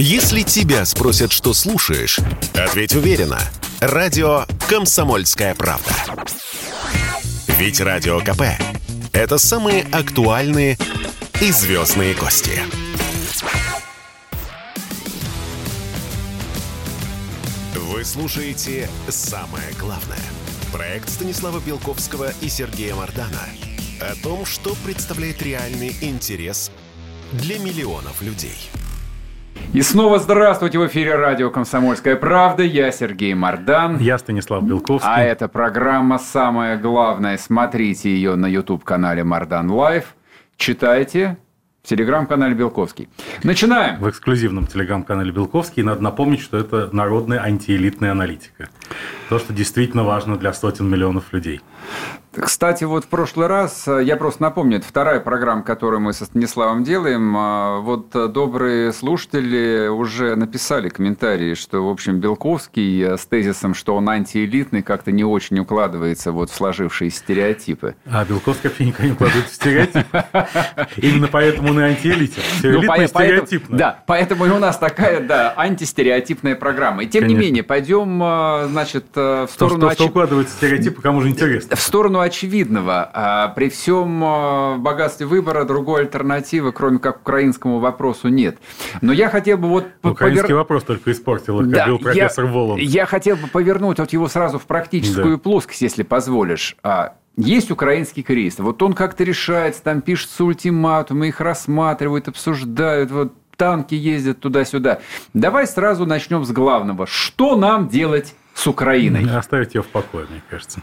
Если 0.00 0.42
тебя 0.42 0.84
спросят, 0.84 1.32
что 1.32 1.52
слушаешь, 1.52 2.20
ответь 2.54 2.94
уверенно. 2.94 3.40
Радио 3.80 4.44
«Комсомольская 4.68 5.56
правда». 5.56 5.90
Ведь 7.58 7.80
Радио 7.80 8.20
КП– 8.20 8.42
это 9.12 9.38
самые 9.38 9.82
актуальные 9.90 10.78
и 11.40 11.50
звездные 11.50 12.14
гости. 12.14 12.60
Вы 17.74 18.04
слушаете 18.04 18.88
«Самое 19.08 19.72
главное»– 19.80 20.16
проект 20.72 21.10
Станислава 21.10 21.58
Белковского 21.58 22.32
и 22.40 22.48
Сергея 22.48 22.94
Мардана 22.94 23.48
о 24.00 24.14
том, 24.22 24.46
что 24.46 24.76
представляет 24.84 25.42
реальный 25.42 25.92
интерес 26.02 26.70
для 27.32 27.58
миллионов 27.58 28.22
людей– 28.22 28.70
и 29.72 29.82
снова 29.82 30.18
здравствуйте 30.18 30.78
в 30.78 30.86
эфире 30.86 31.14
радио 31.14 31.50
«Комсомольская 31.50 32.16
правда». 32.16 32.62
Я 32.62 32.90
Сергей 32.90 33.34
Мордан. 33.34 33.98
Я 33.98 34.18
Станислав 34.18 34.64
Белковский. 34.64 35.10
А 35.10 35.22
эта 35.22 35.48
программа 35.48 36.18
«Самое 36.18 36.76
главное». 36.76 37.36
Смотрите 37.36 38.10
ее 38.10 38.34
на 38.34 38.46
YouTube-канале 38.46 39.24
«Мордан 39.24 39.70
Лайв». 39.70 40.14
Читайте 40.56 41.38
телеграм-канале 41.88 42.54
Белковский. 42.54 43.08
Начинаем. 43.42 43.98
В 44.00 44.08
эксклюзивном 44.08 44.66
телеграм-канале 44.66 45.32
Белковский. 45.32 45.82
Надо 45.82 46.02
напомнить, 46.02 46.40
что 46.40 46.58
это 46.58 46.90
народная 46.92 47.42
антиэлитная 47.42 48.12
аналитика. 48.12 48.68
То, 49.28 49.38
что 49.38 49.52
действительно 49.52 50.04
важно 50.04 50.36
для 50.36 50.52
сотен 50.52 50.88
миллионов 50.88 51.32
людей. 51.32 51.60
Кстати, 52.32 52.84
вот 52.84 53.04
в 53.04 53.08
прошлый 53.08 53.46
раз, 53.46 53.88
э, 53.88 54.02
я 54.04 54.16
просто 54.16 54.42
напомню, 54.42 54.76
это 54.76 54.86
вторая 54.86 55.18
программа, 55.18 55.62
которую 55.62 56.00
мы 56.00 56.12
со 56.12 56.24
Станиславом 56.24 56.84
делаем. 56.84 57.34
А, 57.36 57.78
вот 57.80 58.14
э, 58.14 58.28
добрые 58.28 58.92
слушатели 58.92 59.88
уже 59.88 60.36
написали 60.36 60.88
комментарии, 60.88 61.54
что, 61.54 61.86
в 61.86 61.90
общем, 61.90 62.20
Белковский 62.20 63.02
э, 63.02 63.16
с 63.16 63.26
тезисом, 63.26 63.74
что 63.74 63.96
он 63.96 64.08
антиэлитный, 64.08 64.82
как-то 64.82 65.10
не 65.10 65.24
очень 65.24 65.58
укладывается 65.58 66.30
вот 66.30 66.50
в 66.50 66.54
сложившиеся 66.54 67.18
стереотипы. 67.18 67.96
А 68.06 68.24
Белковский 68.24 68.68
вообще 68.68 68.84
никогда 68.84 69.06
не 69.06 69.12
укладывается 69.12 69.50
в 69.50 69.54
стереотип. 69.54 70.06
Именно 70.98 71.28
поэтому 71.28 71.70
он 71.70 71.77
и 71.80 71.84
антиэлитен. 71.84 72.42
Ну, 72.62 72.82
стереотипно. 73.06 73.76
Да, 73.76 74.02
поэтому 74.06 74.46
и 74.46 74.50
у 74.50 74.58
нас 74.58 74.78
такая, 74.78 75.20
да, 75.20 75.54
антистереотипная 75.56 76.54
программа. 76.54 77.04
И 77.04 77.06
тем 77.06 77.26
не 77.26 77.34
менее, 77.34 77.62
пойдем, 77.62 78.18
значит, 78.70 79.06
в 79.14 79.48
сторону... 79.50 79.90
Что 79.90 80.06
укладывается 80.06 80.54
стереотипы, 80.56 81.02
кому 81.02 81.20
же 81.20 81.28
интересно. 81.28 81.76
В 81.76 81.80
сторону 81.80 82.20
очевидного. 82.20 83.10
А 83.12 83.48
при 83.48 83.68
всем 83.68 84.22
а, 84.24 84.76
богатстве 84.76 85.26
выбора 85.26 85.64
другой 85.64 86.02
альтернативы, 86.02 86.72
кроме 86.72 86.98
как 86.98 87.20
украинскому 87.20 87.78
вопросу, 87.78 88.28
нет. 88.28 88.58
Но 89.00 89.12
я 89.12 89.28
хотел 89.28 89.58
бы 89.58 89.68
вот... 89.68 89.86
Украинский 90.02 90.42
повер... 90.42 90.56
вопрос 90.56 90.84
только 90.84 91.12
испортил, 91.12 91.58
как 91.58 91.70
да, 91.70 91.78
говорил 91.86 91.98
профессор 91.98 92.44
я, 92.44 92.50
Волан. 92.50 92.78
Я 92.78 93.06
хотел 93.06 93.36
бы 93.36 93.48
повернуть 93.48 93.98
вот 93.98 94.12
его 94.12 94.28
сразу 94.28 94.58
в 94.58 94.66
практическую 94.66 95.36
да. 95.36 95.42
плоскость, 95.42 95.82
если 95.82 96.02
позволишь. 96.02 96.76
Есть 97.38 97.70
украинский 97.70 98.24
кризис. 98.24 98.58
Вот 98.58 98.82
он 98.82 98.94
как-то 98.94 99.22
решается, 99.22 99.80
там 99.82 100.00
пишутся 100.00 100.44
ультиматумы, 100.44 101.28
их 101.28 101.40
рассматривают, 101.40 102.26
обсуждают, 102.26 103.12
вот 103.12 103.32
танки 103.56 103.94
ездят 103.94 104.40
туда-сюда. 104.40 104.98
Давай 105.34 105.68
сразу 105.68 106.04
начнем 106.04 106.44
с 106.44 106.50
главного. 106.50 107.06
Что 107.06 107.54
нам 107.54 107.88
делать 107.88 108.34
с 108.54 108.66
Украиной? 108.66 109.24
Оставить 109.36 109.76
ее 109.76 109.82
в 109.82 109.86
покое, 109.86 110.26
мне 110.28 110.42
кажется. 110.50 110.80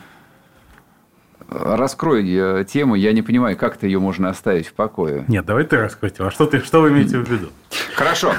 Раскрой 1.50 2.26
э, 2.26 2.64
тему, 2.64 2.95
я 2.95 3.11
не 3.11 3.22
понимаю, 3.22 3.58
как 3.58 3.76
то 3.78 3.86
ее 3.86 4.00
можно 4.00 4.30
оставить 4.30 4.67
в 4.67 4.73
покое. 4.73 5.26
Нет, 5.28 5.45
давай 5.45 5.66
ты 5.66 5.78
раскрой 5.78 6.09
тему. 6.09 6.30
А 6.30 6.31
что, 6.31 6.45
ты, 6.45 6.61
что 6.61 6.81
вы 6.81 6.89
имеете 6.89 7.17
в 7.17 7.30
виду? 7.30 7.50
Хорошо. 7.95 8.33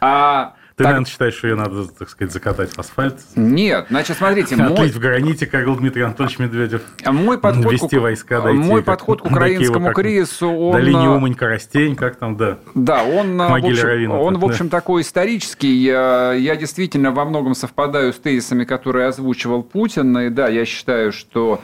А 0.00 0.54
ты, 0.82 0.84
так... 0.84 0.92
наверное, 0.92 1.10
считаешь, 1.10 1.34
что 1.34 1.48
ее 1.48 1.54
надо, 1.54 1.86
так 1.86 2.08
сказать, 2.08 2.32
закатать 2.32 2.74
в 2.74 2.78
асфальт? 2.78 3.16
Нет, 3.36 3.86
значит, 3.88 4.16
смотрите... 4.16 4.54
Отлить 4.56 4.78
мой... 4.78 4.88
в 4.90 4.98
граните, 4.98 5.46
как 5.46 5.62
говорил 5.62 5.76
Дмитрий 5.76 6.02
Анатольевич 6.02 6.38
Медведев. 6.38 6.82
Мой 7.06 7.38
подход 7.38 7.72
вести 7.72 7.96
к... 7.96 8.00
войска, 8.00 8.40
дойти, 8.40 8.58
Мой 8.58 8.82
подход 8.82 9.22
к 9.22 9.26
украинскому 9.26 9.86
Киева, 9.86 9.94
кризису, 9.94 10.48
он... 10.50 10.72
До 10.72 10.78
линии 10.78 11.06
Умань-Коростень, 11.06 11.96
как 11.96 12.16
там, 12.16 12.36
да. 12.36 12.58
Да, 12.74 13.04
он, 13.04 13.36
в 13.36 13.54
общем, 13.54 13.86
Равина, 13.86 14.18
он, 14.18 14.38
в 14.38 14.44
общем, 14.44 14.68
такой 14.68 15.02
исторический. 15.02 15.74
Я, 15.82 16.32
я 16.32 16.56
действительно 16.56 17.12
во 17.12 17.24
многом 17.24 17.54
совпадаю 17.54 18.12
с 18.12 18.16
тезисами, 18.16 18.64
которые 18.64 19.08
озвучивал 19.08 19.62
Путин. 19.62 20.16
И 20.18 20.28
да, 20.30 20.48
я 20.48 20.64
считаю, 20.64 21.12
что 21.12 21.60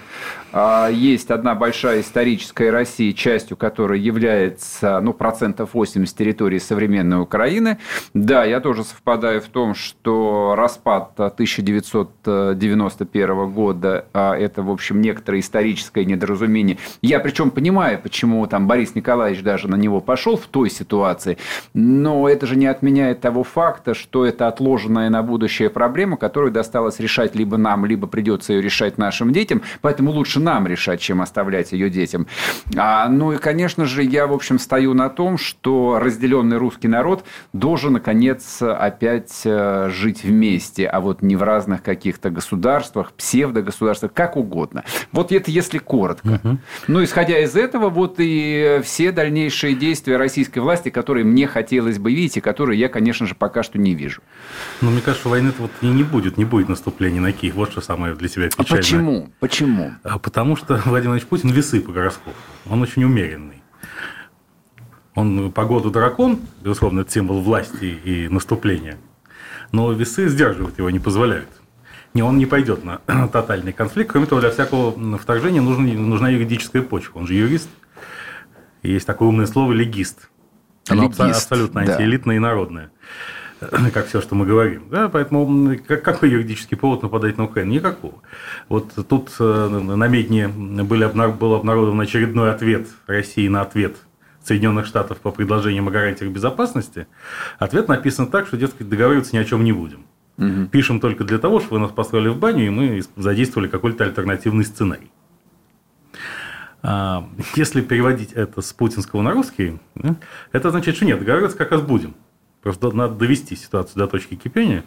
есть 0.91 1.31
одна 1.31 1.55
большая 1.55 2.01
историческая 2.01 2.71
Россия, 2.71 3.13
частью 3.13 3.57
которой 3.57 4.01
является, 4.01 4.99
ну, 5.01 5.13
процентов 5.13 5.75
80 5.75 6.17
территории 6.17 6.59
современной 6.59 7.21
Украины. 7.21 7.79
Да, 8.15 8.45
я 8.45 8.61
тоже 8.61 8.85
совпадаю 8.85 9.41
в 9.41 9.47
том, 9.47 9.75
что 9.75 10.55
распад 10.57 11.13
1991 11.17 13.51
года 13.51 14.05
а,– 14.13 14.35
это, 14.39 14.63
в 14.63 14.71
общем, 14.71 15.01
некоторое 15.01 15.41
историческое 15.41 16.05
недоразумение. 16.05 16.79
Я 17.03 17.19
причем 17.21 17.51
понимаю, 17.51 17.99
почему 18.03 18.47
там 18.47 18.67
Борис 18.67 18.95
Николаевич 18.95 19.43
даже 19.43 19.69
на 19.69 19.77
него 19.77 20.01
пошел 20.01 20.37
в 20.37 20.47
той 20.47 20.71
ситуации, 20.71 21.39
но 21.75 22.29
это 22.29 22.47
же 22.47 22.57
не 22.57 22.67
отменяет 22.67 23.21
того 23.21 23.45
факта, 23.45 23.95
что 23.95 24.25
это 24.25 24.49
отложенная 24.49 25.11
на 25.11 25.23
будущее 25.23 25.71
проблема, 25.71 26.17
которую 26.17 26.53
досталось 26.53 27.01
решать 27.01 27.35
либо 27.35 27.57
нам, 27.57 27.87
либо 27.87 28.07
придется 28.07 28.55
ее 28.55 28.63
решать 28.63 28.99
нашим 28.99 29.33
детям, 29.33 29.63
поэтому 29.81 30.11
лучше 30.11 30.38
нам 30.39 30.67
решать, 30.67 31.01
чем 31.01 31.21
оставлять 31.21 31.73
ее 31.73 31.91
детям. 31.91 32.27
А, 32.77 33.09
ну 33.09 33.33
и, 33.33 33.39
конечно 33.39 33.85
же, 33.87 34.03
я, 34.03 34.27
в 34.27 34.33
общем, 34.33 34.59
стою 34.59 34.95
на 34.95 35.09
том, 35.09 35.39
что 35.39 35.99
разделенный 36.01 36.57
русский 36.57 36.89
народ 36.89 37.25
должен, 37.53 37.95
наконец, 37.95 38.61
опять 38.61 39.43
э, 39.45 39.91
жить 39.91 40.25
вместе, 40.25 40.87
а 40.87 41.01
вот 41.01 41.23
не 41.23 41.37
в 41.37 41.43
разных 41.43 41.83
каких-то 41.83 42.31
государствах, 42.31 43.13
псевдогосударствах, 43.13 44.13
как 44.13 44.37
угодно. 44.37 44.85
Вот 45.13 45.33
это 45.33 45.51
если 45.51 45.79
коротко. 45.79 46.41
Угу. 46.43 46.59
Ну, 46.89 47.05
исходя 47.05 47.39
из 47.39 47.57
этого, 47.57 47.89
вот 47.91 48.17
и 48.19 48.81
все 48.85 49.13
дальнейшие 49.13 49.75
действия 49.75 50.17
российской 50.17 50.59
власти, 50.61 50.91
которые 50.91 51.25
мне 51.25 51.47
хотелось 51.47 51.99
бы 51.99 52.13
видеть, 52.13 52.39
и 52.39 52.41
которые 52.41 52.79
я, 52.79 52.89
конечно 52.89 53.27
же, 53.27 53.35
пока 53.35 53.63
что 53.63 53.79
не 53.79 53.95
вижу. 53.95 54.21
Ну, 54.81 54.91
мне 54.91 55.01
кажется, 55.01 55.29
войны 55.29 55.53
вот 55.59 55.71
и 55.81 55.87
не 55.87 56.03
будет, 56.03 56.37
не 56.37 56.45
будет 56.45 56.69
наступления 56.69 57.21
на 57.21 57.33
Киев. 57.33 57.55
Вот 57.55 57.71
что 57.71 57.81
самое 57.81 58.15
для 58.15 58.29
себя 58.29 58.49
печальное. 58.49 58.67
А 58.67 58.77
почему? 58.77 59.31
Почему? 59.41 59.93
Потому 60.29 60.57
что 60.57 60.67
Владимир 60.85 60.91
Владимирович 60.91 61.25
Путин 61.25 61.51
весы 61.53 61.81
по 61.81 61.91
гороскопу. 61.91 62.37
Он 62.69 62.83
очень 62.83 63.03
умеренный. 63.03 63.63
Он 65.15 65.51
по 65.51 65.65
году 65.65 65.89
дракон, 65.89 66.41
безусловно, 66.61 67.01
это 67.01 67.11
символ 67.11 67.41
власти 67.41 67.99
и 68.05 68.29
наступления. 68.29 68.99
Но 69.73 69.91
весы 69.91 70.29
сдерживать 70.29 70.77
его 70.77 70.91
не 70.91 70.99
позволяют. 70.99 71.49
Не, 72.13 72.21
он 72.23 72.37
не 72.37 72.45
пойдет 72.45 72.85
на 72.85 72.99
тотальный 73.33 73.73
конфликт. 73.73 74.11
Кроме 74.11 74.27
того, 74.27 74.43
для 74.43 74.51
всякого 74.51 75.17
вторжения 75.17 75.63
нужна, 75.63 75.85
нужна 75.95 76.29
юридическая 76.29 76.83
почва. 76.83 77.21
Он 77.21 77.27
же 77.27 77.33
юрист. 77.33 77.71
Есть 78.83 79.07
такое 79.07 79.31
умное 79.31 79.47
слово 79.47 79.73
«легист». 79.73 80.29
Оно 80.91 81.05
легист, 81.05 81.21
абсолютно 81.21 81.81
антиэлитное 81.81 82.35
да. 82.35 82.37
и 82.37 82.39
народное. 82.39 82.91
как 83.93 84.07
все, 84.07 84.21
что 84.21 84.35
мы 84.35 84.47
говорим. 84.47 84.85
Да, 84.91 85.09
поэтому 85.09 85.77
какой 85.87 86.31
юридический 86.31 86.77
повод 86.77 87.03
нападать 87.03 87.39
на 87.39 87.45
Украину? 87.45 87.73
Никакого. 87.73 88.15
Вот 88.69 88.93
тут 89.09 89.31
э, 89.39 89.69
на 89.69 90.09
Медне 90.09 90.49
были, 90.49 91.07
был 91.33 91.55
обнародован 91.55 92.01
очередной 92.01 92.53
ответ 92.53 92.89
России 93.07 93.49
на 93.49 93.63
ответ 93.63 93.97
Соединенных 94.45 94.87
Штатов 94.87 95.19
по 95.19 95.31
предложениям 95.31 95.89
о 95.89 95.91
гарантиях 95.91 96.33
безопасности. 96.33 97.07
Ответ 97.59 97.89
написан 97.89 98.29
так, 98.29 98.47
что, 98.47 98.57
дескать, 98.57 98.89
договариваться 98.89 99.35
ни 99.35 99.41
о 99.41 99.45
чем 99.45 99.65
не 99.65 99.73
будем. 99.73 100.07
Угу. 100.39 100.69
Пишем 100.71 101.01
только 101.01 101.25
для 101.25 101.39
того, 101.39 101.59
чтобы 101.61 101.75
вы 101.75 101.81
нас 101.81 101.91
послали 101.91 102.29
в 102.29 102.39
баню, 102.39 102.67
и 102.67 102.71
мы 102.71 103.03
задействовали 103.17 103.69
какой-то 103.69 104.05
альтернативный 104.05 104.65
сценарий. 104.65 105.11
А, 106.83 107.29
если 107.57 107.81
переводить 107.81 108.33
это 108.33 108.63
с 108.63 108.73
путинского 108.73 109.21
на 109.21 109.33
русский, 109.33 109.79
это 110.53 110.69
означает, 110.69 110.97
что 110.97 111.07
нет, 111.07 111.19
договариваться 111.19 111.59
как 111.59 111.73
раз 111.73 111.83
будем. 111.83 112.15
Просто 112.69 112.95
надо 112.95 113.15
довести 113.15 113.57
ситуацию 113.57 113.97
до 113.97 114.07
точки 114.09 114.35
кипения, 114.35 114.85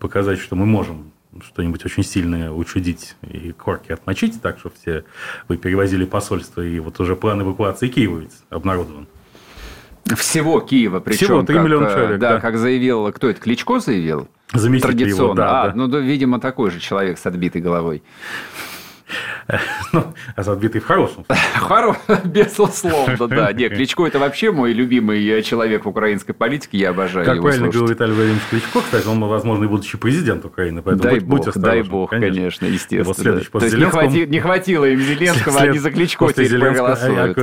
показать, 0.00 0.40
что 0.40 0.56
мы 0.56 0.66
можем 0.66 1.12
что-нибудь 1.40 1.84
очень 1.84 2.02
сильное 2.02 2.50
учудить 2.50 3.14
и 3.22 3.52
корки 3.52 3.92
отмочить, 3.92 4.42
так 4.42 4.58
что 4.58 4.70
все 4.70 5.04
вы 5.46 5.56
перевозили 5.56 6.04
посольство, 6.04 6.62
и 6.62 6.80
вот 6.80 6.98
уже 6.98 7.14
план 7.14 7.40
эвакуации 7.42 7.86
Киева 7.86 8.18
ведь 8.18 8.32
обнародован. 8.50 9.06
Всего 10.16 10.58
Киева, 10.58 10.98
причем. 10.98 11.26
Всего 11.26 11.42
3 11.44 11.54
как, 11.54 11.64
миллиона 11.64 11.86
э, 11.86 11.94
человек. 11.94 12.18
Да, 12.18 12.30
да, 12.32 12.40
как 12.40 12.58
заявил, 12.58 13.12
кто 13.12 13.28
это, 13.28 13.40
Кличко 13.40 13.78
заявил? 13.78 14.26
Заместитель 14.52 14.98
Традиционно. 14.98 15.22
Его, 15.22 15.34
да, 15.34 15.62
а, 15.62 15.68
да. 15.68 15.74
ну, 15.76 15.86
да, 15.86 16.00
видимо, 16.00 16.40
такой 16.40 16.72
же 16.72 16.80
человек 16.80 17.18
с 17.18 17.26
отбитой 17.26 17.62
головой. 17.62 18.02
Ну, 19.92 20.04
а 20.36 20.40
отбитый 20.40 20.80
в 20.80 20.84
хорошем 20.86 21.24
Хоро... 21.56 21.96
Безусловно, 22.24 23.28
да. 23.28 23.52
Нет, 23.52 23.72
Кличко– 23.74 24.06
это 24.06 24.18
вообще 24.18 24.50
мой 24.52 24.72
любимый 24.72 25.42
человек 25.42 25.84
в 25.84 25.88
украинской 25.88 26.32
политике, 26.32 26.78
я 26.78 26.90
обожаю 26.90 27.24
Как 27.26 27.36
его 27.36 27.44
правильно 27.44 27.66
слушать. 27.66 27.78
говорил 27.78 27.94
Виталий 27.94 28.14
Владимирович 28.14 28.44
Кличко, 28.50 28.80
кстати, 28.80 29.06
он, 29.06 29.20
возможно, 29.24 29.64
и 29.64 29.68
будущий 29.68 29.96
президент 29.96 30.44
Украины, 30.44 30.82
поэтому 30.82 31.02
Дай 31.02 31.14
будь, 31.20 31.24
будь 31.24 31.38
бог, 31.40 31.48
осторожен. 31.48 31.82
дай 31.82 31.82
бог, 31.90 32.10
конечно, 32.10 32.66
естественно. 32.66 33.04
Вот 33.04 33.18
следующий 33.18 33.46
То 33.46 33.52
после 33.52 33.68
есть 33.68 33.78
не, 33.78 33.84
хвати- 33.86 34.26
не 34.26 34.40
хватило 34.40 34.84
им 34.86 35.00
Зеленского, 35.00 35.58
След- 35.58 35.70
они 35.70 35.78
за 35.78 35.90
Кличко 35.90 36.24
после 36.26 36.44
теперь 36.46 36.58
Зеленского- 36.60 36.96
проголосуют. 36.96 37.38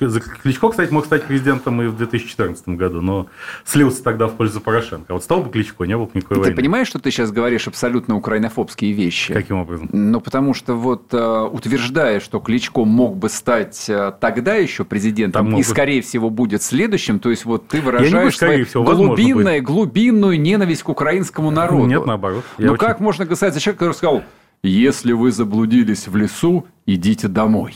а, 0.00 0.04
а, 0.04 0.08
за 0.08 0.20
Кличко, 0.20 0.68
кстати, 0.70 0.92
мог 0.92 1.04
стать 1.06 1.24
президентом 1.24 1.82
и 1.82 1.86
в 1.86 1.96
2014 1.96 2.68
году, 2.76 3.00
но 3.00 3.26
слился 3.64 4.02
тогда 4.02 4.26
в 4.26 4.36
пользу 4.36 4.60
Порошенко. 4.60 5.06
А 5.08 5.12
вот 5.14 5.24
стал 5.24 5.42
бы 5.42 5.50
Кличко, 5.50 5.84
не 5.84 5.96
было 5.96 6.04
бы 6.06 6.10
никакой 6.14 6.36
Ты 6.36 6.40
войны. 6.42 6.56
понимаешь, 6.56 6.88
что 6.88 6.98
ты 6.98 7.10
сейчас 7.10 7.30
говоришь 7.32 7.66
абсолютно 7.68 8.16
украинофобские 8.16 8.92
вещи? 8.92 9.32
Каким 9.34 9.56
образом? 9.58 9.88
Ну, 9.92 10.20
потому 10.20 10.54
что 10.54 10.74
вот 10.74 11.12
э, 11.12 11.39
утверждая, 11.44 12.20
что 12.20 12.40
Кличко 12.40 12.84
мог 12.84 13.16
бы 13.16 13.28
стать 13.28 13.86
э, 13.88 14.12
тогда 14.20 14.54
еще 14.54 14.84
президентом 14.84 15.56
и, 15.56 15.62
скорее 15.62 16.02
всего, 16.02 16.30
будет 16.30 16.62
следующим, 16.62 17.18
то 17.18 17.30
есть 17.30 17.44
вот 17.44 17.68
ты 17.68 17.80
выражаешь 17.80 18.36
свою 18.38 18.66
глубинную, 18.84 19.62
глубинную 19.62 20.40
ненависть 20.40 20.82
к 20.82 20.88
украинскому 20.88 21.50
народу. 21.50 21.86
Нет, 21.86 22.06
наоборот. 22.06 22.44
Я 22.58 22.66
Ну, 22.66 22.72
очень- 22.72 22.80
как 22.80 23.00
можно 23.00 23.24
за 23.24 23.36
человека, 23.60 23.78
который 23.78 23.94
сказал, 23.94 24.22
если 24.62 25.12
вы 25.12 25.32
заблудились 25.32 26.06
в 26.08 26.16
лесу, 26.16 26.66
идите 26.86 27.28
домой. 27.28 27.74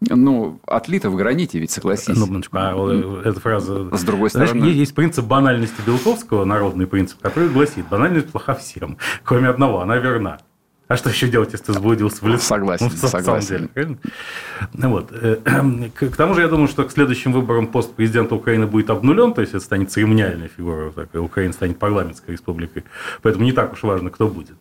Ну, 0.00 0.60
отлито 0.66 1.10
в 1.10 1.16
граните, 1.16 1.58
ведь 1.58 1.72
согласись. 1.72 2.16
Ну, 2.16 2.26
минуточку, 2.26 2.56
а, 2.58 2.74
вот, 2.74 3.26
эта 3.26 3.40
фраза... 3.40 3.96
С 3.96 4.04
другой 4.04 4.30
Знаешь, 4.30 4.50
стороны- 4.50 4.66
есть, 4.66 4.78
есть 4.78 4.94
принцип 4.94 5.24
банальности 5.24 5.80
Белковского, 5.84 6.44
народный 6.44 6.86
принцип, 6.86 7.20
который 7.20 7.48
гласит, 7.48 7.88
банальность 7.88 8.28
плоха 8.30 8.54
всем, 8.54 8.96
кроме 9.24 9.48
одного, 9.48 9.80
она 9.80 9.96
верна. 9.96 10.38
А 10.88 10.96
что 10.96 11.10
еще 11.10 11.28
делать, 11.28 11.52
если 11.52 11.66
ты 11.66 11.72
заблудился 11.74 12.24
в 12.24 12.28
лесу? 12.28 12.44
Согласен, 12.44 12.86
Ну, 12.86 12.90
в 12.90 12.96
самом 12.96 13.10
согласен. 13.24 13.48
деле, 13.56 13.68
правильно? 13.68 13.98
Ну, 14.72 14.88
вот. 14.88 15.12
э, 15.12 15.36
К 15.94 16.16
тому 16.16 16.34
же, 16.34 16.40
я 16.40 16.48
думаю, 16.48 16.66
что 16.66 16.84
к 16.84 16.90
следующим 16.92 17.32
выборам 17.32 17.66
пост 17.66 17.94
президента 17.94 18.34
Украины 18.34 18.66
будет 18.66 18.88
обнулен, 18.88 19.34
то 19.34 19.42
есть 19.42 19.52
это 19.52 19.62
станет 19.62 19.92
церемониальная 19.92 20.48
фигура, 20.48 20.90
так, 20.90 21.14
Украина 21.14 21.52
станет 21.52 21.78
парламентской 21.78 22.30
республикой. 22.30 22.84
Поэтому 23.20 23.44
не 23.44 23.52
так 23.52 23.74
уж 23.74 23.82
важно, 23.82 24.08
кто 24.08 24.28
будет. 24.28 24.56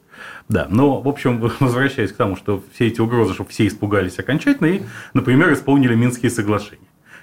Да, 0.49 0.67
но, 0.69 0.99
в 0.99 1.07
общем, 1.07 1.39
возвращаясь 1.61 2.11
к 2.11 2.17
тому, 2.17 2.35
что 2.35 2.61
все 2.73 2.87
эти 2.87 2.99
угрозы, 2.99 3.33
чтобы 3.33 3.49
все 3.49 3.65
испугались 3.65 4.19
окончательно 4.19 4.67
и, 4.67 4.81
например, 5.13 5.53
исполнили 5.53 5.95
Минские 5.95 6.29
соглашения 6.29 6.81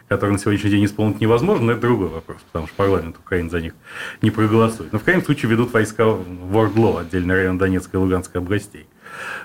которые 0.09 0.35
на 0.35 0.39
сегодняшний 0.39 0.71
день 0.71 0.85
исполнить 0.85 1.21
невозможно, 1.21 1.65
но 1.67 1.73
это 1.73 1.81
другой 1.81 2.09
вопрос, 2.09 2.39
потому 2.47 2.67
что 2.67 2.77
парламент 2.77 3.17
Украины 3.19 3.49
за 3.49 3.61
них 3.61 3.73
не 4.21 4.31
проголосует. 4.31 4.93
Но 4.93 4.99
в 4.99 5.03
крайнем 5.03 5.25
случае 5.25 5.51
ведут 5.51 5.73
войска 5.73 6.07
в 6.07 6.57
Ордло, 6.57 7.01
отдельный 7.01 7.35
район 7.35 7.57
Донецкой 7.57 7.99
и 8.01 8.03
Луганской 8.03 8.41
областей. 8.41 8.87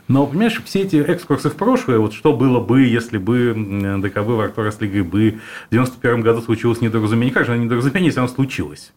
Но, 0.08 0.26
понимаешь, 0.26 0.62
все 0.66 0.82
эти 0.82 0.96
экскурсы 1.02 1.50
в 1.50 1.56
прошлое, 1.56 2.00
вот 2.00 2.14
что 2.14 2.36
было 2.36 2.60
бы, 2.60 2.82
если 2.82 3.18
бы 3.18 3.54
ДКБ 4.02 4.28
во 4.28 4.48
рту 4.48 4.64
росли 4.64 4.88
грибы, 4.88 5.40
в 5.68 5.72
91 5.72 6.22
году 6.22 6.42
случилось 6.42 6.82
недоразумение. 6.82 7.34
Как 7.34 7.46
же 7.46 7.58
недоразумение, 7.58 8.08
если 8.08 8.20
оно 8.20 8.28
случилось? 8.28 8.94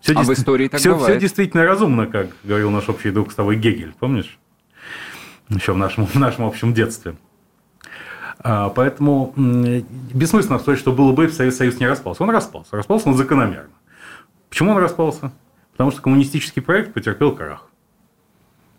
Все 0.00 0.12
А 0.14 0.22
в 0.22 0.32
истории 0.32 0.68
так 0.68 0.80
все, 0.80 0.94
бывает. 0.94 1.18
действительно 1.18 1.64
разумно, 1.64 2.06
как 2.06 2.28
говорил 2.44 2.70
наш 2.70 2.88
общий 2.88 3.10
друг 3.10 3.32
с 3.32 3.34
тобой 3.34 3.56
Гегель, 3.56 3.94
помнишь? 3.98 4.38
Еще 5.48 5.72
в 5.72 5.76
нашем, 5.76 6.06
в 6.06 6.14
нашем 6.14 6.44
общем 6.44 6.72
детстве. 6.72 7.16
А, 8.40 8.68
поэтому 8.68 9.32
бессмысленно 9.36 10.56
обсуждать, 10.56 10.78
что 10.78 10.92
было 10.92 11.12
бы, 11.12 11.24
если 11.24 11.36
Советский 11.36 11.58
Союз 11.58 11.80
не 11.80 11.88
распался. 11.88 12.22
Он 12.22 12.30
распался. 12.30 12.76
Распался 12.76 13.08
он 13.08 13.16
закономерно. 13.16 13.70
Почему 14.48 14.72
он 14.72 14.78
распался? 14.78 15.32
Потому 15.72 15.90
что 15.90 16.00
коммунистический 16.02 16.60
проект 16.60 16.94
потерпел 16.94 17.34
крах. 17.34 17.67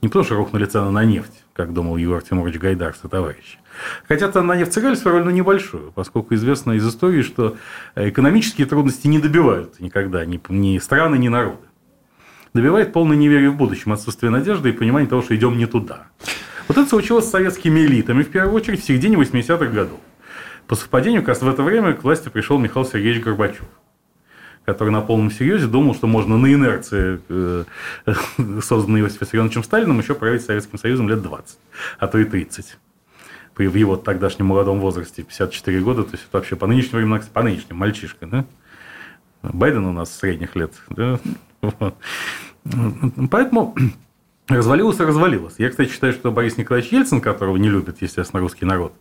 Не 0.02 0.08
потому, 0.08 0.24
что 0.24 0.36
рухнули 0.36 0.66
цены 0.66 0.92
на 0.92 1.04
нефть, 1.04 1.44
как 1.54 1.74
думал 1.74 1.98
Егор 1.98 2.22
Тимурович 2.22 2.58
Гайдар, 2.58 2.94
товарищи. 2.94 3.60
Хотя 4.08 4.32
цены 4.32 4.48
на 4.48 4.56
нефть 4.56 4.74
сыграли 4.74 4.96
свою 4.96 5.18
роль, 5.18 5.26
но 5.26 5.32
небольшую, 5.32 5.92
поскольку 5.92 6.36
известно 6.36 6.74
из 6.74 6.88
истории, 6.88 7.22
что 7.22 7.58
экономические 7.96 8.66
трудности 8.66 9.08
не 9.08 9.20
добивают 9.20 9.80
никогда 9.82 10.26
ни, 10.26 10.40
ни 10.50 10.78
страны, 10.78 11.18
ни 11.18 11.28
народы. 11.28 11.68
Добивает 12.54 12.94
полное 12.94 13.18
неверие 13.18 13.50
в 13.50 13.58
будущем, 13.58 13.92
отсутствие 13.92 14.32
надежды 14.32 14.70
и 14.70 14.72
понимание 14.72 15.10
того, 15.10 15.22
что 15.22 15.36
идем 15.36 15.58
не 15.58 15.66
туда. 15.66 16.08
Вот 16.68 16.78
это 16.78 16.90
случилось 16.90 17.26
с 17.26 17.32
советскими 17.32 17.82
элитами, 17.82 18.24
в 18.24 18.30
первую 18.30 18.56
очередь, 18.56 18.82
в 18.82 18.86
середине 18.86 19.18
80-х 19.18 19.66
годов. 19.66 20.00
По 20.68 20.76
совпадению, 20.76 21.22
как 21.22 21.30
раз 21.30 21.42
в 21.42 21.50
это 21.50 21.62
время 21.62 21.94
к 21.94 22.04
власти 22.04 22.30
пришел 22.30 22.58
Михаил 22.58 22.86
Сергеевич 22.86 23.24
Горбачев 23.24 23.66
который 24.70 24.92
на 24.92 25.02
полном 25.02 25.32
серьезе 25.32 25.66
думал, 25.66 25.96
что 25.96 26.06
можно 26.06 26.38
на 26.38 26.54
инерции, 26.54 27.20
э, 27.28 27.64
созданной 28.62 29.02
Иосифом 29.02 29.26
Виссарионовичем 29.26 29.64
Сталином, 29.64 29.98
еще 30.00 30.14
править 30.14 30.44
Советским 30.44 30.78
Союзом 30.78 31.10
лет 31.10 31.24
20, 31.24 31.58
а 31.98 32.08
то 32.08 32.20
и 32.20 32.24
30. 32.24 32.78
При 33.56 33.66
в 33.66 33.74
его 33.74 33.96
тогдашнем 33.96 34.46
молодом 34.46 34.80
возрасте, 34.80 35.24
54 35.24 35.82
года, 35.82 36.04
то 36.04 36.12
есть 36.12 36.26
это 36.30 36.38
вообще 36.38 36.56
по 36.56 36.68
нынешним 36.68 37.00
временам, 37.00 37.20
по 37.34 37.42
нынешним, 37.42 37.78
мальчишка, 37.78 38.28
да? 38.28 38.46
Байден 39.42 39.86
у 39.86 39.92
нас 39.92 40.16
средних 40.16 40.56
лет, 40.56 40.74
да? 40.90 41.20
Вот. 41.62 41.96
Поэтому 43.32 43.76
развалилось 44.50 45.00
и 45.00 45.04
развалилось. 45.04 45.56
Я, 45.58 45.72
кстати, 45.72 45.90
считаю, 45.90 46.14
что 46.14 46.32
Борис 46.32 46.58
Николаевич 46.58 46.92
Ельцин, 46.92 47.22
которого 47.22 47.58
не 47.58 47.70
любит, 47.70 48.04
естественно, 48.04 48.40
русский 48.40 48.66
народ, 48.66 48.94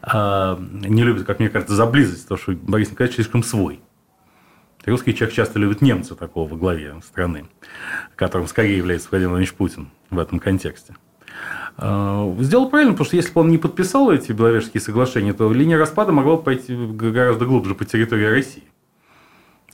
а, 0.00 0.58
не 0.58 1.02
любит, 1.02 1.26
как 1.26 1.38
мне 1.38 1.50
кажется, 1.50 1.74
за 1.74 1.84
близость, 1.84 2.22
потому 2.22 2.38
что 2.38 2.52
Борис 2.52 2.90
Николаевич 2.90 3.16
слишком 3.16 3.42
свой. 3.42 3.82
Русский 4.84 5.14
человек 5.14 5.34
часто 5.34 5.58
любит 5.58 5.80
немца 5.80 6.14
такого 6.14 6.48
во 6.48 6.56
главе 6.56 6.94
страны, 7.04 7.46
которым 8.16 8.48
скорее 8.48 8.76
является 8.76 9.08
Владимир 9.10 9.30
Владимирович 9.30 9.54
Путин 9.54 9.90
в 10.10 10.18
этом 10.18 10.40
контексте. 10.40 10.96
А, 11.76 12.34
Сделал 12.40 12.68
правильно, 12.68 12.92
потому 12.92 13.06
что 13.06 13.16
если 13.16 13.32
бы 13.32 13.40
он 13.42 13.48
не 13.48 13.58
подписал 13.58 14.10
эти 14.10 14.32
Беловежские 14.32 14.80
соглашения, 14.80 15.32
то 15.32 15.52
линия 15.52 15.78
распада 15.78 16.12
могла 16.12 16.36
бы 16.36 16.42
пойти 16.42 16.74
гораздо 16.76 17.46
глубже 17.46 17.74
по 17.74 17.84
территории 17.84 18.26
России. 18.26 18.64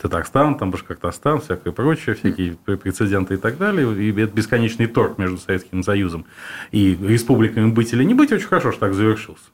Татарстан, 0.01 0.57
там 0.57 0.71
Башкортостан, 0.71 1.41
всякое 1.41 1.73
прочее, 1.73 2.15
всякие 2.15 2.53
прецеденты 2.55 3.35
и 3.35 3.37
так 3.37 3.59
далее. 3.59 4.01
И 4.01 4.13
этот 4.13 4.35
бесконечный 4.35 4.87
торг 4.87 5.19
между 5.19 5.39
Советским 5.39 5.83
Союзом 5.83 6.25
и 6.71 6.95
республиками 6.95 7.71
быть 7.71 7.93
или 7.93 8.05
не 8.05 8.15
быть 8.15 8.31
очень 8.31 8.47
хорошо, 8.47 8.71
что 8.71 8.81
так 8.81 8.95
завершился. 8.95 9.47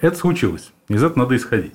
Это 0.00 0.16
случилось. 0.16 0.72
Из 0.88 1.02
этого 1.02 1.18
надо 1.18 1.36
исходить. 1.36 1.74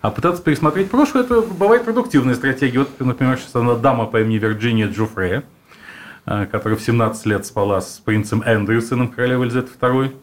А 0.00 0.10
пытаться 0.10 0.42
пересмотреть 0.42 0.90
прошлое, 0.90 1.24
это 1.24 1.40
бывает 1.40 1.84
продуктивная 1.84 2.34
стратегия. 2.34 2.80
Вот, 2.80 3.00
например, 3.00 3.38
сейчас 3.38 3.54
одна 3.56 3.74
дама 3.74 4.06
по 4.06 4.20
имени 4.20 4.38
Вирджиния 4.38 4.88
Джуфре, 4.88 5.44
которая 6.24 6.76
в 6.76 6.82
17 6.82 7.26
лет 7.26 7.44
спала 7.46 7.80
с 7.80 8.00
принцем 8.04 8.42
Эндрю, 8.42 8.80
сыном 8.80 9.08
королевы 9.08 9.44
Елизаветы 9.44 9.72
II, 9.78 10.14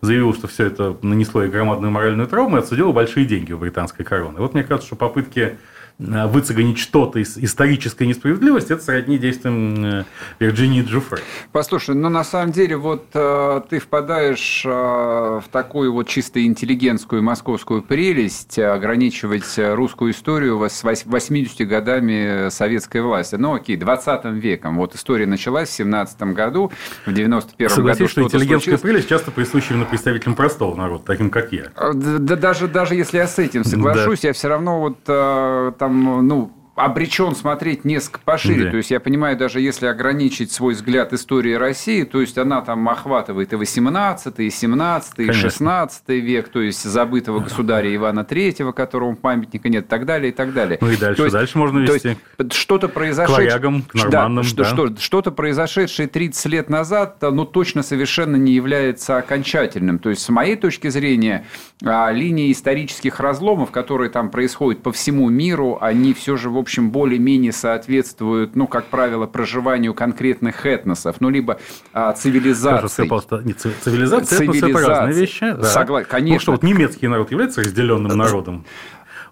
заявила, 0.00 0.32
что 0.32 0.48
все 0.48 0.66
это 0.66 0.96
нанесло 1.02 1.42
ей 1.42 1.50
громадную 1.50 1.90
моральную 1.90 2.26
травму 2.26 2.56
и 2.56 2.60
отсудила 2.60 2.92
большие 2.92 3.26
деньги 3.26 3.52
у 3.52 3.58
британской 3.58 4.04
короны. 4.04 4.40
Вот 4.40 4.54
мне 4.54 4.64
кажется, 4.64 4.86
что 4.86 4.96
попытки 4.96 5.58
выцегонить 6.00 6.78
что-то 6.78 7.18
из 7.18 7.36
исторической 7.36 8.06
несправедливости, 8.06 8.72
это 8.72 8.82
сродни 8.82 9.18
действиям 9.18 9.84
э, 9.84 10.04
Вирджинии 10.38 10.82
Джуфре. 10.82 11.22
Послушай, 11.52 11.94
ну 11.94 12.08
на 12.08 12.24
самом 12.24 12.52
деле 12.52 12.76
вот 12.76 13.06
э, 13.12 13.60
ты 13.68 13.78
впадаешь 13.78 14.62
э, 14.64 14.70
в 14.70 15.44
такую 15.50 15.92
вот 15.92 16.08
чисто 16.08 16.44
интеллигентскую 16.44 17.22
московскую 17.22 17.82
прелесть 17.82 18.58
э, 18.58 18.66
ограничивать 18.66 19.58
русскую 19.58 20.12
историю 20.12 20.60
с 20.68 20.82
80 20.82 21.68
годами 21.68 22.48
советской 22.48 23.02
власти. 23.02 23.36
Ну 23.36 23.54
окей, 23.54 23.76
20 23.76 24.24
веком. 24.26 24.78
Вот 24.78 24.94
история 24.94 25.26
началась 25.26 25.68
в 25.68 25.72
17 25.72 26.22
году, 26.22 26.72
в 27.04 27.12
91 27.12 27.68
Согласись, 27.68 27.98
году 27.98 28.08
что 28.10 28.22
интеллигентская 28.22 28.78
случилось. 28.78 28.80
прелесть 28.80 29.08
часто 29.08 29.30
присуща 29.30 29.74
именно 29.74 29.86
представителям 29.86 30.34
простого 30.34 30.74
народа, 30.74 31.04
таким 31.06 31.30
как 31.30 31.52
я. 31.52 31.70
Да 31.76 32.36
даже, 32.36 32.68
даже 32.68 32.94
если 32.94 33.18
я 33.18 33.26
с 33.26 33.38
этим 33.38 33.64
соглашусь, 33.64 34.20
да. 34.20 34.28
я 34.28 34.34
все 34.34 34.48
равно 34.48 34.80
вот 34.80 34.98
э, 35.06 35.72
там, 35.78 35.89
ну, 35.92 36.50
обречен 36.74 37.34
смотреть 37.34 37.84
несколько 37.84 38.20
пошире. 38.20 38.64
Да. 38.64 38.70
То 38.70 38.76
есть 38.78 38.90
я 38.90 39.00
понимаю, 39.00 39.36
даже 39.36 39.60
если 39.60 39.86
ограничить 39.86 40.52
свой 40.52 40.74
взгляд 40.74 41.12
истории 41.12 41.54
России, 41.54 42.04
то 42.04 42.20
есть 42.20 42.38
она 42.38 42.62
там 42.62 42.88
охватывает 42.88 43.52
и 43.52 43.56
18, 43.56 44.38
и 44.40 44.50
17, 44.50 45.18
и 45.18 45.32
16 45.32 46.08
век, 46.08 46.48
то 46.48 46.60
есть 46.60 46.82
забытого 46.82 47.40
государя 47.40 47.94
Ивана 47.94 48.20
III, 48.20 48.72
которому 48.72 49.16
памятника 49.16 49.68
нет, 49.68 49.86
и 49.86 49.88
так 49.88 50.06
далее, 50.06 50.30
и 50.30 50.34
так 50.34 50.52
далее. 50.52 50.78
Ну 50.80 50.90
и 50.90 50.96
дальше, 50.96 51.16
то 51.16 51.24
есть, 51.24 51.34
дальше 51.34 51.58
можно 51.58 51.78
вести. 51.80 52.16
Что-то 52.52 52.88
произошедшее... 52.88 53.48
К 53.48 53.52
варягам, 53.52 53.82
к 53.82 53.94
норманным, 53.94 54.44
да, 54.44 54.64
да. 54.64 54.64
Что, 54.64 54.96
что-то 54.98 55.30
произошедшее 55.32 56.08
30 56.08 56.46
лет 56.46 56.70
назад, 56.70 57.18
ну, 57.20 57.44
точно 57.44 57.82
совершенно 57.82 58.36
не 58.36 58.52
является 58.52 59.18
окончательным. 59.18 59.98
То 59.98 60.10
есть, 60.10 60.22
с 60.22 60.28
моей 60.28 60.56
точки 60.56 60.88
зрения, 60.88 61.44
а, 61.82 62.10
линии 62.12 62.52
исторических 62.52 63.20
разломов, 63.20 63.70
которые 63.70 64.10
там 64.10 64.30
происходят 64.30 64.82
по 64.82 64.92
всему 64.92 65.28
миру, 65.28 65.78
они 65.80 66.14
все 66.14 66.36
же, 66.36 66.50
в 66.50 66.58
общем, 66.60 66.80
общем, 66.80 66.90
более-менее 66.90 67.52
соответствуют, 67.52 68.56
ну, 68.56 68.66
как 68.66 68.86
правило, 68.86 69.26
проживанию 69.26 69.92
конкретных 69.92 70.64
этносов, 70.66 71.16
ну, 71.20 71.28
либо 71.28 71.58
а, 71.92 72.12
цивилизации. 72.12 73.02
Не, 73.44 73.52
цивилизация, 73.52 74.38
цивилизация. 74.38 74.70
это 74.70 74.88
разные 74.88 75.14
вещи. 75.14 75.52
Да. 75.52 75.64
Согласен, 75.64 76.08
конечно. 76.08 76.38
Потому 76.38 76.40
что 76.40 76.52
вот 76.52 76.62
немецкий 76.62 77.08
народ 77.08 77.30
является 77.30 77.62
разделенным 77.62 78.16
народом. 78.16 78.64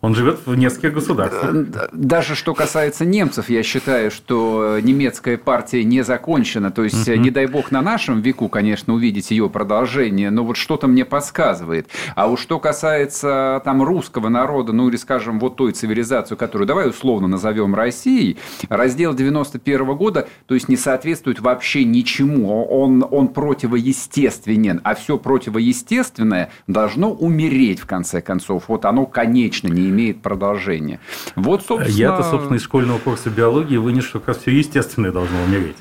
Он 0.00 0.14
живет 0.14 0.40
в 0.44 0.54
нескольких 0.54 0.94
государствах. 0.94 1.54
Э, 1.54 1.88
даже 1.92 2.34
что 2.34 2.54
касается 2.54 3.04
немцев, 3.04 3.50
я 3.50 3.62
считаю, 3.62 4.10
что 4.10 4.78
немецкая 4.82 5.38
партия 5.38 5.84
не 5.84 6.02
закончена. 6.02 6.70
То 6.70 6.84
есть, 6.84 7.06
не 7.06 7.30
дай 7.30 7.46
бог 7.46 7.70
на 7.70 7.82
нашем 7.82 8.20
веку, 8.20 8.48
конечно, 8.48 8.94
увидеть 8.94 9.30
ее 9.30 9.48
продолжение, 9.48 10.30
но 10.30 10.44
вот 10.44 10.56
что-то 10.56 10.86
мне 10.86 11.04
подсказывает. 11.04 11.88
А 12.14 12.28
уж 12.28 12.48
что 12.48 12.58
касается 12.58 13.60
там 13.64 13.82
русского 13.82 14.30
народа, 14.30 14.72
ну 14.72 14.88
или, 14.88 14.96
скажем, 14.96 15.38
вот 15.38 15.56
той 15.56 15.72
цивилизации, 15.72 16.34
которую 16.34 16.66
давай 16.66 16.88
условно 16.88 17.28
назовем 17.28 17.74
Россией, 17.74 18.38
раздел 18.70 19.12
91 19.12 19.82
-го 19.82 19.94
года, 19.94 20.28
то 20.46 20.54
есть 20.54 20.70
не 20.70 20.76
соответствует 20.76 21.40
вообще 21.40 21.84
ничему. 21.84 22.48
Он, 22.48 23.04
он 23.10 23.28
противоестественен, 23.28 24.80
а 24.82 24.94
все 24.94 25.18
противоестественное 25.18 26.50
должно 26.66 27.12
умереть 27.12 27.80
в 27.80 27.86
конце 27.86 28.22
концов. 28.22 28.64
Вот 28.68 28.86
оно, 28.86 29.04
конечно, 29.04 29.68
не 29.68 29.87
имеет 29.88 30.22
продолжения. 30.22 31.00
Вот, 31.36 31.64
собственно... 31.64 31.94
Я-то, 31.94 32.22
собственно, 32.22 32.56
из 32.56 32.62
школьного 32.62 32.98
курса 32.98 33.30
биологии 33.30 33.76
вынес, 33.76 34.04
что 34.04 34.20
как 34.20 34.28
раз 34.28 34.38
все 34.38 34.50
естественное 34.52 35.12
должно 35.12 35.42
умереть 35.42 35.76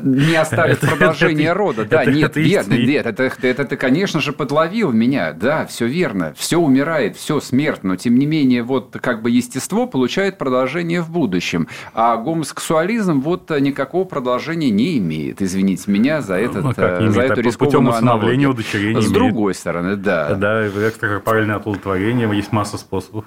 не 0.00 0.36
оставит 0.36 0.80
продолжения 0.80 1.46
это, 1.46 1.54
рода. 1.54 1.84
Да, 1.84 2.02
это, 2.02 2.12
нет, 2.12 2.36
верно, 2.36 2.74
нет, 2.74 3.06
это, 3.06 3.30
это, 3.42 3.64
ты, 3.64 3.76
конечно 3.76 4.20
же, 4.20 4.32
подловил 4.32 4.92
меня. 4.92 5.32
Да, 5.32 5.66
все 5.66 5.86
верно. 5.86 6.34
Все 6.36 6.58
умирает, 6.58 7.16
все 7.16 7.40
смерть. 7.40 7.80
Но, 7.82 7.96
тем 7.96 8.16
не 8.16 8.26
менее, 8.26 8.62
вот 8.62 8.96
как 9.00 9.22
бы 9.22 9.30
естество 9.30 9.86
получает 9.86 10.38
продолжение 10.38 11.02
в 11.02 11.10
будущем. 11.10 11.68
А 11.94 12.16
гомосексуализм 12.16 13.20
вот 13.20 13.50
никакого 13.50 14.04
продолжения 14.04 14.70
не 14.70 14.98
имеет. 14.98 15.42
Извините 15.42 15.90
меня 15.90 16.20
за, 16.20 16.34
ну, 16.34 16.40
этот, 16.40 16.64
ну, 16.64 16.72
за 16.72 17.20
имеет, 17.20 17.30
эту 17.32 17.40
рискованную 17.42 17.94
аналогию. 17.94 18.52
С 18.62 18.74
имеет. 18.74 19.12
другой 19.12 19.54
стороны, 19.54 19.96
да. 19.96 20.34
Да, 20.34 20.66
экстракорпоральное 20.66 21.56
оплодотворение 21.56 22.30
есть 22.34 22.52
масса 22.52 22.78
способов. 22.78 23.24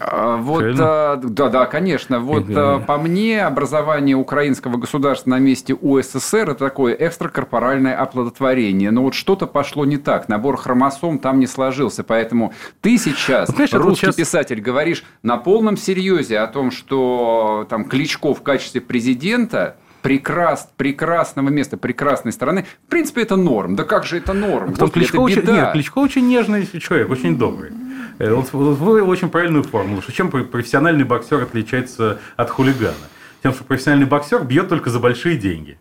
А, 0.00 0.36
вот, 0.36 0.64
а, 0.78 1.16
да, 1.16 1.48
да, 1.48 1.66
конечно. 1.66 2.18
Вот 2.18 2.44
а, 2.50 2.80
по 2.80 2.98
мне 2.98 3.44
образование 3.44 4.16
украинского 4.16 4.76
государства 4.76 5.30
на 5.30 5.38
месте 5.38 5.74
УССР 5.74 6.50
это 6.50 6.54
такое 6.56 6.94
экстракорпоральное 6.94 7.96
оплодотворение. 7.96 8.90
Но 8.90 9.02
вот 9.02 9.14
что-то 9.14 9.46
пошло 9.46 9.84
не 9.84 9.96
так. 9.96 10.28
Набор 10.28 10.56
хромосом 10.56 11.18
там 11.18 11.38
не 11.38 11.46
сложился. 11.46 12.02
Поэтому 12.02 12.52
ты 12.80 12.98
сейчас, 12.98 13.50
Знаешь, 13.50 13.72
русский 13.72 14.06
сейчас... 14.06 14.16
писатель, 14.16 14.60
говоришь 14.60 15.04
на 15.22 15.36
полном 15.36 15.76
серьезе 15.76 16.38
о 16.38 16.46
том, 16.48 16.70
что 16.70 17.66
там 17.70 17.84
Кличко 17.84 18.34
в 18.34 18.42
качестве 18.42 18.80
президента 18.80 19.76
прекрас, 20.02 20.68
прекрасного 20.76 21.48
места, 21.48 21.76
прекрасной 21.76 22.32
страны. 22.32 22.66
В 22.86 22.90
принципе, 22.90 23.22
это 23.22 23.36
норм. 23.36 23.76
Да 23.76 23.84
как 23.84 24.04
же 24.04 24.18
это 24.18 24.32
норм? 24.32 24.74
Кличко, 24.74 25.16
это 25.16 25.20
очень, 25.20 25.42
нет, 25.42 25.72
Кличко 25.72 25.98
очень 25.98 26.26
нежный 26.26 26.66
человек, 26.66 27.10
очень 27.10 27.38
добрый. 27.38 27.72
Э, 28.18 28.32
он 28.32 28.42
вывел 28.42 29.08
очень 29.08 29.30
правильную 29.30 29.64
формулу, 29.64 30.02
что 30.02 30.12
чем 30.12 30.30
профессиональный 30.30 31.04
боксер 31.04 31.42
отличается 31.42 32.20
от 32.36 32.50
хулигана? 32.50 32.94
Тем, 33.42 33.52
что 33.52 33.64
профессиональный 33.64 34.06
боксер 34.06 34.42
бьет 34.42 34.68
только 34.68 34.90
за 34.90 34.98
большие 34.98 35.36
деньги. 35.36 35.78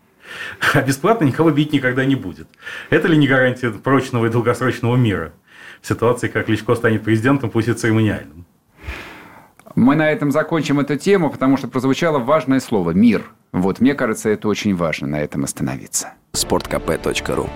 А 0.73 0.81
бесплатно 0.81 1.25
никого 1.25 1.51
бить 1.51 1.73
никогда 1.73 2.05
не 2.05 2.15
будет. 2.15 2.47
Это 2.89 3.07
ли 3.07 3.17
не 3.17 3.27
гарантия 3.27 3.71
прочного 3.71 4.27
и 4.27 4.29
долгосрочного 4.29 4.95
мира? 4.95 5.33
В 5.81 5.87
ситуации, 5.87 6.27
как 6.27 6.45
Кличко 6.47 6.75
станет 6.75 7.03
президентом, 7.03 7.49
пусть 7.49 7.67
и 7.67 7.73
церемониальным. 7.73 8.45
Мы 9.75 9.95
на 9.95 10.11
этом 10.11 10.31
закончим 10.31 10.79
эту 10.79 10.97
тему, 10.97 11.29
потому 11.29 11.55
что 11.55 11.67
прозвучало 11.67 12.17
важное 12.19 12.59
слово 12.59 12.91
«мир». 12.91 13.23
Вот, 13.51 13.79
мне 13.79 13.93
кажется, 13.93 14.29
это 14.29 14.47
очень 14.47 14.75
важно 14.75 15.07
на 15.07 15.21
этом 15.21 15.43
остановиться. 15.43 16.13
Спорткп.ру 16.33 17.49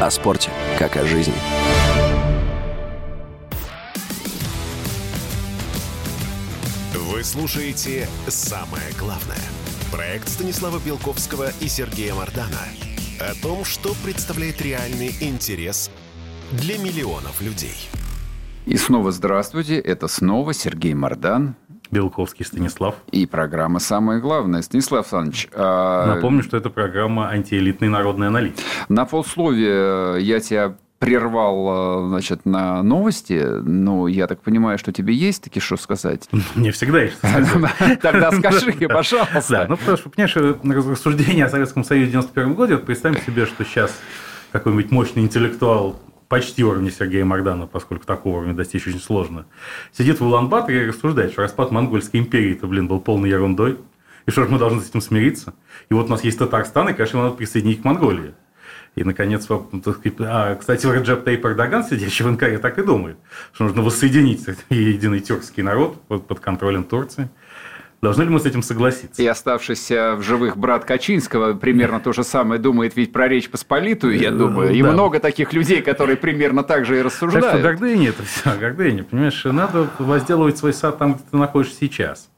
О 0.00 0.10
спорте, 0.10 0.50
как 0.78 0.96
о 0.96 1.04
жизни. 1.04 1.34
Вы 7.00 7.24
слушаете 7.24 8.06
«Самое 8.28 8.92
главное». 8.98 9.38
Проект 9.90 10.28
Станислава 10.28 10.78
Белковского 10.84 11.48
и 11.60 11.66
Сергея 11.66 12.14
Мардана 12.14 12.58
о 13.18 13.32
том, 13.42 13.64
что 13.64 13.94
представляет 14.04 14.60
реальный 14.60 15.14
интерес 15.20 15.90
для 16.52 16.76
миллионов 16.76 17.40
людей. 17.40 17.88
И 18.66 18.76
снова 18.76 19.12
здравствуйте. 19.12 19.78
Это 19.78 20.08
снова 20.08 20.52
Сергей 20.52 20.92
Мардан. 20.92 21.54
Белковский 21.90 22.44
Станислав. 22.44 22.96
И 23.10 23.24
программа 23.24 23.78
«Самое 23.78 24.20
главное». 24.20 24.60
Станислав 24.60 25.00
Александрович... 25.00 25.48
А... 25.54 26.14
Напомню, 26.14 26.42
что 26.42 26.58
это 26.58 26.68
программа 26.68 27.30
антиэлитной 27.30 27.88
народной 27.88 28.26
аналитики. 28.26 28.62
На 28.90 29.06
полсловия 29.06 30.16
я 30.16 30.38
тебя 30.38 30.76
прервал, 31.00 32.04
э, 32.04 32.08
значит, 32.10 32.44
на 32.44 32.82
новости, 32.82 33.42
но 33.62 34.06
я 34.06 34.26
так 34.26 34.42
понимаю, 34.42 34.78
что 34.78 34.92
тебе 34.92 35.14
есть 35.14 35.42
таки 35.42 35.58
что 35.58 35.78
сказать? 35.78 36.28
Мне 36.54 36.70
всегда 36.72 37.02
есть 37.02 37.16
что 37.16 37.26
сказать. 37.26 38.00
Тогда 38.02 38.30
скажи, 38.38 38.72
пожалуйста. 38.86 39.44
Да, 39.48 39.66
ну, 39.66 39.76
потому 39.78 39.96
что, 39.96 40.10
понимаешь, 40.10 40.36
рассуждение 40.86 41.46
о 41.46 41.48
Советском 41.48 41.84
Союзе 41.84 42.08
в 42.08 42.10
91 42.10 42.54
году, 42.54 42.74
вот 42.74 42.84
представим 42.84 43.18
себе, 43.22 43.46
что 43.46 43.64
сейчас 43.64 43.98
какой-нибудь 44.52 44.90
мощный 44.90 45.22
интеллектуал 45.22 45.98
почти 46.28 46.62
уровня 46.62 46.90
Сергея 46.90 47.24
Мардана, 47.24 47.66
поскольку 47.66 48.04
такого 48.04 48.36
уровня 48.36 48.52
достичь 48.52 48.86
очень 48.86 49.00
сложно, 49.00 49.46
сидит 49.92 50.20
в 50.20 50.26
Улан-Баторе 50.26 50.84
и 50.84 50.88
рассуждает, 50.88 51.32
что 51.32 51.40
распад 51.40 51.70
Монгольской 51.70 52.18
империи 52.18 52.52
это, 52.52 52.66
блин, 52.66 52.88
был 52.88 53.00
полной 53.00 53.30
ерундой, 53.30 53.78
и 54.26 54.30
что 54.30 54.44
же 54.44 54.50
мы 54.50 54.58
должны 54.58 54.82
с 54.82 54.90
этим 54.90 55.00
смириться. 55.00 55.54
И 55.88 55.94
вот 55.94 56.06
у 56.06 56.10
нас 56.10 56.22
есть 56.22 56.38
Татарстан, 56.38 56.90
и, 56.90 56.92
конечно, 56.92 57.16
его 57.16 57.24
надо 57.24 57.36
присоединить 57.38 57.80
к 57.80 57.84
Монголии. 57.84 58.34
И, 58.96 59.04
наконец, 59.04 59.46
а, 59.48 60.54
кстати, 60.56 60.86
Раджеп 60.86 61.24
Тейп 61.24 61.46
Эрдоган, 61.46 61.84
сидящий 61.84 62.24
в 62.24 62.28
Анкаре, 62.28 62.58
так 62.58 62.78
и 62.78 62.82
думает, 62.82 63.16
что 63.52 63.64
нужно 63.64 63.82
воссоединить 63.82 64.44
единый 64.70 65.20
тюркский 65.20 65.62
народ 65.62 66.00
под, 66.08 66.40
контролем 66.40 66.84
Турции. 66.84 67.30
Должны 68.02 68.22
ли 68.22 68.30
мы 68.30 68.40
с 68.40 68.46
этим 68.46 68.62
согласиться? 68.62 69.22
И 69.22 69.26
оставшийся 69.26 70.16
в 70.16 70.22
живых 70.22 70.56
брат 70.56 70.86
Качинского 70.86 71.52
примерно 71.52 72.00
то 72.00 72.14
же 72.14 72.24
самое 72.24 72.58
думает 72.58 72.96
ведь 72.96 73.12
про 73.12 73.28
Речь 73.28 73.50
Посполитую, 73.50 74.18
я 74.18 74.30
думаю. 74.30 74.72
И 74.72 74.82
да. 74.82 74.90
много 74.90 75.20
таких 75.20 75.52
людей, 75.52 75.82
которые 75.82 76.16
примерно 76.16 76.64
так 76.64 76.86
же 76.86 76.98
и 76.98 77.02
рассуждают. 77.02 77.46
Так 77.46 77.58
что 77.58 77.62
гордыня 77.62 78.08
это 78.08 78.22
все, 78.22 78.56
гордыня. 78.58 79.04
Понимаешь, 79.04 79.44
надо 79.44 79.90
возделывать 79.98 80.56
свой 80.56 80.72
сад 80.72 80.96
там, 80.96 81.14
где 81.14 81.22
ты 81.30 81.36
находишься 81.36 81.76
сейчас 81.78 82.29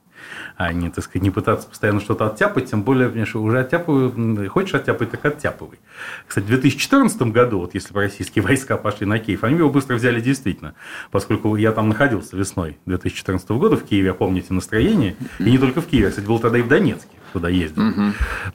а 0.56 0.73
не, 0.73 0.90
так 0.90 1.04
сказать, 1.04 1.23
не 1.23 1.30
пытаться 1.30 1.68
постоянно 1.68 2.00
что-то 2.00 2.26
оттяпать, 2.26 2.71
тем 2.71 2.82
более, 2.82 3.09
конечно, 3.11 3.40
уже 3.40 3.61
оттяпываю, 3.61 4.49
хочешь 4.50 4.75
оттяпать, 4.75 5.11
так 5.11 5.25
оттяпывай. 5.25 5.78
Кстати, 6.26 6.44
в 6.44 6.49
2014 6.49 7.23
году, 7.23 7.61
вот 7.61 7.75
если 7.75 7.94
российские 7.94 8.42
войска 8.44 8.76
пошли 8.76 9.06
на 9.06 9.18
Киев, 9.18 9.44
они 9.44 9.59
его 9.59 9.71
быстро 9.71 9.94
взяли 9.94 10.21
действительно, 10.21 10.75
поскольку 11.11 11.56
я 11.56 11.73
там 11.73 11.88
находился 11.88 12.37
весной 12.37 12.78
2014 12.87 13.49
года 13.50 13.76
в 13.76 13.85
Киеве, 13.85 14.14
помните 14.14 14.52
настроение, 14.52 15.16
и 15.38 15.50
не 15.50 15.59
только 15.59 15.80
в 15.80 15.87
Киеве, 15.87 16.11
кстати, 16.11 16.26
был 16.26 16.38
тогда 16.38 16.59
и 16.59 16.62
в 16.62 16.68
Донецке 16.68 17.09
куда 17.33 17.49
ездил. 17.49 17.89
Угу. 17.89 18.03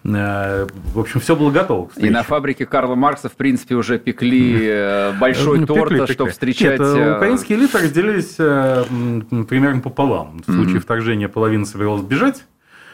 В 0.03 0.99
общем, 0.99 1.19
все 1.19 1.35
было 1.35 1.51
готово. 1.51 1.89
И 1.97 2.09
на 2.09 2.23
фабрике 2.23 2.65
Карла 2.65 2.95
Маркса, 2.95 3.29
в 3.29 3.33
принципе, 3.33 3.75
уже 3.75 3.99
пекли 3.99 4.59
э, 4.61 5.13
большой 5.19 5.59
ну, 5.59 5.65
торт, 5.65 5.89
пекли, 5.89 6.13
чтобы 6.13 6.31
встречать... 6.31 6.79
Нет, 6.79 6.81
э, 6.81 7.15
украинские 7.17 7.57
элиты 7.57 7.79
разделились 7.79 8.35
примерно 8.35 9.81
пополам. 9.81 10.41
В 10.45 10.51
случае 10.51 10.77
угу. 10.77 10.83
вторжения 10.83 11.27
половина 11.27 11.65
собиралась 11.65 12.03
бежать, 12.03 12.43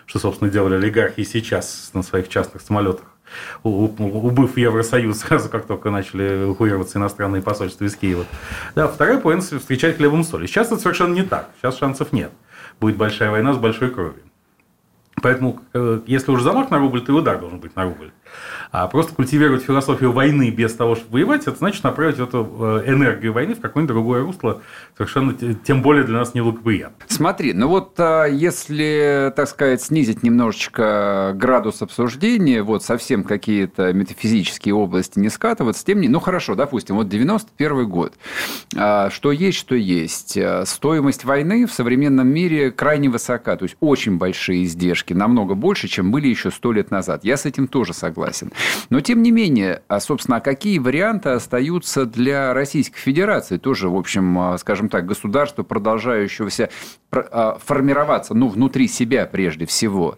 что, 0.06 0.20
собственно, 0.20 0.50
делали 0.50 0.76
олигархи 0.76 1.24
сейчас 1.24 1.92
на 1.94 2.04
своих 2.04 2.30
частных 2.30 2.62
самолетах 2.62 3.14
убыв 3.64 4.58
Евросоюз 4.58 5.20
сразу, 5.20 5.50
как 5.50 5.66
только 5.66 5.90
начали 5.90 6.46
эвакуироваться 6.46 7.00
иностранные 7.00 7.42
посольства 7.42 7.86
из 7.86 7.96
Киева. 7.96 8.26
Да, 8.76 8.88
вторая 8.88 9.20
половина 9.20 9.44
встречать 9.44 9.98
хлебом 9.98 10.24
соли. 10.24 10.46
Сейчас 10.46 10.68
это 10.68 10.78
совершенно 10.78 11.14
не 11.14 11.24
так. 11.24 11.50
Сейчас 11.60 11.78
шансов 11.78 12.12
нет. 12.14 12.32
Будет 12.80 12.98
большая 12.98 13.32
война 13.32 13.54
с 13.54 13.58
большой 13.58 13.90
кровью. 13.92 14.24
Поэтому, 15.22 15.62
э, 15.74 16.02
если 16.06 16.32
уже 16.32 16.44
замах 16.44 16.70
на 16.70 16.80
рубль, 16.80 17.02
то 17.02 17.12
и 17.12 17.16
удар 17.16 17.40
должен 17.40 17.60
быть 17.60 17.76
на 17.76 17.84
рубль. 17.84 18.12
А 18.74 18.88
просто 18.88 19.14
культивировать 19.14 19.62
философию 19.62 20.12
войны 20.12 20.50
без 20.50 20.74
того, 20.74 20.96
чтобы 20.96 21.12
воевать, 21.12 21.44
это 21.44 21.56
значит 21.56 21.84
направить 21.84 22.18
эту 22.18 22.82
э, 22.84 22.90
энергию 22.90 23.32
войны 23.32 23.54
в 23.54 23.60
какое-нибудь 23.60 23.94
другое 23.94 24.24
русло, 24.24 24.64
совершенно 24.98 25.36
тем 25.36 25.84
более 25.84 26.04
для 26.06 26.18
нас 26.18 26.34
неблагоприятно. 26.34 27.06
Смотри, 27.08 27.54
ну 27.54 27.68
вот 27.68 27.94
а, 28.00 28.26
если, 28.26 29.32
так 29.36 29.48
сказать, 29.48 29.84
снизить 29.84 30.24
немножечко 30.24 31.34
градус 31.36 31.84
обсуждения, 31.84 32.64
вот 32.64 32.84
совсем 32.84 33.24
какие-то 33.24 33.94
метафизические 33.94 34.74
области 34.74 35.20
не 35.20 35.30
скатываться, 35.30 35.86
тем 35.86 36.02
не 36.02 36.08
ну 36.08 36.20
хорошо, 36.20 36.56
допустим, 36.56 36.96
вот 36.96 37.08
91 37.08 37.88
год, 37.88 38.16
а, 38.76 39.12
что 39.12 39.32
есть, 39.32 39.60
что 39.60 39.76
есть. 39.76 40.36
А, 40.36 40.64
стоимость 40.66 41.26
войны 41.26 41.68
в 41.68 41.72
современном 41.72 42.28
мире 42.28 42.72
крайне 42.72 43.08
высока, 43.10 43.56
то 43.56 43.66
есть 43.66 43.78
очень 43.82 44.18
большие 44.18 44.64
издержки, 44.64 45.14
намного 45.14 45.54
больше, 45.54 45.88
чем 45.88 46.10
были 46.10 46.28
еще 46.28 46.50
сто 46.50 46.72
лет 46.72 46.90
назад. 46.90 47.24
Я 47.24 47.38
с 47.38 47.46
этим 47.46 47.68
тоже 47.68 47.94
согласен. 47.94 48.52
Но, 48.90 49.02
тем 49.02 49.22
не 49.24 49.32
менее, 49.32 49.82
а, 49.88 50.00
собственно, 50.00 50.40
какие 50.40 50.80
варианты 50.80 51.30
остаются 51.30 52.06
для 52.06 52.54
Российской 52.54 53.00
Федерации? 53.00 53.58
Тоже, 53.58 53.90
в 53.90 53.96
общем, 53.96 54.38
а, 54.38 54.58
скажем 54.58 54.90
так, 54.90 55.06
государство, 55.06 55.64
продолжающегося 55.64 56.70
а, 57.12 57.58
формироваться, 57.64 58.34
ну, 58.34 58.48
внутри 58.48 58.88
себя 58.88 59.26
прежде 59.26 59.66
всего. 59.66 60.18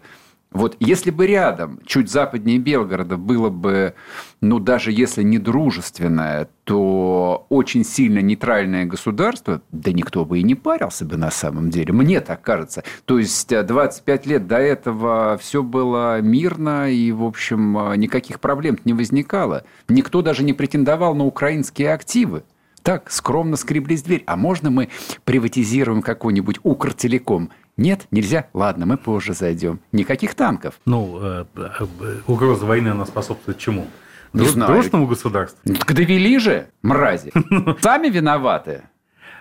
Вот 0.56 0.76
если 0.80 1.10
бы 1.10 1.26
рядом, 1.26 1.80
чуть 1.86 2.10
западнее 2.10 2.58
Белгорода, 2.58 3.18
было 3.18 3.50
бы, 3.50 3.94
ну, 4.40 4.58
даже 4.58 4.90
если 4.90 5.22
не 5.22 5.38
дружественное, 5.38 6.48
то 6.64 7.46
очень 7.50 7.84
сильно 7.84 8.20
нейтральное 8.20 8.86
государство, 8.86 9.60
да 9.70 9.92
никто 9.92 10.24
бы 10.24 10.38
и 10.38 10.42
не 10.42 10.54
парился 10.54 11.04
бы 11.04 11.18
на 11.18 11.30
самом 11.30 11.70
деле. 11.70 11.92
Мне 11.92 12.20
так 12.20 12.40
кажется. 12.40 12.84
То 13.04 13.18
есть 13.18 13.48
25 13.48 14.26
лет 14.26 14.46
до 14.46 14.56
этого 14.56 15.38
все 15.38 15.62
было 15.62 16.20
мирно, 16.22 16.90
и, 16.90 17.12
в 17.12 17.22
общем, 17.22 17.92
никаких 17.96 18.40
проблем 18.40 18.78
не 18.84 18.94
возникало. 18.94 19.64
Никто 19.88 20.22
даже 20.22 20.42
не 20.42 20.54
претендовал 20.54 21.14
на 21.14 21.24
украинские 21.24 21.92
активы 21.92 22.44
так 22.82 23.10
скромно 23.10 23.56
скреблись 23.56 24.02
дверь. 24.02 24.22
А 24.26 24.36
можно 24.36 24.70
мы 24.70 24.90
приватизируем 25.24 26.02
какой-нибудь 26.02 26.60
Укртелеком? 26.62 27.50
Нет, 27.76 28.06
нельзя. 28.10 28.46
Ладно, 28.54 28.86
мы 28.86 28.96
позже 28.96 29.34
зайдем. 29.34 29.80
Никаких 29.92 30.34
танков. 30.34 30.74
Ну, 30.86 31.18
э, 31.20 31.44
э, 31.56 32.16
угроза 32.26 32.64
войны, 32.64 32.88
она 32.88 33.04
способствует 33.04 33.58
чему? 33.58 33.86
Не 34.32 34.40
Друж- 34.40 34.52
знаю. 34.52 34.72
Дружному 34.72 35.06
государству. 35.06 35.58
Так 35.74 35.92
довели 35.94 36.38
же, 36.38 36.68
мрази. 36.82 37.32
Сами 37.82 38.08
виноваты. 38.08 38.82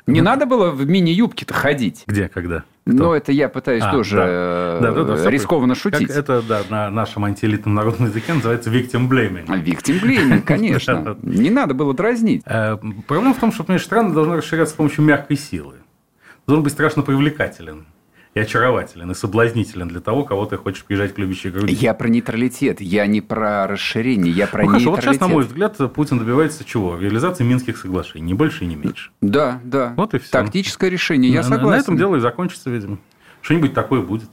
Не 0.07 0.21
надо 0.21 0.45
было 0.45 0.69
в 0.69 0.85
мини-юбке-то 0.87 1.53
ходить. 1.53 2.03
Где, 2.05 2.27
когда? 2.27 2.63
Но 2.85 3.15
это 3.15 3.31
я 3.31 3.49
пытаюсь 3.49 3.81
А, 3.83 3.91
тоже 3.91 4.17
да. 4.17 4.25
э, 4.27 4.79
Да, 4.81 4.91
да, 4.91 5.03
да, 5.03 5.15
всё 5.15 5.29
рискованно 5.29 5.73
Как 5.73 5.81
шутить. 5.81 6.09
это, 6.11 6.43
да, 6.43 6.61
на 6.69 6.91
нашем 6.91 7.25
антиэлитном 7.25 7.73
народном 7.73 8.09
языке 8.09 8.33
называется 8.33 8.69
victim 8.69 9.09
blaming. 9.09 9.59
Виктим 9.61 9.97
блейминг, 9.99 10.45
конечно. 10.45 11.17
Не 11.23 11.49
надо 11.49 11.73
было 11.73 11.95
дразнить. 11.95 12.43
Проблема 12.43 13.33
в 13.33 13.39
том, 13.39 13.51
что, 13.51 13.63
понимаешь, 13.63 13.83
страна 13.85 14.09
должна 14.09 14.35
расширяться 14.35 14.73
с 14.75 14.77
помощью 14.77 15.03
мягкой 15.05 15.37
силы. 15.37 15.75
Должен 16.45 16.63
быть 16.63 16.73
страшно 16.73 17.01
привлекателен 17.01 17.85
и 18.35 18.39
очарователен, 18.41 19.11
и 19.11 19.13
соблазнителен 19.15 19.87
для 19.87 20.01
того, 20.01 20.25
кого 20.25 20.45
ты 20.45 20.57
хочешь 20.57 20.83
прижать 20.83 21.13
к 21.13 21.17
любящей 21.17 21.49
груди. 21.51 21.73
Я 21.73 21.93
про 21.93 22.09
нейтралитет, 22.09 22.81
я 22.81 23.07
не 23.07 23.21
про 23.21 23.65
расширение, 23.65 24.31
я 24.33 24.45
про 24.45 24.63
Ну, 24.63 24.69
хорошо, 24.71 24.89
вот 24.91 24.97
нейтралитет. 24.97 25.13
сейчас, 25.21 25.29
на 25.29 25.33
мой 25.33 25.43
взгляд, 25.45 25.93
Путин 25.93 26.19
добивается 26.19 26.65
чего? 26.65 26.97
Реализации 26.97 27.45
Минских 27.45 27.77
соглашений, 27.77 28.25
ни 28.25 28.33
больше 28.33 28.65
и 28.65 28.67
не 28.67 28.75
меньше. 28.75 29.11
Да, 29.21 29.61
да. 29.63 29.93
Вот 29.95 30.13
и 30.13 30.19
всё. 30.19 30.31
Тактическое 30.31 30.89
решение, 30.89 31.31
я 31.31 31.43
на- 31.43 31.43
согласен. 31.47 31.69
На 31.69 31.75
этом 31.81 31.97
дело 31.97 32.17
и 32.17 32.19
закончится, 32.19 32.69
видимо. 32.69 32.97
Что-нибудь 33.41 33.73
такое 33.73 34.01
будет. 34.01 34.29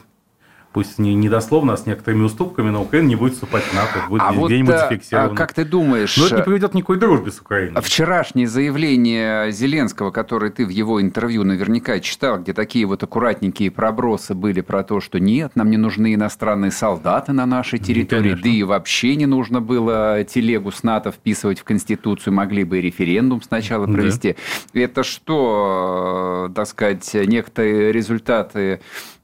Пусть 0.72 0.98
не, 0.98 1.14
не 1.14 1.28
дословно, 1.28 1.74
а 1.74 1.76
с 1.76 1.84
некоторыми 1.86 2.22
уступками, 2.24 2.70
но 2.70 2.82
Украина 2.82 3.08
не 3.08 3.16
будет 3.16 3.34
вступать 3.34 3.62
в 3.64 3.74
НАТО, 3.74 3.90
будет 4.08 4.22
а 4.22 4.32
вот 4.32 4.46
где-нибудь 4.48 4.74
а, 4.74 4.78
зафиксировано. 4.88 5.32
а 5.32 5.36
как 5.36 5.52
ты 5.52 5.64
думаешь, 5.64 6.16
Но 6.16 6.26
это 6.26 6.36
не 6.36 6.42
приведет 6.42 6.70
к 6.70 6.74
никакой 6.74 6.98
дружбе 6.98 7.30
с 7.30 7.40
Украиной. 7.40 7.80
вчерашнее 7.82 8.46
заявление 8.48 9.52
Зеленского, 9.52 10.10
которое 10.10 10.50
ты 10.50 10.64
в 10.64 10.70
его 10.70 11.00
интервью 11.02 11.44
наверняка 11.44 12.00
читал, 12.00 12.38
где 12.38 12.52
такие 12.54 12.86
вот 12.86 13.02
аккуратненькие 13.02 13.70
пробросы 13.70 14.34
были 14.34 14.60
про 14.62 14.82
то, 14.82 15.00
что 15.00 15.20
нет, 15.20 15.52
нам 15.56 15.70
не 15.70 15.76
нужны 15.76 16.14
иностранные 16.14 16.70
солдаты 16.70 17.32
на 17.32 17.44
нашей 17.46 17.78
территории, 17.78 18.30
конечно. 18.30 18.42
да 18.44 18.48
и 18.48 18.62
вообще 18.62 19.16
не 19.16 19.26
нужно 19.26 19.60
было 19.60 20.24
телегу 20.24 20.70
с 20.72 20.82
НАТО 20.82 21.10
вписывать 21.12 21.60
в 21.60 21.64
Конституцию, 21.64 22.32
могли 22.32 22.64
бы 22.64 22.78
и 22.78 22.80
референдум 22.80 23.42
сначала 23.42 23.86
Да. 23.86 23.92
провести. 23.92 24.36
Это 24.72 25.02
что, 25.04 26.48
э, 26.50 26.54
так 26.54 26.66
сказать, 26.66 27.10
некоторые 27.14 27.92
результаты 27.92 28.80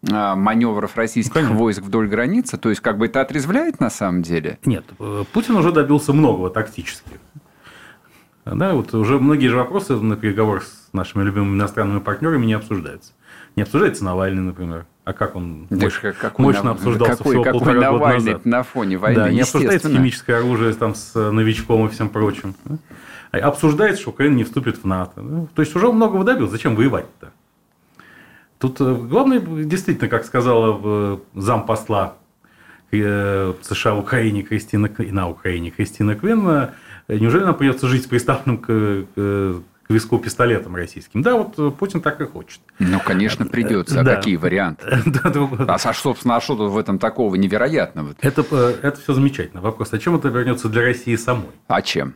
э, 0.09 0.35
маневров 0.37 0.97
российских 0.97 1.38
Конечно. 1.43 1.57
войск 1.59 1.83
вдоль 1.83 2.09
границы? 2.09 2.57
То 2.59 2.69
есть, 2.71 2.81
как 2.81 2.99
бы 2.99 3.07
это 3.07 3.21
отрезвляет 3.21 3.81
на 3.81 3.91
самом 3.91 4.23
деле? 4.23 4.59
Нет, 4.65 4.85
э, 4.99 5.25
Путин 5.33 5.57
уже 5.57 5.73
добился 5.73 6.13
многого 6.13 6.51
тактически. 6.51 7.11
Да, 8.45 8.73
вот 8.73 8.95
уже 8.95 9.19
многие 9.19 9.49
же 9.49 9.57
вопросы 9.57 9.95
на 9.97 10.17
переговорах 10.17 10.65
с 10.65 10.89
нашими 10.93 11.23
любимыми 11.23 11.55
иностранными 11.57 11.99
партнерами 12.01 12.47
не 12.47 12.55
обсуждаются. 12.55 13.13
Не 13.57 13.63
обсуждается 13.63 14.05
Навальный, 14.05 14.41
например. 14.43 14.87
А 15.05 15.13
как 15.13 15.37
он 15.37 15.67
Да 15.71 15.87
мощ- 15.87 16.13
как- 16.19 16.39
мощно 16.39 16.65
Нав- 16.65 16.77
обсуждался 16.77 17.17
какой, 17.17 17.33
всего 17.33 17.45
какой 17.45 17.59
полтора 17.61 17.75
года 17.91 17.93
Навальный 17.93 18.33
назад. 18.33 18.45
на 18.47 18.63
фоне 18.63 18.99
войны, 18.99 19.17
да, 19.21 19.31
не 19.31 19.41
обсуждается 19.41 19.89
химическое 19.91 20.37
оружие 20.37 20.73
там, 20.75 20.95
с 20.95 21.13
э, 21.17 21.31
новичком 21.31 21.87
и 21.87 21.89
всем 21.91 22.09
прочим. 22.09 22.55
да. 22.65 22.77
А 23.33 23.39
Обсуждается, 23.49 24.01
что 24.03 24.11
Украина 24.11 24.37
не 24.37 24.45
вступит 24.45 24.79
в 24.83 24.87
НАТО. 24.87 25.21
да. 25.23 25.47
То 25.55 25.63
есть 25.63 25.75
уже 25.77 25.91
многого 25.93 26.25
добился. 26.25 26.53
Зачем 26.53 26.75
воевать-то? 26.77 27.31
Тут 28.59 28.81
э, 28.81 28.95
главное, 28.95 29.41
действительно, 29.41 30.09
как 30.09 30.25
сказала 30.25 30.81
э, 30.83 31.19
зампосла 31.35 32.17
э, 32.91 33.55
США 33.63 33.95
в 33.95 33.99
Украине 34.01 34.43
Кристина, 34.43 34.91
на 34.99 35.29
Украине 35.29 35.71
Кристина 35.71 36.15
Квин, 36.17 36.71
неужели 37.09 37.45
нам 37.45 37.55
придется 37.55 37.87
жить 37.87 38.05
с 38.05 38.07
приставленным 38.07 38.59
к, 38.59 38.67
к- 38.67 39.63
к 39.87 39.91
виску 39.91 40.19
пистолетом 40.19 40.75
российским? 40.77 41.23
Да, 41.23 41.37
вот 41.37 41.77
Путин 41.79 42.01
так 42.01 42.21
и 42.21 42.25
хочет. 42.27 42.61
Ну, 42.79 42.99
конечно, 43.01 43.47
придется. 43.47 44.01
А 44.01 44.05
Да. 44.05 44.17
какие 44.17 44.37
варианты? 44.37 44.85
А, 45.69 45.79
со- 45.79 45.93
собственно, 45.93 46.37
а 46.37 46.41
что 46.41 46.57
в 46.57 46.77
этом 46.77 46.99
такого 46.99 47.35
невероятного? 47.37 48.15
Это, 48.21 48.43
это 48.83 49.01
все 49.01 49.13
замечательно. 49.15 49.61
Вопрос, 49.63 49.93
а 49.93 49.99
чем 49.99 50.17
это 50.17 50.29
вернется 50.29 50.69
для 50.69 50.83
России 50.83 51.15
самой? 51.17 51.47
А 51.69 51.81
чем? 51.81 52.15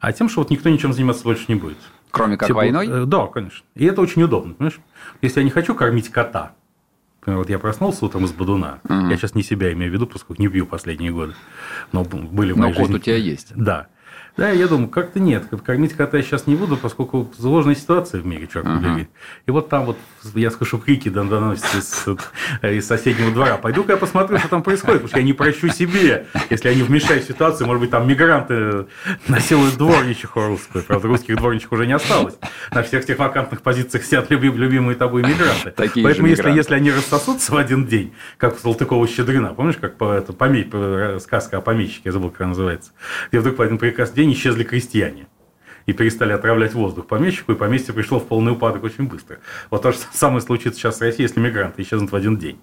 А 0.00 0.12
тем, 0.12 0.28
что 0.28 0.40
вот 0.40 0.50
никто 0.50 0.68
ничем 0.68 0.92
заниматься 0.92 1.24
больше 1.24 1.44
не 1.48 1.54
будет. 1.54 1.78
Кроме 2.14 2.36
как 2.36 2.48
будут- 2.48 2.56
войной? 2.56 2.86
э, 2.88 3.04
Да, 3.04 3.26
конечно. 3.26 3.64
И 3.74 3.84
это 3.84 4.00
очень 4.00 4.22
удобно, 4.22 4.54
понимаешь? 4.54 4.80
Если 5.20 5.40
я 5.40 5.44
не 5.44 5.50
хочу 5.50 5.74
кормить 5.74 6.08
кота, 6.10 6.52
например, 7.20 7.38
вот 7.38 7.50
я 7.50 7.58
проснулся 7.58 8.04
утром 8.04 8.24
из 8.24 8.32
бодуна, 8.32 8.78
я 8.88 9.16
сейчас 9.16 9.34
не 9.34 9.42
себя 9.42 9.72
имею 9.72 9.90
в 9.90 9.94
виду, 9.94 10.06
поскольку 10.06 10.40
не 10.40 10.48
пью 10.48 10.64
последние 10.66 11.10
годы, 11.12 11.34
но 11.92 12.04
были 12.04 12.52
в 12.52 12.56
Но 12.56 12.62
моей 12.64 12.74
кот 12.74 12.86
жизни... 12.86 12.96
у 12.96 12.98
тебя 13.00 13.16
есть. 13.16 13.52
Да. 13.56 13.88
Да, 14.36 14.50
я 14.50 14.66
думаю, 14.66 14.88
как-то 14.88 15.20
нет, 15.20 15.44
кормить 15.64 15.92
кота 15.92 16.16
я 16.16 16.22
сейчас 16.24 16.48
не 16.48 16.56
буду, 16.56 16.76
поскольку 16.76 17.30
сложная 17.38 17.76
ситуация 17.76 18.20
в 18.20 18.26
мире, 18.26 18.48
черт 18.52 18.64
побери. 18.64 19.08
И 19.46 19.50
вот 19.52 19.68
там 19.68 19.84
вот, 19.84 19.96
я 20.34 20.50
скажу, 20.50 20.78
крики 20.78 21.08
дон- 21.08 21.28
доносятся 21.28 21.78
из, 21.78 22.04
э, 22.62 22.74
из 22.74 22.86
соседнего 22.86 23.30
двора. 23.30 23.58
Пойду-ка 23.58 23.92
я 23.92 23.96
посмотрю, 23.96 24.38
что 24.38 24.48
там 24.48 24.64
происходит, 24.64 25.02
потому 25.02 25.08
что 25.10 25.18
я 25.18 25.24
не 25.24 25.34
прощу 25.34 25.68
себе, 25.68 26.26
если 26.50 26.68
я 26.68 26.74
не 26.74 26.82
вмешаюсь 26.82 27.24
в 27.24 27.28
ситуацию. 27.28 27.68
Может 27.68 27.80
быть, 27.82 27.90
там 27.92 28.08
мигранты 28.08 28.86
насилуют 29.28 29.76
дворничиху 29.76 30.40
русскую. 30.48 30.82
Правда, 30.82 31.06
русских 31.06 31.36
дворничих 31.36 31.70
уже 31.70 31.86
не 31.86 31.92
осталось. 31.92 32.34
На 32.72 32.82
всех 32.82 33.06
тех 33.06 33.16
вакантных 33.20 33.62
позициях 33.62 34.04
сидят 34.04 34.30
любим- 34.32 34.56
любимые 34.56 34.96
тобой 34.96 35.22
мигранты. 35.22 35.70
Такие 35.70 36.02
Поэтому, 36.04 36.26
если, 36.26 36.42
мигранты. 36.42 36.58
если 36.58 36.74
они 36.74 36.90
рассосутся 36.90 37.52
в 37.52 37.56
один 37.56 37.86
день, 37.86 38.12
как 38.38 38.56
у 38.56 38.58
Салтыкова-Щедрина, 38.68 39.54
помнишь, 39.54 39.76
как 39.80 39.96
по, 39.96 40.12
это, 40.12 40.32
поме- 40.32 40.64
по- 40.64 41.20
сказка 41.20 41.58
о 41.58 41.60
помещике, 41.60 42.02
я 42.06 42.12
забыл, 42.12 42.30
как 42.30 42.40
она 42.40 42.48
называется, 42.48 42.90
где 43.30 43.38
вдруг 43.38 43.58
в 43.58 43.62
один 43.62 43.78
прекрасный 43.78 44.16
день 44.16 44.23
исчезли 44.32 44.64
крестьяне 44.64 45.26
и 45.86 45.92
перестали 45.92 46.32
отравлять 46.32 46.72
воздух 46.72 47.06
помещику, 47.06 47.52
и 47.52 47.54
поместье 47.56 47.92
пришло 47.92 48.18
в 48.18 48.26
полный 48.26 48.52
упадок 48.52 48.84
очень 48.84 49.06
быстро. 49.06 49.38
Вот 49.70 49.82
то 49.82 49.92
же 49.92 49.98
самое 50.12 50.40
случится 50.40 50.80
сейчас 50.80 50.96
с 50.96 51.00
Россией, 51.02 51.24
если 51.28 51.40
мигранты 51.40 51.82
исчезнут 51.82 52.10
в 52.10 52.16
один 52.16 52.38
день. 52.38 52.58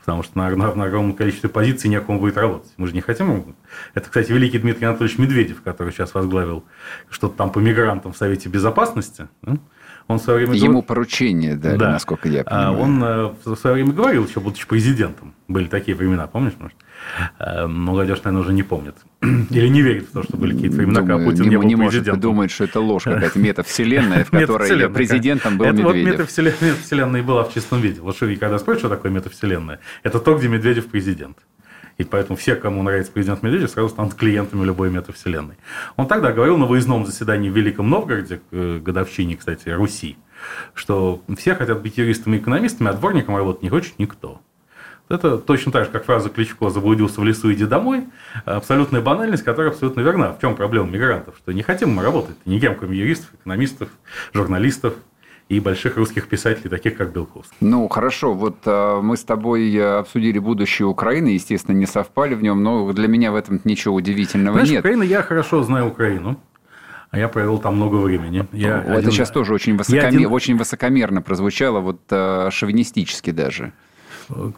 Потому 0.00 0.22
что 0.22 0.36
на, 0.36 0.50
на- 0.50 0.74
на 0.74 0.84
огромном 0.84 1.14
количестве 1.14 1.48
позиций 1.48 1.88
некому 1.88 2.20
будет 2.20 2.36
работать. 2.36 2.70
Мы 2.76 2.86
же 2.86 2.92
не 2.92 3.00
хотим... 3.00 3.56
Это, 3.94 4.06
кстати, 4.10 4.30
великий 4.30 4.58
Дмитрий 4.58 4.86
Анатольевич 4.86 5.18
Медведев, 5.18 5.62
который 5.62 5.90
сейчас 5.92 6.12
возглавил 6.12 6.64
что-то 7.08 7.34
там 7.36 7.50
по 7.50 7.60
мигрантам 7.60 8.12
в 8.12 8.16
Совете 8.18 8.50
Безопасности. 8.50 9.28
Он 10.08 10.18
в 10.18 10.22
свое 10.22 10.40
время... 10.46 10.54
Ему 10.54 10.82
поручение 10.82 11.56
дали, 11.56 11.78
Да. 11.78 11.92
насколько 11.92 12.28
я 12.28 12.42
А 12.42 12.70
понимаю. 12.72 12.78
Он 12.78 13.04
э, 13.04 13.34
в 13.44 13.56
свое 13.56 13.74
время 13.74 13.92
говорил, 13.92 14.26
еще 14.26 14.38
будучи 14.40 14.66
президентом. 14.68 15.34
Были 15.48 15.66
такие 15.66 15.96
времена, 15.96 16.26
помнишь, 16.28 16.52
может? 16.58 16.76
Э, 17.38 17.66
Молодежь, 17.66 18.22
наверное, 18.24 18.42
уже 18.44 18.52
не 18.52 18.62
помнит. 18.62 18.96
Или 19.50 19.68
не 19.68 19.82
верит 19.82 20.08
в 20.08 20.12
то, 20.12 20.22
что 20.22 20.36
были 20.36 20.54
какие-то 20.54 20.76
времена, 20.76 21.00
когда 21.00 21.14
Думаю, 21.14 21.30
Путин 21.30 21.44
не, 21.44 21.50
не 21.50 21.56
был 21.56 21.62
не 21.64 21.74
может 21.76 21.92
президентом. 21.92 22.20
думает, 22.20 22.50
что 22.50 22.64
это 22.64 22.80
ложь 22.80 23.04
какая-то 23.04 23.38
метавселенная, 23.38 24.24
в 24.24 24.30
которой 24.30 24.42
Метавселенная, 24.42 24.88
президентом 24.88 25.58
был 25.58 25.66
это 25.66 25.82
вот 25.82 25.94
Медведев. 25.94 26.12
метавселенная, 26.20 26.70
метавселенная 26.72 27.20
и 27.20 27.24
была 27.24 27.44
в 27.44 27.54
чистом 27.54 27.80
виде. 27.80 28.00
Вот 28.00 28.16
что, 28.16 28.26
и 28.26 28.36
когда 28.36 28.58
спрашивают, 28.58 28.80
что 28.80 28.88
такое 28.96 29.12
метавселенная, 29.12 29.80
это 30.02 30.18
то, 30.20 30.36
где 30.36 30.48
Медведев 30.48 30.86
президент. 30.86 31.38
И 31.98 32.04
поэтому 32.04 32.36
все, 32.36 32.56
кому 32.56 32.82
нравится 32.82 33.10
президент 33.10 33.42
Медведев, 33.42 33.70
сразу 33.70 33.88
станут 33.88 34.14
клиентами 34.14 34.64
любой 34.64 34.90
метавселенной. 34.90 35.54
Он 35.96 36.06
тогда 36.06 36.30
говорил 36.30 36.58
на 36.58 36.66
выездном 36.66 37.06
заседании 37.06 37.48
в 37.48 37.56
Великом 37.56 37.88
Новгороде, 37.88 38.40
э, 38.50 38.80
годовщине, 38.84 39.36
кстати, 39.36 39.70
Руси, 39.70 40.18
что 40.74 41.22
все 41.38 41.54
хотят 41.54 41.80
быть 41.82 41.96
юристами 41.96 42.36
и 42.36 42.40
экономистами, 42.40 42.90
а 42.90 42.92
дворником 42.92 43.36
работать 43.36 43.62
не 43.62 43.70
хочет 43.70 43.98
никто. 43.98 44.42
Это 45.08 45.38
точно 45.38 45.70
так 45.70 45.84
же, 45.84 45.90
как 45.90 46.04
фраза 46.04 46.28
Кличко 46.30 46.68
«заблудился 46.68 47.20
в 47.20 47.24
лесу, 47.24 47.52
иди 47.52 47.64
домой». 47.64 48.04
Абсолютная 48.44 49.00
банальность, 49.00 49.44
которая 49.44 49.70
абсолютно 49.70 50.00
верна. 50.00 50.32
В 50.32 50.40
чем 50.40 50.56
проблема 50.56 50.88
мигрантов? 50.88 51.36
Что 51.38 51.52
не 51.52 51.62
хотим 51.62 51.90
мы 51.90 52.02
работать 52.02 52.36
никем, 52.44 52.74
кроме 52.74 52.98
юристов, 52.98 53.30
экономистов, 53.40 53.88
журналистов 54.32 54.94
и 55.48 55.60
больших 55.60 55.96
русских 55.96 56.26
писателей, 56.26 56.68
таких 56.70 56.96
как 56.96 57.12
Белковский. 57.12 57.56
Ну, 57.60 57.86
хорошо, 57.86 58.34
вот 58.34 58.56
э, 58.64 59.00
мы 59.00 59.16
с 59.16 59.22
тобой 59.22 59.72
э, 59.72 59.98
обсудили 59.98 60.40
будущее 60.40 60.86
Украины, 60.88 61.28
естественно, 61.28 61.76
не 61.76 61.86
совпали 61.86 62.34
в 62.34 62.42
нем, 62.42 62.64
но 62.64 62.92
для 62.92 63.06
меня 63.06 63.30
в 63.30 63.36
этом 63.36 63.60
ничего 63.62 63.94
удивительного 63.94 64.54
Знаешь, 64.54 64.70
нет. 64.70 64.80
Украина, 64.80 65.04
я 65.04 65.22
хорошо 65.22 65.62
знаю 65.62 65.86
Украину. 65.86 66.40
А 67.12 67.18
я 67.18 67.28
провел 67.28 67.58
там 67.58 67.76
много 67.76 67.94
времени. 67.96 68.44
Я 68.52 68.80
это 68.82 68.94
один- 68.96 69.12
сейчас 69.12 69.30
тоже 69.30 69.54
очень, 69.54 69.76
высокоме- 69.76 69.94
я 70.02 70.08
один- 70.08 70.32
очень 70.32 70.56
высокомерно 70.56 71.22
прозвучало, 71.22 71.78
вот 71.78 72.00
э, 72.10 72.48
шовинистически 72.50 73.30
даже. 73.30 73.72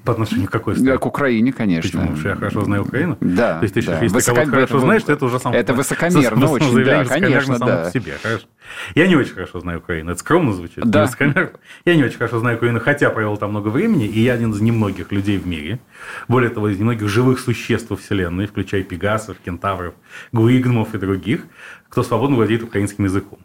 По 0.04 0.12
отношению 0.12 0.48
к 0.48 0.50
какой 0.50 0.74
Да, 0.74 0.80
стране? 0.80 0.98
к 0.98 1.06
Украине, 1.06 1.52
конечно. 1.52 1.88
Почему? 1.88 2.02
Потому 2.02 2.16
что 2.18 2.28
я 2.30 2.34
хорошо 2.36 2.64
знаю 2.64 2.82
Украину? 2.84 3.16
Да, 3.20 3.58
То 3.58 3.64
есть, 3.64 3.74
ты 3.76 3.84
да. 3.84 4.00
если 4.00 4.06
ты 4.08 4.20
Высоко- 4.20 4.34
кого-то 4.36 4.50
хорошо 4.52 4.78
знаешь, 4.80 5.02
то 5.02 5.12
это 5.12 5.24
уже 5.26 5.38
сам... 5.38 5.52
Это 5.52 5.74
высокомерно 5.74 6.46
сам- 6.46 6.50
очень, 6.50 6.84
да, 6.84 7.04
конечно, 7.04 7.58
само 7.58 7.70
да. 7.70 7.84
по 7.84 7.90
себе. 7.90 8.14
Хорошо. 8.22 8.46
Я 8.94 9.06
не 9.08 9.16
очень 9.16 9.34
хорошо 9.34 9.60
знаю 9.60 9.78
Украину. 9.78 10.10
Это 10.10 10.20
скромно 10.20 10.52
звучит. 10.52 10.84
Да. 10.84 11.08
Я 11.84 11.96
не 11.96 12.04
очень 12.04 12.16
хорошо 12.18 12.38
знаю 12.40 12.56
Украину, 12.56 12.80
хотя 12.80 13.10
провел 13.10 13.36
там 13.36 13.50
много 13.50 13.68
времени, 13.68 14.06
и 14.06 14.20
я 14.20 14.34
один 14.34 14.52
из 14.52 14.60
немногих 14.60 15.12
людей 15.12 15.38
в 15.38 15.46
мире. 15.46 15.80
Более 16.28 16.50
того, 16.50 16.68
из 16.68 16.78
немногих 16.78 17.08
живых 17.08 17.38
существ 17.38 17.90
во 17.90 17.96
Вселенной, 17.96 18.46
включая 18.46 18.82
пегасов, 18.82 19.36
кентавров, 19.44 19.94
гуигномов 20.32 20.94
и 20.94 20.98
других, 20.98 21.42
кто 21.88 22.02
свободно 22.02 22.36
владеет 22.36 22.62
украинским 22.62 23.04
языком. 23.04 23.38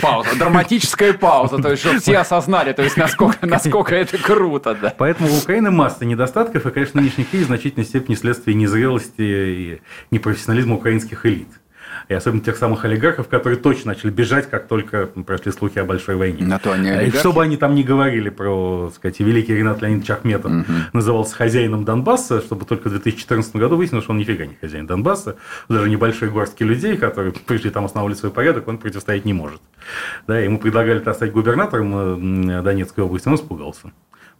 Пауза, 0.00 0.36
драматическая 0.38 1.12
пауза, 1.12 1.58
то 1.58 1.70
есть, 1.70 1.82
чтобы 1.82 1.98
все 1.98 2.18
осознали, 2.18 2.72
то 2.72 2.82
есть, 2.82 2.96
насколько, 2.96 3.46
насколько 3.46 3.94
это 3.94 4.18
круто, 4.18 4.74
да. 4.74 4.94
Поэтому 4.96 5.30
у 5.30 5.36
Украины 5.36 5.70
масса 5.70 6.04
недостатков, 6.04 6.66
и, 6.66 6.70
конечно, 6.70 7.00
нынешний 7.00 7.24
кризис 7.24 7.46
в 7.46 7.48
значительной 7.48 7.84
степени 7.84 8.14
следствие 8.14 8.54
незрелости 8.54 9.20
и 9.20 9.82
непрофессионализма 10.10 10.76
украинских 10.76 11.26
элит 11.26 11.48
и 12.08 12.14
особенно 12.14 12.42
тех 12.42 12.56
самых 12.56 12.84
олигархов, 12.84 13.28
которые 13.28 13.58
точно 13.58 13.92
начали 13.92 14.10
бежать, 14.10 14.48
как 14.48 14.68
только 14.68 15.06
прошли 15.06 15.52
слухи 15.52 15.78
о 15.78 15.84
большой 15.84 16.16
войне. 16.16 16.44
На 16.44 16.58
то 16.58 16.72
они 16.72 16.88
И 16.88 17.10
что 17.10 17.32
бы 17.32 17.42
они 17.42 17.56
там 17.56 17.74
ни 17.74 17.82
говорили 17.82 18.30
про, 18.30 18.86
так 18.86 18.96
сказать, 18.96 19.20
великий 19.20 19.54
Ренат 19.54 19.82
Леонидович 19.82 20.10
Ахметов 20.10 20.50
угу. 20.50 20.64
назывался 20.92 21.34
хозяином 21.34 21.84
Донбасса, 21.84 22.40
чтобы 22.40 22.64
только 22.64 22.88
в 22.88 22.92
2014 22.92 23.56
году 23.56 23.76
выяснилось, 23.76 24.04
что 24.04 24.12
он 24.12 24.18
нифига 24.18 24.46
не 24.46 24.54
хозяин 24.60 24.86
Донбасса, 24.86 25.36
даже 25.68 25.88
небольшой 25.88 26.30
горстки 26.30 26.62
людей, 26.62 26.96
которые 26.96 27.32
пришли 27.46 27.70
там 27.70 27.84
основывали 27.84 28.14
свой 28.14 28.32
порядок, 28.32 28.68
он 28.68 28.78
противостоять 28.78 29.24
не 29.24 29.32
может. 29.32 29.60
Да, 30.26 30.38
ему 30.38 30.58
предлагали 30.58 31.00
стать 31.00 31.32
губернатором 31.32 32.50
э, 32.50 32.62
Донецкой 32.62 33.04
области, 33.04 33.28
он 33.28 33.34
испугался 33.34 33.92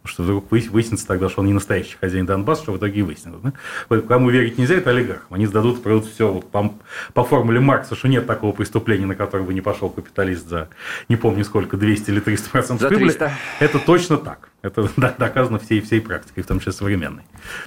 что 0.05 0.23
вдруг 0.23 0.51
выяснится 0.51 1.07
тогда, 1.07 1.29
что 1.29 1.41
он 1.41 1.47
не 1.47 1.53
настоящий 1.53 1.95
хозяин 1.99 2.25
Донбасса, 2.25 2.63
что 2.63 2.73
в 2.73 2.77
итоге 2.77 2.99
и 2.99 3.03
выяснилось. 3.03 3.41
Да? 3.41 4.01
Кому 4.01 4.29
верить 4.29 4.57
нельзя, 4.57 4.75
это 4.75 4.89
олигархам. 4.89 5.27
Они 5.33 5.45
сдадут 5.45 5.81
продадут 5.81 6.11
все 6.11 6.31
вот 6.31 6.49
по, 6.51 6.73
по 7.13 7.23
формуле 7.23 7.59
Маркса, 7.59 7.95
что 7.95 8.07
нет 8.07 8.27
такого 8.27 8.51
преступления, 8.51 9.05
на 9.05 9.15
которое 9.15 9.43
бы 9.43 9.53
не 9.53 9.61
пошел 9.61 9.89
капиталист 9.89 10.47
за, 10.47 10.69
не 11.09 11.15
помню 11.15 11.43
сколько, 11.45 11.77
200 11.77 12.09
или 12.11 12.19
300 12.19 12.49
процентов 12.49 12.89
прибыли. 12.89 13.31
Это 13.59 13.79
точно 13.79 14.17
так. 14.17 14.49
Это 14.61 14.89
доказано 14.97 15.59
всей, 15.59 15.81
всей 15.81 16.01
практикой, 16.01 16.43
в 16.43 16.47
том 16.47 16.59
числе 16.59 16.71
современной. 16.71 17.23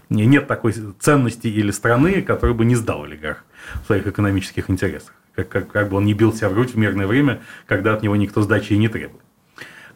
Нет 0.09 0.47
такой 0.47 0.75
ценности 0.99 1.47
или 1.47 1.71
страны, 1.71 2.23
которую 2.23 2.57
бы 2.57 2.65
не 2.65 2.75
сдал 2.75 3.05
олигарх 3.05 3.45
в 3.83 3.87
своих 3.87 4.07
экономических 4.07 4.71
интересах. 4.71 5.15
Как, 5.35 5.49
как, 5.49 5.71
как 5.71 5.91
бы 5.91 5.99
он 5.99 6.05
не 6.05 6.15
бил 6.15 6.33
себя 6.33 6.49
в 6.49 6.55
грудь 6.55 6.73
в 6.73 6.79
мирное 6.79 7.07
время, 7.07 7.43
когда 7.67 7.93
от 7.93 8.03
него 8.03 8.17
никто 8.17 8.41
сдачи 8.43 8.73
и 8.73 8.79
не 8.79 8.89
требует. 8.89 9.23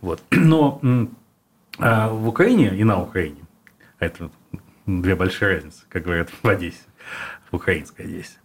Вот. 0.03 0.23
Но 0.31 0.81
а 1.81 2.09
в 2.09 2.29
Украине 2.29 2.77
и 2.77 2.85
на 2.85 3.01
Украине, 3.01 3.43
это 3.99 4.31
две 4.87 5.15
большие 5.15 5.57
разницы, 5.57 5.83
как 5.89 6.05
говорят 6.05 6.31
в 6.43 6.49
Одессе, 6.49 6.83
в 7.51 7.57
украинской 7.57 8.03
Одессе, 8.03 8.39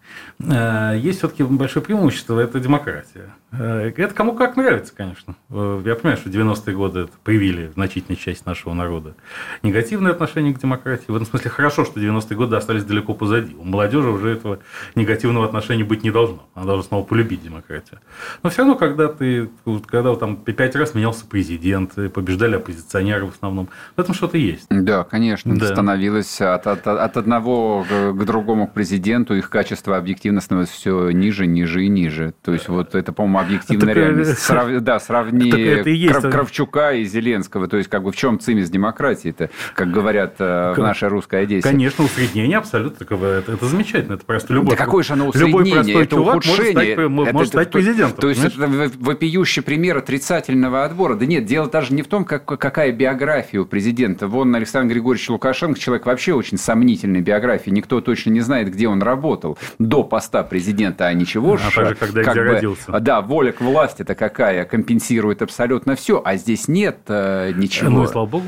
а, 0.49 0.93
есть 0.93 1.19
все-таки 1.19 1.43
большое 1.43 1.83
преимущество– 1.83 2.39
это 2.41 2.59
демократия. 2.59 3.33
Э, 3.59 3.91
это 3.95 4.13
кому 4.13 4.33
как 4.33 4.57
нравится, 4.57 4.93
конечно. 4.95 5.35
Э, 5.49 5.81
я 5.85 5.95
понимаю, 5.95 6.17
что 6.17 6.29
90-е 6.29 6.75
годы 6.75 6.99
это 7.01 7.11
привили 7.23 7.71
значительную 7.73 8.17
часть 8.17 8.45
нашего 8.45 8.73
народа. 8.73 9.15
Негативное 9.63 10.11
отношение 10.11 10.53
к 10.53 10.59
демократии. 10.59 11.05
В 11.07 11.15
этом 11.15 11.27
смысле 11.27 11.49
хорошо, 11.49 11.85
что 11.85 11.99
90-е 11.99 12.35
годы 12.35 12.55
остались 12.55 12.83
далеко 12.83 13.13
позади. 13.13 13.55
У 13.55 13.63
молодежи 13.63 14.09
уже 14.09 14.29
этого 14.29 14.59
негативного 14.95 15.45
отношения 15.45 15.83
быть 15.83 16.03
не 16.03 16.11
должно. 16.11 16.47
Она 16.53 16.65
должна 16.65 16.83
снова 16.83 17.05
полюбить 17.05 17.43
демократию. 17.43 17.99
Но 18.43 18.49
все 18.49 18.59
равно, 18.59 18.75
когда 18.75 19.07
ты, 19.07 19.49
когда 19.87 20.15
там 20.15 20.37
пять 20.37 20.75
раз 20.75 20.93
менялся 20.93 21.25
президент, 21.25 21.93
побеждали 22.13 22.55
оппозиционеры 22.55 23.25
в 23.27 23.35
основном, 23.35 23.69
в 23.95 23.99
этом 23.99 24.13
что-то 24.13 24.37
есть. 24.37 24.67
Да, 24.69 25.03
конечно. 25.03 25.55
Да. 25.55 25.67
Становилось 25.67 26.41
от, 26.41 26.67
от, 26.67 26.87
от 26.87 27.17
одного 27.17 27.85
к 27.89 28.25
другому 28.25 28.67
президенту 28.67 29.35
их 29.35 29.49
качество 29.49 29.97
объективно 29.97 30.41
становится 30.41 30.75
все 30.75 31.09
ниже, 31.11 31.45
ниже 31.45 31.85
и 31.85 31.89
ниже. 31.89 32.33
То 32.43 32.53
есть 32.53 32.67
вот 32.67 32.95
это, 32.95 33.11
по-моему, 33.13 33.39
объективная 33.45 33.93
так, 33.93 34.03
реальность. 34.03 34.39
Срав... 34.39 34.81
Да, 34.81 34.99
сравни 34.99 35.49
и 35.49 36.07
Крав... 36.07 36.29
Кравчука 36.29 36.93
и 36.93 37.05
Зеленского. 37.05 37.67
То 37.67 37.77
есть, 37.77 37.89
как 37.89 38.03
бы 38.03 38.11
в 38.11 38.15
чем 38.15 38.39
цимис 38.39 38.69
демократии-то, 38.69 39.49
как 39.73 39.91
говорят 39.91 40.35
э, 40.39 40.73
в 40.75 40.79
нашей 40.79 41.09
русской 41.09 41.43
Одессе? 41.43 41.67
Конечно, 41.67 42.03
усреднение 42.03 42.57
абсолютно. 42.57 43.03
Это, 43.03 43.53
это 43.53 43.65
замечательно. 43.65 44.13
Это 44.13 44.25
просто 44.25 44.53
любой, 44.53 44.75
да 44.75 44.83
какое 44.83 45.03
же 45.03 45.13
оно 45.13 45.27
усреднение? 45.27 45.59
Любой 45.59 45.71
простой 45.71 46.03
это 46.03 46.15
чувак 46.15 46.35
ухудшение. 46.35 47.07
может 47.07 47.27
стать, 47.27 47.33
может 47.33 47.35
это, 47.35 47.47
стать 47.47 47.71
президентом. 47.71 48.17
То 48.17 48.29
есть, 48.29 48.55
понимаешь? 48.55 48.91
это 48.91 48.99
вопиющий 48.99 49.61
пример 49.61 49.97
отрицательного 49.97 50.83
отбора. 50.83 51.15
Да 51.15 51.25
нет, 51.25 51.45
дело 51.45 51.69
даже 51.69 51.93
не 51.93 52.01
в 52.01 52.07
том, 52.07 52.25
как, 52.25 52.45
какая 52.45 52.91
биография 52.91 53.61
у 53.61 53.65
президента. 53.65 54.27
Вон 54.27 54.53
Александр 54.55 54.93
Григорьевич 54.93 55.29
Лукашенко, 55.29 55.79
человек 55.79 56.05
вообще 56.05 56.33
очень 56.33 56.57
сомнительной 56.57 57.21
биографии. 57.21 57.69
Никто 57.69 58.01
точно 58.01 58.31
не 58.31 58.41
знает, 58.41 58.71
где 58.71 58.87
он 58.87 59.01
работал 59.01 59.57
до 59.79 60.03
поста 60.03 60.43
президента, 60.43 61.07
а 61.07 61.13
ничего 61.13 61.53
а 61.53 61.57
же, 61.57 61.95
когда 61.95 62.23
как 62.23 62.35
бы, 62.35 62.43
родился. 62.43 62.99
Да, 62.99 63.21
воля 63.35 63.51
к 63.51 63.59
власти-то 63.59 64.15
какая, 64.15 64.63
компенсирует 64.63 65.41
абсолютно 65.41 65.97
все, 65.97 66.21
а 66.23 66.37
здесь 66.37 66.69
нет 66.69 66.99
э, 67.07 67.51
ничего. 67.51 67.89
Ну, 67.89 68.07
слава 68.07 68.25
богу. 68.25 68.45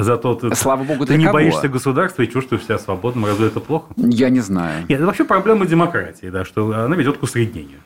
Зато 0.00 0.34
ты, 0.34 0.54
Слава 0.54 0.84
богу, 0.84 1.06
ты 1.06 1.16
не 1.16 1.24
кого? 1.24 1.38
боишься 1.38 1.68
государства 1.68 2.20
и 2.22 2.30
чувствуешь 2.30 2.64
себя 2.64 2.78
свободным. 2.78 3.24
Разве 3.24 3.46
это 3.46 3.60
плохо? 3.60 3.94
Я 3.96 4.28
не 4.28 4.40
знаю. 4.40 4.80
Нет, 4.90 4.98
это 4.98 5.06
вообще 5.06 5.24
проблема 5.24 5.64
демократии, 5.64 6.26
да, 6.26 6.44
что 6.44 6.84
она 6.84 6.94
ведет 6.96 7.16
к 7.16 7.22
усреднению. 7.22 7.78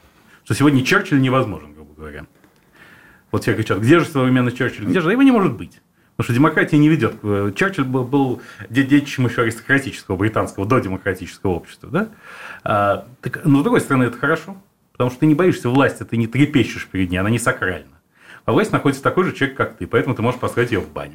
Что 0.44 0.54
сегодня 0.54 0.82
Черчилль 0.84 1.20
невозможен, 1.20 1.72
грубо 1.72 1.94
говоря. 1.94 2.26
Вот 3.30 3.42
все 3.42 3.54
кричат, 3.54 3.78
где 3.78 4.00
же 4.00 4.06
современный 4.06 4.50
Черчилль? 4.50 4.86
Где 4.86 5.00
же? 5.00 5.12
Его 5.12 5.22
не 5.22 5.30
может 5.30 5.56
быть. 5.56 5.80
Потому 6.16 6.24
что 6.24 6.34
демократия 6.34 6.78
не 6.78 6.88
ведет. 6.88 7.14
Черчилль 7.54 7.84
был, 7.84 8.02
был 8.02 8.42
детищем 8.68 9.26
еще 9.26 9.42
аристократического 9.42 10.16
британского 10.16 10.66
до 10.66 10.80
демократического 10.80 11.52
общества. 11.52 11.88
Да? 11.92 12.08
А, 12.64 13.06
так, 13.20 13.44
но 13.44 13.60
с 13.60 13.62
другой 13.62 13.80
стороны, 13.80 14.04
это 14.04 14.18
хорошо. 14.18 14.56
Потому 14.98 15.12
что 15.12 15.20
ты 15.20 15.26
не 15.26 15.36
боишься 15.36 15.68
власти, 15.68 16.02
ты 16.02 16.16
не 16.16 16.26
трепещешь 16.26 16.88
перед 16.88 17.10
ней, 17.10 17.18
она 17.18 17.30
не 17.30 17.38
сакральна. 17.38 17.86
А 18.44 18.52
власть 18.52 18.72
находится 18.72 19.00
такой 19.00 19.22
же 19.24 19.32
человек, 19.32 19.56
как 19.56 19.76
ты, 19.76 19.86
поэтому 19.86 20.16
ты 20.16 20.22
можешь 20.22 20.40
поставить 20.40 20.72
ее 20.72 20.80
в 20.80 20.90
баню. 20.90 21.14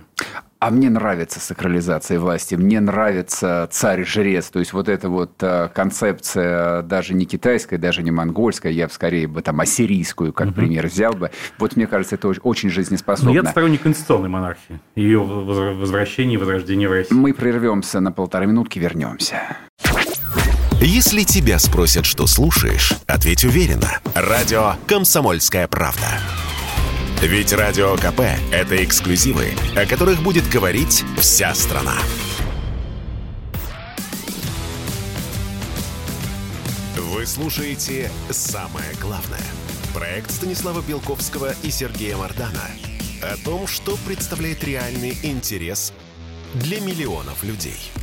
А 0.60 0.69
мне 0.69 0.89
нравится 0.89 1.41
сакрализация 1.41 2.17
власти, 2.17 2.56
мне 2.56 2.80
нравится 2.80 3.67
царь-жрец, 3.69 4.52
то 4.52 4.60
есть 4.60 4.72
вот 4.72 4.88
эта 4.88 5.10
вот 5.10 5.32
э, 5.41 5.67
концепция 5.74 6.84
даже 6.84 7.13
не 7.13 7.26
китайская, 7.26 7.78
даже 7.78 8.04
не 8.04 8.12
монгольская, 8.12 8.72
я 8.72 8.88
бы 8.88 8.93
скорее 8.93 9.28
бы 9.28 9.41
там 9.41 9.60
ассирийскую, 9.60 10.32
как 10.32 10.48
угу. 10.48 10.56
пример, 10.56 10.88
взял 10.88 11.12
бы. 11.12 11.32
Вот 11.58 11.76
мне 11.76 11.86
кажется, 11.86 12.15
это 12.15 12.30
очень 12.30 12.69
жизнеспособно. 12.69 13.34
Но 13.34 13.41
я 13.41 13.50
сторонник 13.50 13.82
конституционной 13.82 14.30
монархии, 14.30 14.80
ее 14.96 15.19
возвращения 15.19 16.36
и 16.36 16.38
возрождения 16.38 16.88
в 16.88 16.93
России. 16.93 17.13
Мы 17.13 17.34
прервемся 17.34 18.00
на 18.00 18.13
полторы 18.13 18.46
минутки, 18.46 18.80
вернемся. 18.80 19.41
Если 20.86 21.24
тебя 21.24 21.60
спросят, 21.60 22.06
что 22.06 22.28
слушаешь, 22.28 22.91
ответь 23.08 23.46
уверенно. 23.46 24.02
Радио 24.13 24.74
«Комсомольская 24.86 25.65
правда». 25.69 26.19
Ведь 27.22 27.54
Радио 27.54 27.96
КП– 27.96 28.19
это 28.52 28.84
эксклюзивы, 28.84 29.54
о 29.78 29.86
которых 29.86 30.22
будет 30.22 30.46
говорить 30.50 31.06
вся 31.17 31.56
страна. 31.56 31.96
Вы 36.98 37.26
слушаете 37.28 38.12
«Самое 38.30 38.93
главное»– 39.00 39.39
проект 39.93 40.32
Станислава 40.32 40.82
Белковского 40.82 41.56
и 41.63 41.72
Сергея 41.72 42.17
Мардана 42.17 42.67
о 43.22 43.38
том, 43.46 43.67
что 43.67 43.98
представляет 44.06 44.62
реальный 44.65 45.17
интерес 45.24 45.93
для 46.56 46.82
миллионов 46.82 47.41
людей– 47.41 47.80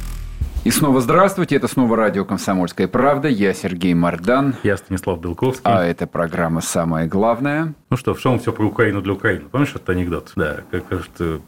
и 0.63 0.71
снова 0.71 1.01
здравствуйте, 1.01 1.57
это 1.57 1.69
снова 1.69 1.97
радио 1.97 2.25
«Комсомольская 2.27 2.87
правда», 2.87 3.29
я 3.29 3.55
Сергей 3.55 3.95
Мордан. 3.95 4.57
Я 4.63 4.77
Станислав 4.77 5.19
Белковский. 5.19 5.63
А 5.65 5.83
это 5.83 6.07
программа 6.07 6.61
«Самое 6.61 7.07
главное». 7.07 7.73
Ну 7.89 7.97
что, 7.97 8.13
в 8.13 8.21
чем 8.21 8.39
все 8.39 8.53
про 8.53 8.67
Украину 8.67 9.01
для 9.01 9.15
Украины? 9.15 9.49
Помнишь 9.51 9.71
этот 9.71 9.89
анекдот? 9.89 10.33
Да, 10.37 10.59
как, 10.71 10.87
как, 10.87 11.01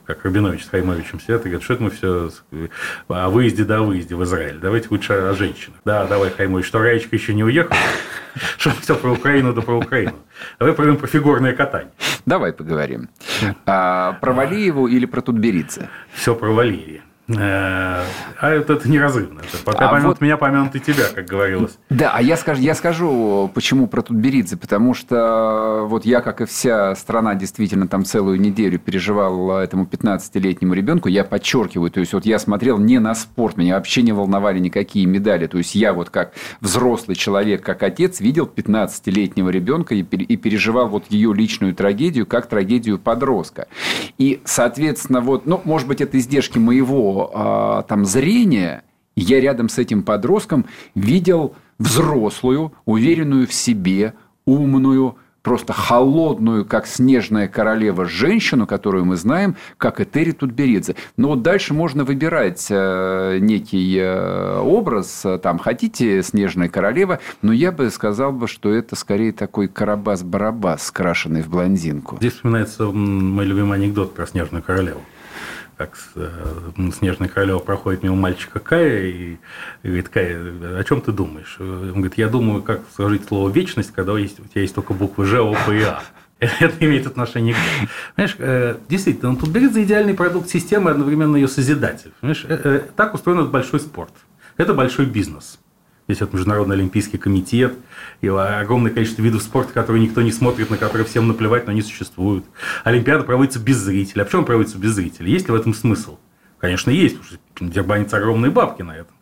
как 0.07 0.25
Рабинович 0.25 0.65
с 0.65 0.69
Хаймовичем 0.71 1.21
сидят 1.21 1.43
и 1.43 1.51
говорят, 1.51 1.63
что 1.63 1.75
это 1.75 1.83
мы 1.83 1.91
все 1.91 2.31
о 3.09 3.29
выезде 3.29 3.65
да 3.65 3.79
о 3.79 3.83
выезде 3.83 4.17
в 4.17 4.25
Израиль. 4.25 4.59
Давайте 4.59 4.89
лучше 4.91 5.13
о 5.13 5.35
женщинах. 5.35 5.79
Да, 5.85 6.07
давай, 6.07 6.31
Хаймович, 6.31 6.65
что 6.65 6.79
Раечка 6.79 7.15
еще 7.15 7.35
не 7.35 7.45
уехала? 7.45 7.77
Что 8.57 8.71
все 8.81 8.95
про 8.95 9.13
Украину 9.13 9.53
да 9.53 9.61
про 9.61 9.77
Украину. 9.77 10.15
Давай 10.59 10.75
поговорим 10.75 10.99
про 10.99 11.07
фигурное 11.07 11.53
катание. 11.53 11.93
Давай 12.25 12.55
поговорим. 12.55 13.11
А, 13.67 14.15
про 14.15 14.33
Валиеву 14.33 14.87
или 14.87 15.05
про 15.05 15.21
Тутберидзе? 15.21 15.91
Все 16.15 16.35
про 16.35 16.51
Валерия. 16.51 17.03
Э, 17.39 18.05
а 18.39 18.51
это, 18.51 18.75
это 18.75 18.89
неразрывно. 18.89 19.41
Это 19.41 19.63
пока 19.65 19.89
а 19.89 19.91
помянут 19.91 20.19
вот... 20.19 20.21
меня, 20.21 20.37
помянут 20.37 20.75
и 20.75 20.81
тебя, 20.81 21.05
как 21.15 21.27
говорилось. 21.27 21.79
Да, 21.91 22.13
а 22.15 22.23
я 22.23 22.37
скажу, 22.37 22.61
я 22.61 22.75
скажу, 22.75 23.51
почему 23.55 23.87
про 23.87 24.03
Тутберидзе. 24.03 24.57
Потому 24.57 24.95
что 24.95 25.85
вот 25.87 26.05
я, 26.05 26.21
как 26.21 26.41
и 26.41 26.45
вся 26.45 26.95
страна, 26.97 27.35
действительно 27.35 27.89
там 27.89 28.05
целую 28.05 28.41
неделю 28.41 28.79
переживал 28.79 29.59
этому 29.59 29.85
15-летнему 29.85 30.75
ребенку. 30.75 31.09
Я 31.09 31.25
подчеркиваю, 31.25 31.91
то 31.91 32.01
есть 32.01 32.13
вот 32.13 32.27
я 32.27 32.39
смотрел 32.39 32.79
не 32.79 32.99
на 32.99 33.15
спорт, 33.15 33.57
меня 33.57 33.77
вообще 33.77 34.03
не 34.03 34.13
волновали 34.13 34.59
никакие 34.59 35.07
медали. 35.07 35.47
То 35.47 35.59
есть 35.59 35.75
я 35.75 35.93
вот 35.93 36.11
как 36.11 36.33
взрослый 36.61 37.17
человек, 37.17 37.63
как 37.63 37.83
отец, 37.83 38.21
видел 38.21 38.51
15-летнего 38.55 39.51
ребенка 39.51 39.95
и, 39.95 40.01
и 40.03 40.37
переживал 40.37 40.89
вот 40.89 41.05
ее 41.11 41.35
личную 41.35 41.75
трагедию, 41.75 42.27
как 42.27 42.47
трагедию 42.47 42.99
подростка. 42.99 43.69
И, 44.19 44.41
соответственно, 44.45 45.21
вот, 45.21 45.47
ну, 45.47 45.61
может 45.65 45.89
быть, 45.89 46.01
это 46.01 46.19
издержки 46.19 46.59
моего 46.59 47.22
а, 47.33 47.83
там 47.83 48.05
зрения 48.05 48.85
я 49.17 49.41
рядом 49.41 49.69
с 49.69 49.79
этим 49.79 50.03
подростком 50.03 50.67
видел 50.95 51.55
взрослую, 51.79 52.73
уверенную 52.85 53.47
в 53.47 53.53
себе, 53.53 54.15
умную, 54.47 55.17
просто 55.43 55.73
холодную, 55.73 56.65
как 56.65 56.87
снежная 56.87 57.49
королева, 57.49 58.07
женщину, 58.07 58.67
которую 58.67 59.05
мы 59.05 59.17
знаем, 59.17 59.57
как 59.77 60.01
Этери 60.01 60.33
Тутберидзе. 60.33 60.95
Но 61.17 61.29
вот 61.29 61.43
дальше 61.43 61.75
можно 61.75 62.05
выбирать 62.05 62.67
э, 62.71 63.39
некий 63.41 63.99
э, 63.99 64.59
образ. 64.61 65.25
Там 65.43 65.59
хотите 65.59 66.23
снежная 66.23 66.69
королева, 66.69 67.19
но 67.43 67.53
я 67.53 67.73
бы 67.73 67.91
сказал 67.91 68.33
бы, 68.33 68.49
что 68.49 68.73
это 68.73 68.97
скорее 68.97 69.33
такой 69.33 69.67
карабас-барабас, 69.67 70.85
скрашенный 70.85 71.43
в 71.43 71.49
блондинку. 71.49 72.17
Здесь 72.19 72.35
вспоминается 72.35 72.85
мой 72.87 73.45
любимый 73.45 73.79
анекдот 73.79 74.15
про 74.15 74.27
снежную 74.27 74.63
королеву 74.63 75.01
как 75.77 75.99
э, 76.15 76.29
Снежная 76.97 77.29
королева 77.29 77.59
проходит 77.59 78.03
мимо 78.03 78.17
мальчика 78.17 78.61
Кая 78.61 79.07
и 79.07 79.37
говорит, 79.83 80.09
Кая, 80.09 80.79
о 80.79 80.85
чем 80.85 81.01
ты 81.01 81.13
думаешь? 81.13 81.57
Он 81.59 81.95
говорит, 81.95 82.19
я 82.19 82.29
думаю, 82.29 82.63
как 82.63 82.83
сложить 82.95 83.27
слово 83.27 83.51
«вечность», 83.51 83.93
когда 83.93 84.13
у 84.13 84.19
тебя 84.19 84.61
есть 84.61 84.75
только 84.75 84.95
буквы 84.95 85.27
Ж, 85.27 85.41
О, 85.41 85.55
П 85.67 85.79
и 85.79 85.83
А. 85.83 86.03
Это 86.39 86.85
имеет 86.85 87.07
отношение 87.07 87.55
к 87.55 87.57
Понимаешь, 88.17 88.37
э, 88.39 88.77
действительно, 88.89 89.37
тут 89.37 89.51
берется 89.51 89.83
идеальный 89.83 90.15
продукт 90.15 90.49
системы, 90.49 90.91
одновременно 90.91 91.37
ее 91.37 91.49
созидатель. 91.49 92.13
Понимаешь, 92.21 92.45
э, 92.49 92.83
так 92.97 93.15
устроен 93.15 93.39
этот 93.39 93.53
большой 93.53 93.81
спорт. 93.81 94.13
Это 94.57 94.75
большой 94.75 95.07
бизнес. 95.07 95.59
Здесь 96.09 96.21
вот 96.21 96.33
Международный 96.33 96.75
Олимпийский 96.77 97.17
комитет, 97.17 97.75
и 98.21 98.29
огромное 98.29 98.91
количество 98.91 99.23
видов 99.23 99.43
спорта, 99.43 99.73
которые 99.73 100.03
никто 100.03 100.21
не 100.21 100.33
смотрит, 100.33 100.69
на 100.69 100.77
которые 100.77 101.07
всем 101.07 101.29
наплевать, 101.29 101.67
но 101.67 101.73
они 101.73 101.83
существуют. 101.83 102.45
Олимпиада 102.85 103.25
проводится 103.25 103.61
без 103.61 103.77
зрителей. 103.77 104.23
А 104.23 104.25
почему 104.25 104.45
проводится 104.45 104.79
без 104.79 104.93
зрителей? 104.93 105.33
Есть 105.33 105.47
ли 105.47 105.53
в 105.53 105.55
этом 105.55 105.75
смысл? 105.75 106.19
Конечно, 106.59 106.91
есть, 106.91 107.19
что 107.25 107.39
дербанятся 107.61 108.17
огромные 108.17 108.51
бабки 108.51 108.83
на 108.83 108.93
этом. 108.93 109.15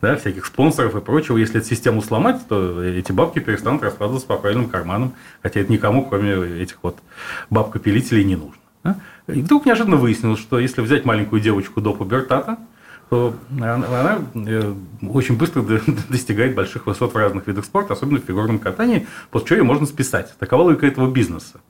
Да, 0.00 0.16
всяких 0.16 0.46
спонсоров 0.46 0.94
и 0.94 1.00
прочего. 1.00 1.38
Если 1.38 1.58
эту 1.58 1.66
систему 1.66 2.00
сломать, 2.00 2.46
то 2.48 2.82
эти 2.84 3.12
бабки 3.12 3.40
перестанут 3.40 3.82
раскладываться 3.82 4.28
по 4.28 4.36
правильным 4.36 4.68
карманам, 4.68 5.14
хотя 5.42 5.60
это 5.60 5.72
никому, 5.72 6.04
кроме 6.04 6.60
этих 6.62 6.78
вот 6.82 6.98
бабкопилителей, 7.50 8.24
не 8.24 8.36
нужно. 8.36 9.00
И 9.26 9.42
вдруг 9.42 9.66
неожиданно 9.66 9.96
выяснилось, 9.96 10.38
что 10.38 10.60
если 10.60 10.82
взять 10.82 11.04
маленькую 11.04 11.40
девочку 11.40 11.80
до 11.80 11.92
пубертата, 11.92 12.58
то 13.08 13.34
она 13.60 14.18
э, 14.34 14.74
очень 15.02 15.36
быстро 15.36 15.62
достигает 16.08 16.54
больших 16.54 16.86
высот 16.86 17.14
в 17.14 17.16
разных 17.16 17.46
видах 17.46 17.64
спорта, 17.64 17.92
особенно 17.92 18.20
в 18.20 18.24
фигурном 18.24 18.58
катании, 18.58 19.06
после 19.30 19.48
чего 19.48 19.56
ее 19.58 19.64
можно 19.64 19.86
списать. 19.86 20.34
Такова 20.38 20.62
логика 20.62 20.86
этого 20.86 21.10
бизнеса. 21.10 21.60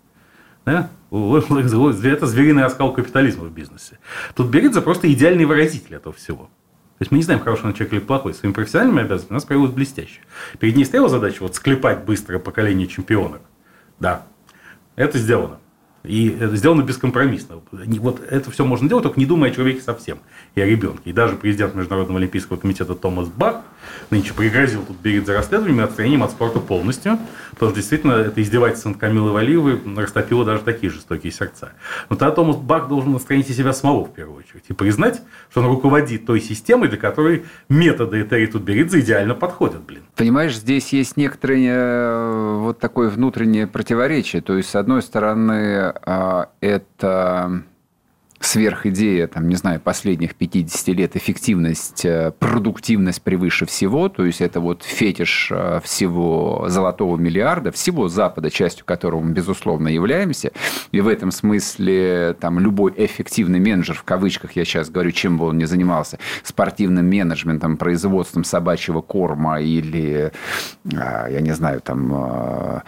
Да? 0.64 0.90
Это 1.11 2.27
звериный 2.27 2.64
оскал 2.64 2.92
капитализма 2.92 3.44
в 3.44 3.53
бизнесе. 3.53 3.99
Тут 4.35 4.49
Беридзе 4.49 4.81
просто 4.81 5.12
идеальный 5.12 5.44
выразитель 5.44 5.94
этого 5.94 6.14
всего. 6.14 6.51
То 6.99 7.03
есть 7.03 7.12
мы 7.12 7.18
не 7.18 7.25
знаем, 7.25 7.40
хороший 7.40 7.66
он 7.66 7.75
человек 7.75 7.92
или 7.92 8.01
плохой. 8.01 8.33
Своими 8.33 8.55
профессиональными 8.55 9.03
обязанностями 9.03 9.35
нас 9.35 9.42
справилась 9.42 9.70
блестяще. 9.70 10.20
Перед 10.59 10.77
ней 10.77 10.85
стояла 10.87 11.11
задача 11.11 11.42
вот 11.42 11.55
склепать 11.55 12.05
быстрое 12.05 12.40
поколение 12.40 12.87
чемпионок. 12.87 13.42
Да, 14.01 14.22
это 14.96 15.18
сделано. 15.18 15.59
И 16.06 16.28
это 16.28 16.56
сделано 16.56 16.82
бескомпромиссно. 16.82 17.56
Вот 17.70 18.20
это 18.20 18.50
все 18.50 18.64
можно 18.64 18.88
делать, 18.88 19.02
только 19.02 19.18
не 19.18 19.26
думая 19.26 19.50
о 19.50 19.54
человеке 19.54 19.80
совсем 19.80 20.18
и 20.54 20.60
о 20.60 20.66
ребенке. 20.66 21.10
И 21.10 21.12
даже 21.12 21.36
президент 21.36 21.74
Международного 21.74 22.18
олимпийского 22.18 22.56
комитета 22.56 22.94
Томас 22.94 23.28
Бах 23.28 23.62
нынче 24.10 24.32
пригрозил 24.34 24.82
тут 24.84 24.98
перед 24.98 25.26
за 25.26 25.34
расследованием 25.34 25.80
и 25.80 25.84
отстранением 25.84 26.22
от 26.22 26.30
спорта 26.30 26.60
полностью, 26.60 27.18
потому 27.50 27.70
что 27.70 27.80
действительно 27.80 28.12
это 28.12 28.40
издевательство 28.42 28.90
над 28.90 28.98
Камилой 28.98 29.32
Валиевой 29.32 29.80
растопило 29.96 30.44
даже 30.44 30.62
такие 30.62 30.90
жестокие 30.90 31.32
сердца. 31.32 31.72
Но 32.08 32.16
тогда 32.16 32.34
Томас 32.34 32.56
Бах 32.56 32.88
должен 32.88 33.14
отстранить 33.16 33.48
себя 33.48 33.72
самого 33.72 34.04
в 34.04 34.12
первую 34.12 34.38
очередь 34.38 34.64
и 34.68 34.72
признать, 34.72 35.22
что 35.50 35.60
он 35.60 35.66
руководит 35.66 36.26
той 36.26 36.40
системой, 36.40 36.88
для 36.88 36.98
которой 36.98 37.44
методы 37.68 38.22
Этери 38.22 38.46
Тутберидзе 38.46 39.00
идеально 39.00 39.34
подходят, 39.34 39.82
блин. 39.82 40.02
Понимаешь, 40.14 40.56
здесь 40.56 40.92
есть 40.92 41.16
некоторое 41.16 41.68
э, 41.68 42.56
вот 42.58 42.78
такое 42.78 43.08
внутреннее 43.08 43.66
противоречие. 43.66 44.42
То 44.42 44.56
есть, 44.56 44.70
с 44.70 44.76
одной 44.76 45.02
стороны, 45.02 45.92
это 46.61 47.62
сверхидея, 48.40 49.27
там, 49.27 49.49
не 49.49 49.57
знаю, 49.57 49.81
последних 49.81 50.35
50 50.35 50.88
лет, 50.88 51.16
эффективность, 51.16 52.05
э, 52.05 52.33
продуктивность 52.38 53.22
превыше 53.22 53.66
всего, 53.66 54.09
то 54.09 54.25
есть 54.25 54.40
это 54.40 54.61
вот 54.61 54.83
фетиш 54.83 55.49
э, 55.51 55.81
всего 55.83 56.66
золотого 56.68 57.16
миллиарда, 57.16 57.72
всего 57.72 58.09
Запада, 58.09 58.51
частью 58.51 58.85
которого 58.85 59.20
мы, 59.20 59.33
безусловно, 59.33 59.88
являемся, 59.88 60.53
и 60.92 61.01
в 61.01 61.09
этом 61.09 61.31
смысле 61.31 62.37
там 62.38 62.59
любой 62.61 62.92
эффективный 62.96 63.59
менеджер, 63.59 63.94
в 63.94 64.05
кавычках 64.05 64.53
я 64.53 64.64
сейчас 64.64 64.90
говорю, 64.90 65.12
чем 65.12 65.38
бы 65.38 65.46
он 65.46 65.59
ни 65.59 65.64
занимался, 65.64 66.18
спортивным 66.42 67.09
менеджментом, 67.09 67.77
производством 67.77 68.44
собачьего 68.44 69.01
корма 69.01 69.61
или, 69.61 70.33
а, 70.94 71.29
я 71.29 71.40
не 71.40 71.53
знаю, 71.53 71.81
там, 71.81 72.83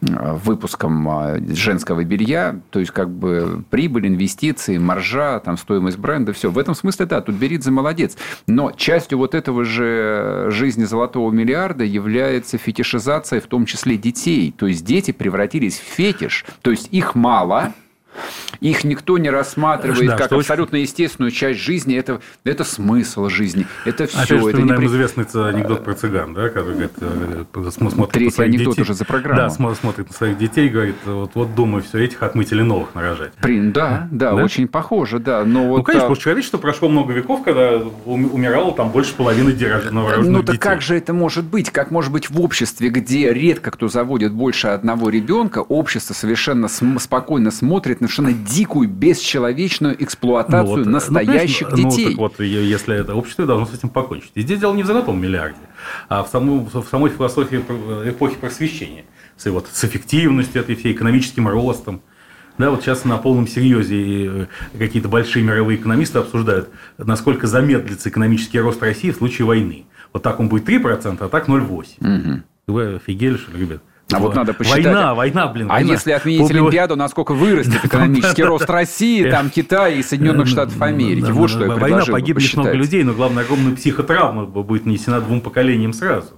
выпуском 0.00 1.46
женского 1.54 2.04
белья, 2.04 2.56
то 2.70 2.80
есть 2.80 2.90
как 2.90 3.08
бы 3.08 3.64
прибыль, 3.70 4.08
инвестиции, 4.08 4.76
маржа, 4.82 5.40
там, 5.40 5.56
стоимость 5.56 5.98
бренда, 5.98 6.32
все. 6.32 6.50
В 6.50 6.58
этом 6.58 6.74
смысле, 6.74 7.06
да, 7.06 7.20
тут 7.20 7.36
Беридзе 7.36 7.70
молодец. 7.70 8.16
Но 8.46 8.72
частью 8.72 9.18
вот 9.18 9.34
этого 9.34 9.64
же 9.64 10.46
жизни 10.48 10.84
золотого 10.84 11.30
миллиарда 11.30 11.84
является 11.84 12.58
фетишизация, 12.58 13.40
в 13.40 13.46
том 13.46 13.66
числе 13.66 13.96
детей. 13.96 14.54
То 14.56 14.66
есть 14.66 14.84
дети 14.84 15.10
превратились 15.12 15.78
в 15.78 15.82
фетиш. 15.82 16.44
То 16.62 16.70
есть 16.70 16.88
их 16.90 17.14
мало, 17.14 17.72
их 18.60 18.84
никто 18.84 19.18
не 19.18 19.30
рассматривает 19.30 20.10
да, 20.10 20.16
как 20.16 20.32
абсолютно 20.32 20.76
очень... 20.76 20.86
естественную 20.86 21.30
часть 21.30 21.60
жизни. 21.60 21.96
Это, 21.96 22.20
это 22.44 22.64
смысл 22.64 23.28
жизни. 23.28 23.66
Это 23.84 24.06
все. 24.06 24.20
Опять 24.22 24.54
это 24.54 24.62
не... 24.62 24.86
известный 24.86 25.24
анекдот 25.48 25.84
про 25.84 25.94
цыган, 25.94 26.34
да, 26.34 26.48
который 26.48 26.74
говорит, 26.74 26.92
э, 27.00 27.70
смотрит 27.70 28.10
Третий 28.12 28.40
на 28.40 28.44
анекдот 28.44 28.74
детей. 28.74 28.82
уже 28.82 28.94
за 28.94 29.04
программу. 29.04 29.40
Да, 29.40 29.50
смотрит 29.50 30.08
на 30.08 30.14
своих 30.14 30.38
детей 30.38 30.66
и 30.66 30.68
говорит, 30.68 30.96
вот, 31.04 31.32
вот 31.34 31.54
думаю, 31.54 31.82
все, 31.82 32.04
этих 32.04 32.22
отмыть 32.22 32.52
или 32.52 32.62
новых 32.62 32.94
нарожать. 32.94 33.32
Прин, 33.34 33.72
да, 33.72 34.08
да, 34.10 34.32
да, 34.32 34.44
очень 34.44 34.68
похоже, 34.68 35.18
да. 35.18 35.44
Но 35.44 35.62
ну, 35.62 35.68
вот, 35.68 35.86
конечно, 35.86 36.02
а... 36.02 36.04
потому 36.04 36.14
что 36.14 36.24
человечество 36.24 36.58
прошло 36.58 36.88
много 36.88 37.12
веков, 37.12 37.42
когда 37.42 37.78
умирало 38.04 38.72
там 38.74 38.90
больше 38.90 39.14
половины 39.14 39.52
новорожденных 39.90 40.30
Ну, 40.30 40.42
так 40.42 40.60
как 40.60 40.82
же 40.82 40.96
это 40.96 41.12
может 41.12 41.44
быть? 41.44 41.70
Как 41.70 41.90
может 41.90 42.12
быть 42.12 42.30
в 42.30 42.40
обществе, 42.40 42.90
где 42.90 43.32
редко 43.32 43.70
кто 43.70 43.88
заводит 43.88 44.32
больше 44.32 44.68
одного 44.68 45.08
ребенка, 45.08 45.60
общество 45.60 46.14
совершенно 46.14 46.68
спокойно 46.68 47.50
смотрит 47.50 48.01
совершенно 48.08 48.32
дикую, 48.32 48.88
бесчеловечную 48.88 50.02
эксплуатацию 50.02 50.64
ну, 50.64 50.76
вот, 50.76 50.86
ну, 50.86 50.92
настоящих 50.92 51.70
ну, 51.70 51.76
детей. 51.76 52.04
Ну, 52.04 52.10
так 52.10 52.18
вот, 52.18 52.40
если 52.40 52.96
это 52.96 53.14
общество 53.14 53.46
должно 53.46 53.66
с 53.66 53.74
этим 53.74 53.88
покончить. 53.88 54.32
И 54.34 54.42
здесь 54.42 54.60
дело 54.60 54.74
не 54.74 54.82
в 54.82 54.86
золотом 54.86 55.20
миллиарде, 55.20 55.58
а 56.08 56.22
в, 56.22 56.28
саму, 56.28 56.68
в 56.72 56.84
самой 56.90 57.10
философии 57.10 57.56
эпохи 58.08 58.36
просвещения. 58.36 59.04
С, 59.36 59.46
вот, 59.46 59.68
с 59.72 59.84
эффективностью 59.84 60.60
этой 60.62 60.74
всей, 60.76 60.92
экономическим 60.92 61.48
ростом. 61.48 62.02
Да, 62.58 62.70
вот 62.70 62.82
сейчас 62.82 63.04
на 63.04 63.16
полном 63.16 63.48
серьезе 63.48 64.26
э, 64.26 64.46
какие-то 64.78 65.08
большие 65.08 65.42
мировые 65.42 65.78
экономисты 65.78 66.18
обсуждают, 66.18 66.68
насколько 66.98 67.46
замедлится 67.46 68.10
экономический 68.10 68.60
рост 68.60 68.82
России 68.82 69.10
в 69.10 69.16
случае 69.16 69.46
войны. 69.46 69.86
Вот 70.12 70.22
так 70.22 70.38
он 70.38 70.48
будет 70.48 70.68
3%, 70.68 71.16
а 71.18 71.28
так 71.28 71.48
0,8%. 71.48 71.96
Угу. 72.00 72.42
Вы 72.66 72.96
офигели, 72.96 73.36
что 73.36 73.52
ли, 73.52 73.60
ребят? 73.60 73.82
А 74.10 74.18
вот 74.18 74.34
надо 74.34 74.52
посчитать. 74.52 74.84
Война, 74.84 75.14
война, 75.14 75.48
блин. 75.48 75.66
А 75.70 75.74
война. 75.74 75.92
если 75.92 76.12
отменить 76.12 76.40
Полбил... 76.40 76.64
Олимпиаду, 76.64 76.96
насколько 76.96 77.34
вырастет 77.34 77.84
экономический 77.84 78.42
рост 78.42 78.68
России, 78.68 79.28
там 79.30 79.50
Китая 79.50 79.88
и 79.88 80.02
Соединенных 80.02 80.48
Штатов 80.48 80.80
Америки? 80.80 81.30
Вот 81.30 81.50
что 81.50 81.64
я 81.64 81.72
Война 81.72 82.04
погибнет 82.04 82.54
много 82.54 82.72
людей, 82.72 83.02
но 83.02 83.12
главное, 83.12 83.44
огромная 83.44 83.74
психотравма 83.74 84.44
будет 84.44 84.86
нанесена 84.86 85.20
двум 85.20 85.40
поколениям 85.40 85.92
сразу. 85.92 86.30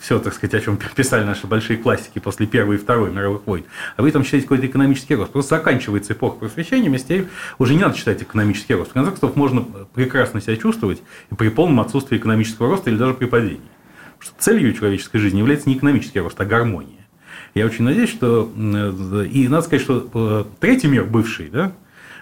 Все, 0.00 0.18
так 0.18 0.34
сказать, 0.34 0.54
о 0.54 0.60
чем 0.60 0.78
писали 0.94 1.24
наши 1.24 1.46
большие 1.46 1.76
классики 1.78 2.18
после 2.18 2.46
Первой 2.46 2.76
и 2.76 2.78
Второй 2.78 3.10
мировых 3.10 3.46
войн. 3.46 3.64
А 3.96 4.02
вы 4.02 4.10
там 4.10 4.24
считаете 4.24 4.46
какой-то 4.46 4.66
экономический 4.66 5.14
рост. 5.14 5.32
Просто 5.32 5.56
заканчивается 5.56 6.12
эпоха 6.12 6.38
просвещения, 6.38 6.88
вместе 6.88 7.28
уже 7.58 7.74
не 7.74 7.80
надо 7.80 7.96
считать 7.96 8.22
экономический 8.22 8.74
рост. 8.74 8.90
В 8.90 8.94
конце 8.94 9.10
концов, 9.10 9.36
можно 9.36 9.64
прекрасно 9.94 10.40
себя 10.40 10.56
чувствовать 10.56 11.02
при 11.36 11.48
полном 11.48 11.80
отсутствии 11.80 12.18
экономического 12.18 12.68
роста 12.68 12.90
или 12.90 12.96
даже 12.96 13.14
при 13.14 13.26
падении. 13.26 13.60
Что 14.18 14.34
целью 14.38 14.72
человеческой 14.72 15.18
жизни 15.18 15.38
является 15.38 15.68
не 15.68 15.76
экономический 15.76 16.20
рост, 16.20 16.40
а 16.40 16.44
гармония. 16.44 17.06
Я 17.54 17.66
очень 17.66 17.84
надеюсь, 17.84 18.10
что... 18.10 18.50
Э, 18.56 19.26
и 19.26 19.48
надо 19.48 19.62
сказать, 19.62 19.82
что 19.82 20.08
э, 20.12 20.44
третий 20.60 20.88
мир 20.88 21.04
бывший, 21.04 21.48
да, 21.48 21.72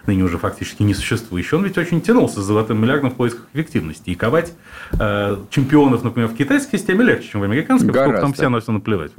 ныне 0.07 0.23
уже 0.23 0.39
фактически 0.39 0.83
не 0.83 0.95
существующий, 0.95 1.57
он 1.57 1.65
ведь 1.65 1.79
очень 1.79 2.01
тянулся 2.01 2.43
с 2.43 2.45
золотым 2.45 2.81
миллиардом 2.81 3.11
в 3.11 3.15
поисках 3.15 3.49
эффективности. 3.53 4.11
И 4.11 4.15
ковать 4.15 4.53
э, 4.93 5.37
чемпионов, 5.51 6.05
например, 6.05 6.29
в 6.29 6.37
китайской 6.37 6.79
системе 6.79 7.05
легче, 7.05 7.31
чем 7.31 7.41
в 7.41 7.45
американской, 7.45 7.91
Гораздо. 7.91 8.13
поскольку 8.13 8.27
там 8.27 8.33
все 8.35 8.49
на 8.49 8.61
все 8.61 8.73
наплевать. 8.73 9.13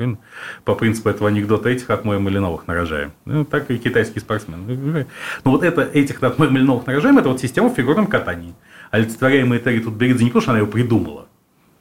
По 0.64 0.76
принципу 0.76 1.10
этого 1.10 1.30
анекдота 1.30 1.70
этих 1.70 1.90
отмоем 1.90 2.28
или 2.30 2.38
новых 2.38 2.68
нарожаем. 2.68 3.12
Ну, 3.26 3.46
так 3.46 3.70
и 3.72 3.78
китайский 3.78 4.20
спортсмен. 4.20 5.06
Но 5.44 5.52
вот 5.52 5.64
это, 5.64 5.82
этих 5.82 6.22
отмоем 6.24 6.56
или 6.58 6.64
новых 6.64 6.88
нарожаем, 6.88 7.18
это 7.18 7.30
вот 7.30 7.42
система 7.42 7.70
в 7.70 7.76
фигурном 7.76 8.08
катании. 8.08 8.54
Олицетворяемая 8.92 9.60
Терри 9.60 9.80
тут 9.80 9.96
Беридзе 9.96 10.24
не 10.24 10.30
потому, 10.30 10.42
что 10.42 10.52
она 10.52 10.60
ее 10.62 10.68
придумала, 10.68 11.28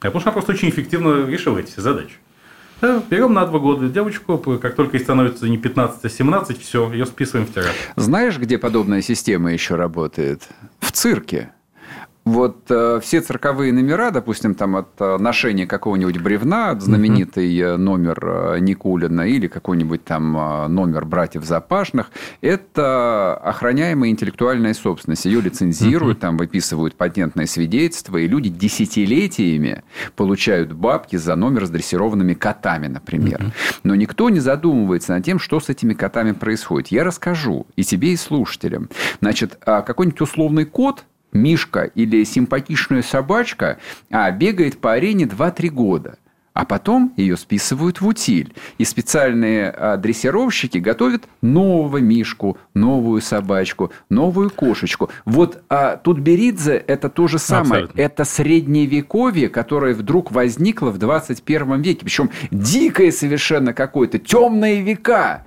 потому 0.09 0.21
что 0.21 0.29
она 0.29 0.33
просто 0.33 0.51
очень 0.53 0.69
эффективно 0.69 1.25
решила 1.27 1.59
эти 1.59 1.79
задачи. 1.79 2.15
Да, 2.81 3.01
берем 3.09 3.33
на 3.33 3.45
два 3.45 3.59
года 3.59 3.87
девочку, 3.87 4.37
как 4.37 4.75
только 4.75 4.97
ей 4.97 5.03
становится 5.03 5.47
не 5.47 5.57
15, 5.57 6.03
а 6.03 6.09
17, 6.09 6.61
все, 6.61 6.91
ее 6.91 7.05
списываем 7.05 7.47
в 7.47 7.53
терапию. 7.53 7.73
Знаешь, 7.95 8.37
где 8.37 8.57
подобная 8.57 9.01
система 9.01 9.53
еще 9.53 9.75
работает? 9.75 10.43
В 10.79 10.91
цирке. 10.91 11.51
Вот 12.25 12.57
э, 12.69 12.99
все 13.03 13.21
цирковые 13.21 13.71
номера, 13.71 14.09
допустим, 14.09 14.55
там 14.55 14.75
от 14.77 14.89
э, 14.97 15.17
ношения 15.19 15.67
какого-нибудь 15.67 16.19
бревна, 16.19 16.77
знаменитый 16.79 17.55
uh 17.55 17.77
номер 17.77 18.19
э, 18.23 18.59
Никулина 18.59 19.21
или 19.21 19.47
какой-нибудь 19.47 20.03
там 20.03 20.31
номер 20.73 21.05
братьев 21.05 21.43
Запашных, 21.45 22.09
это 22.41 23.35
охраняемая 23.35 24.09
интеллектуальная 24.09 24.73
собственность. 24.73 25.25
Ее 25.25 25.39
лицензируют, 25.39 26.19
там 26.19 26.37
выписывают 26.37 26.95
патентное 26.95 27.45
свидетельство, 27.45 28.17
и 28.17 28.27
люди 28.27 28.49
десятилетиями 28.49 29.83
получают 30.15 30.73
бабки 30.73 31.17
за 31.17 31.35
номер 31.35 31.67
с 31.67 31.69
дрессированными 31.69 32.33
котами, 32.33 32.87
например. 32.87 33.53
Но 33.83 33.93
никто 33.93 34.29
не 34.31 34.39
задумывается 34.39 35.13
над 35.13 35.23
тем, 35.23 35.37
что 35.37 35.59
с 35.59 35.69
этими 35.69 35.93
котами 35.93 36.31
происходит. 36.31 36.87
Я 36.87 37.03
расскажу 37.03 37.67
и 37.75 37.83
тебе, 37.83 38.13
и 38.13 38.17
слушателям. 38.17 38.89
Значит, 39.21 39.59
а 39.65 39.83
какой-нибудь 39.83 40.21
условный 40.21 40.65
кот– 40.65 41.05
Мишка 41.31 41.83
или 41.83 42.23
симпатичная 42.23 43.01
собачка 43.01 43.77
а, 44.09 44.31
бегает 44.31 44.79
по 44.79 44.93
арене 44.93 45.25
2-3 45.25 45.69
года. 45.69 46.17
А 46.55 46.63
потом 46.63 47.13
ее 47.17 47.35
списывают 47.35 47.99
в 47.99 48.07
утиль. 48.07 48.53
И 48.77 48.85
специальные 48.85 49.69
а, 49.71 49.97
дрессировщики 49.97 50.77
готовят 50.77 51.25
нового 51.41 51.97
мишку, 51.97 52.57
новую 52.73 53.21
собачку, 53.21 53.91
новую 54.09 54.49
кошечку. 54.49 55.09
Вот 55.25 55.61
а, 55.67 55.97
Тутберидзе– 55.97 56.75
это 56.87 57.09
то 57.09 57.27
же 57.27 57.39
самое. 57.39 57.83
Абсолютно. 57.83 58.01
Это 58.01 58.23
средневековье, 58.23 59.49
которое 59.49 59.93
вдруг 59.93 60.31
возникло 60.31 60.91
в 60.91 60.97
21 60.97 61.81
веке. 61.81 62.05
Причем 62.05 62.29
дикое 62.51 63.11
совершенно 63.11 63.73
какое-то, 63.73 64.17
темные 64.17 64.81
века. 64.81 65.43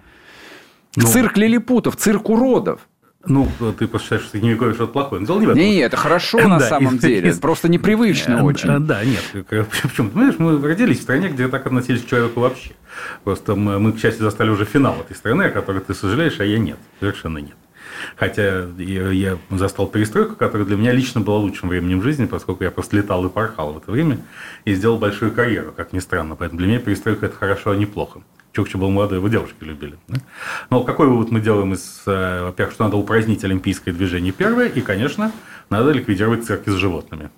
Ну, 0.95 1.07
цирк 1.07 1.37
лилипутов, 1.39 1.97
цирк 1.97 2.29
уродов. 2.29 2.88
Ну, 3.27 3.49
ты 3.77 3.89
посчитаешь, 3.89 4.23
что 4.23 4.31
Средневековье 4.33 4.75
что-то 4.75 4.93
плохое. 4.93 5.25
дело 5.27 5.41
не 5.41 5.47
в 5.47 5.51
этом. 5.51 5.61
Не, 5.61 5.79
это 5.79 5.97
хорошо 5.97 6.39
на 6.47 6.61
самом 6.61 6.99
деле. 6.99 7.35
Просто 7.35 7.69
непривычно 7.69 8.45
очень. 8.45 8.79
Да, 8.87 9.05
нет. 9.05 9.23
Почему? 9.83 10.11
Понимаешь, 10.11 10.37
мы 10.39 10.61
родились 10.67 11.01
в 11.01 11.03
стране, 11.03 11.29
где 11.29 11.49
так 11.49 11.67
относились 11.67 12.03
к 12.03 12.07
человеку 12.07 12.41
вообще. 12.41 12.71
Просто 13.25 13.55
мы, 13.57 13.93
к 13.93 13.99
счастью, 13.99 14.23
застали 14.25 14.51
уже 14.51 14.65
финал 14.65 15.01
этой 15.01 15.17
страны, 15.17 15.45
о 15.45 15.51
которой 15.51 15.81
ты 15.81 15.95
сожалеешь, 15.95 16.39
а 16.39 16.45
я 16.45 16.59
нет. 16.59 16.79
Совершенно 17.01 17.39
нет. 17.39 17.57
Хотя 18.17 18.67
я, 18.79 19.11
я 19.11 19.39
застал 19.51 19.89
перестройку, 19.89 20.37
которая 20.37 20.67
для 20.67 20.77
меня 20.77 20.93
лично 20.93 21.21
была 21.21 21.39
лучшим 21.39 21.69
временем 21.69 22.03
жизни, 22.03 22.27
поскольку 22.27 22.63
я 22.63 22.71
просто 22.71 22.97
летал 22.97 23.25
и 23.27 23.29
порхал 23.29 23.73
в 23.73 23.79
это 23.79 23.91
время 23.91 24.19
и 24.65 24.75
сделал 24.75 24.99
большую 24.99 25.33
карьеру, 25.33 25.73
как 25.77 25.93
ни 25.93 25.99
странно. 25.99 26.37
Поэтому 26.37 26.59
для 26.59 26.69
меня 26.69 26.79
перестройка– 26.79 27.27
это 27.27 27.37
хорошо, 27.37 27.73
а 27.73 27.77
не 27.77 27.87
плохо. 27.87 28.21
Чукча 28.59 28.77
был 28.77 28.91
молодой, 28.91 29.19
его 29.19 29.29
девушки 29.29 29.55
любили. 29.61 29.95
Да? 30.09 30.17
Но 30.69 30.83
какой 30.83 31.07
вывод 31.07 31.31
мы 31.31 31.41
делаем 31.41 31.75
из, 31.75 32.03
э, 32.07 32.43
во-первых, 32.43 32.75
что 32.75 32.85
надо 32.85 32.97
упразднить 32.97 33.45
олимпийское 33.45 33.95
движение 33.95 34.33
первое, 34.33 34.67
и, 34.67 34.81
конечно, 34.81 35.31
надо 35.71 35.93
ликвидировать 35.93 36.45
цирки 36.45 36.69
с 36.69 36.75
животными. 36.75 37.31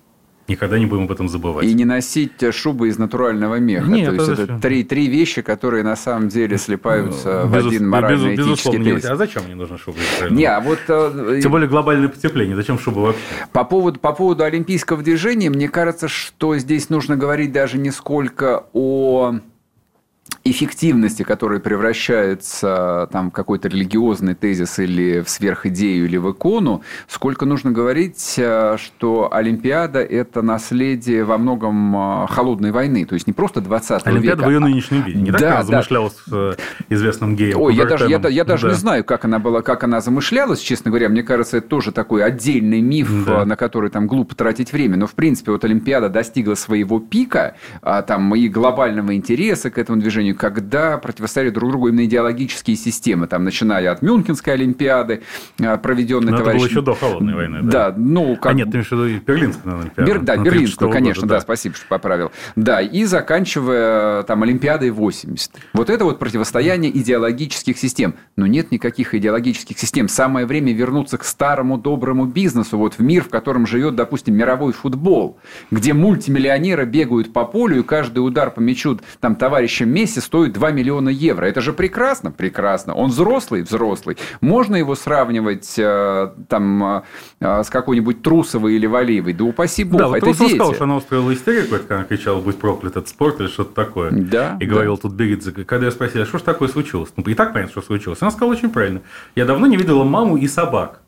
Никогда 0.47 0.79
не 0.79 0.87
будем 0.87 1.03
об 1.03 1.11
этом 1.11 1.29
забывать. 1.29 1.63
И 1.67 1.73
не 1.75 1.85
носить 1.85 2.43
шубы 2.55 2.87
из 2.87 2.97
натурального 2.97 3.59
меха. 3.59 3.87
Нет, 3.87 4.07
То 4.07 4.15
есть 4.15 4.29
это, 4.29 4.41
это 4.41 4.59
три, 4.59 4.83
три 4.83 5.09
вещи, 5.09 5.43
которые 5.43 5.83
на 5.83 5.95
самом 5.95 6.29
деле 6.29 6.57
слипаются 6.57 7.43
Безус, 7.45 7.65
в 7.65 7.67
один 7.67 7.87
морально-этический 7.87 8.79
без, 8.79 9.03
тест. 9.03 9.11
А 9.11 9.15
зачем 9.15 9.43
мне 9.43 9.53
нужна 9.53 9.77
шуба 9.77 9.99
из 9.99 10.31
Не, 10.31 10.45
а 10.45 10.59
вот... 10.59 10.79
Э, 10.87 11.39
Тем 11.39 11.51
более 11.51 11.69
глобальное 11.69 12.09
потепление. 12.09 12.55
Зачем 12.55 12.79
шуба 12.79 12.99
вообще? 12.99 13.21
По 13.53 13.63
поводу, 13.63 13.99
по 13.99 14.11
поводу 14.13 14.43
олимпийского 14.43 15.03
движения, 15.03 15.51
мне 15.51 15.69
кажется, 15.69 16.07
что 16.07 16.57
здесь 16.57 16.89
нужно 16.89 17.15
говорить 17.15 17.51
даже 17.51 17.77
не 17.77 17.91
сколько 17.91 18.65
о 18.73 19.35
эффективности, 20.43 21.23
которая 21.23 21.59
превращается 21.59 23.07
там, 23.11 23.29
в 23.29 23.33
какой-то 23.33 23.67
религиозный 23.67 24.33
тезис 24.33 24.79
или 24.79 25.21
в 25.21 25.29
сверхидею, 25.29 26.05
или 26.05 26.17
в 26.17 26.31
икону, 26.31 26.81
сколько 27.07 27.45
нужно 27.45 27.71
говорить, 27.71 28.35
э, 28.37 28.77
что 28.77 29.29
Олимпиада– 29.31 29.99
это 29.99 30.41
наследие 30.41 31.23
во 31.23 31.37
многом 31.37 32.23
э, 32.23 32.27
холодной 32.27 32.71
войны, 32.71 33.05
то 33.05 33.13
есть 33.13 33.27
не 33.27 33.33
просто 33.33 33.61
20 33.61 33.91
века. 33.91 34.09
Олимпиада 34.09 34.43
в 34.43 34.49
ее 34.49 34.59
нынешнем 34.59 35.03
виде, 35.03 35.19
не 35.19 35.31
да, 35.31 35.37
так 35.37 35.51
она 35.51 35.63
замышлялась 35.63 36.13
с 36.13 36.31
э, 36.31 36.53
известным 36.89 37.35
геем. 37.35 37.59
Ой, 37.59 37.75
я 37.75 37.85
даже, 37.85 38.09
я, 38.09 38.19
я 38.27 38.43
даже 38.43 38.67
да. 38.67 38.73
не 38.73 38.79
знаю, 38.79 39.03
как 39.03 39.25
она 39.25 39.37
была, 39.39 39.61
как 39.61 39.83
она 39.83 40.01
замышлялась, 40.01 40.59
честно 40.59 40.89
говоря. 40.89 41.09
Мне 41.09 41.23
кажется, 41.23 41.57
это 41.57 41.67
тоже 41.67 41.91
такой 41.91 42.23
отдельный 42.23 42.81
миф, 42.81 43.09
да. 43.25 43.45
на 43.45 43.55
который 43.55 43.89
там 43.89 44.07
глупо 44.07 44.35
тратить 44.35 44.73
время. 44.73 44.97
Но, 44.97 45.07
в 45.07 45.13
принципе, 45.13 45.51
вот 45.51 45.63
Олимпиада 45.63 46.09
достигла 46.09 46.55
своего 46.55 46.99
пика, 46.99 47.55
а, 47.81 48.01
там 48.01 48.33
и 48.35 48.47
глобального 48.47 49.15
интереса 49.15 49.69
к 49.69 49.77
этому 49.77 49.99
движению, 49.99 50.30
сожалению, 50.31 50.35
когда 50.37 50.97
противостояли 50.97 51.49
друг 51.49 51.71
другу 51.71 51.87
именно 51.89 52.05
идеологические 52.05 52.75
системы, 52.75 53.27
там, 53.27 53.43
начиная 53.43 53.91
от 53.91 54.01
Мюнхенской 54.01 54.53
Олимпиады, 54.53 55.21
а, 55.59 55.77
проведенной 55.77 56.37
товарищем... 56.37 56.49
это 56.49 56.57
было 56.57 56.65
еще 56.67 56.81
до 56.81 56.93
Холодной 56.93 57.35
войны, 57.35 57.59
да? 57.63 57.91
Да, 57.91 57.95
ну... 57.97 58.35
Как... 58.35 58.51
А 58.51 58.53
нет, 58.53 58.67
ты 58.67 58.77
имеешь 58.77 58.87
в 58.87 58.91
виду 58.91 59.23
Берлинскую 59.25 59.79
Олимпиаду? 59.79 60.11
Бер... 60.11 60.21
Да, 60.21 60.37
Берлинскую, 60.37 60.91
конечно, 60.91 61.21
года, 61.21 61.33
да. 61.33 61.35
да, 61.35 61.41
спасибо, 61.41 61.75
что 61.75 61.87
поправил. 61.87 62.31
Да, 62.55 62.81
и 62.81 63.03
заканчивая 63.05 64.23
там 64.23 64.43
Олимпиадой 64.43 64.91
80. 64.91 65.51
Вот 65.73 65.89
это 65.89 66.05
вот 66.05 66.19
противостояние 66.19 66.95
идеологических 66.97 67.77
систем. 67.77 68.15
Но 68.35 68.47
нет 68.47 68.71
никаких 68.71 69.13
идеологических 69.13 69.77
систем. 69.77 70.07
Самое 70.07 70.45
время 70.45 70.73
вернуться 70.73 71.17
к 71.17 71.23
старому 71.23 71.77
доброму 71.77 72.25
бизнесу, 72.25 72.77
вот 72.77 72.95
в 72.95 72.99
мир, 72.99 73.23
в 73.23 73.29
котором 73.29 73.67
живет, 73.67 73.95
допустим, 73.95 74.35
мировой 74.35 74.73
футбол, 74.73 75.37
где 75.69 75.93
мультимиллионеры 75.93 76.85
бегают 76.85 77.33
по 77.33 77.45
полю, 77.45 77.79
и 77.79 77.83
каждый 77.83 78.19
удар 78.19 78.51
по 78.51 78.59
мячу 78.59 78.99
там 79.19 79.35
товарища 79.35 79.85
Месси 79.85 80.20
стоит 80.21 80.53
2 80.53 80.71
миллиона 80.71 81.09
евро. 81.09 81.45
Это 81.45 81.61
же 81.61 81.73
прекрасно? 81.73 82.31
Прекрасно. 82.31 82.93
Он 82.93 83.09
взрослый? 83.09 83.63
Взрослый. 83.63 84.17
Можно 84.39 84.77
его 84.77 84.95
сравнивать 84.95 85.77
э, 85.77 86.31
там 86.47 87.03
э, 87.39 87.63
с 87.63 87.69
какой-нибудь 87.69 88.21
Трусовой 88.21 88.75
или 88.75 88.85
Валиевой? 88.85 89.33
Да 89.33 89.43
упаси 89.43 89.83
бог, 89.83 89.99
да, 89.99 90.07
вот 90.07 90.17
это 90.17 90.33
дети. 90.33 90.55
сказал, 90.55 90.73
что 90.73 90.83
она 90.85 90.95
устроила 90.95 91.33
истерику, 91.33 91.77
когда 91.77 91.95
она 91.95 92.03
кричала, 92.05 92.39
будь 92.39 92.57
проклят 92.57 92.93
этот 92.97 93.09
спорт 93.09 93.39
или 93.41 93.47
что-то 93.47 93.73
такое. 93.73 94.11
Да. 94.11 94.57
И 94.59 94.65
говорил 94.65 94.95
да. 94.95 95.01
тут 95.01 95.13
Беридзе, 95.13 95.51
когда 95.51 95.87
я 95.87 95.91
спросил, 95.91 96.21
а 96.21 96.25
что 96.25 96.37
ж 96.37 96.41
такое 96.41 96.69
случилось? 96.69 97.11
Ну, 97.17 97.23
и 97.23 97.33
так 97.33 97.53
понятно, 97.53 97.71
что 97.71 97.81
случилось. 97.81 98.19
Она 98.21 98.31
сказала 98.31 98.51
очень 98.51 98.69
правильно. 98.69 99.01
Я 99.35 99.45
давно 99.45 99.67
не 99.67 99.77
видела 99.77 100.03
маму 100.03 100.37
и 100.37 100.47
собак. 100.47 101.01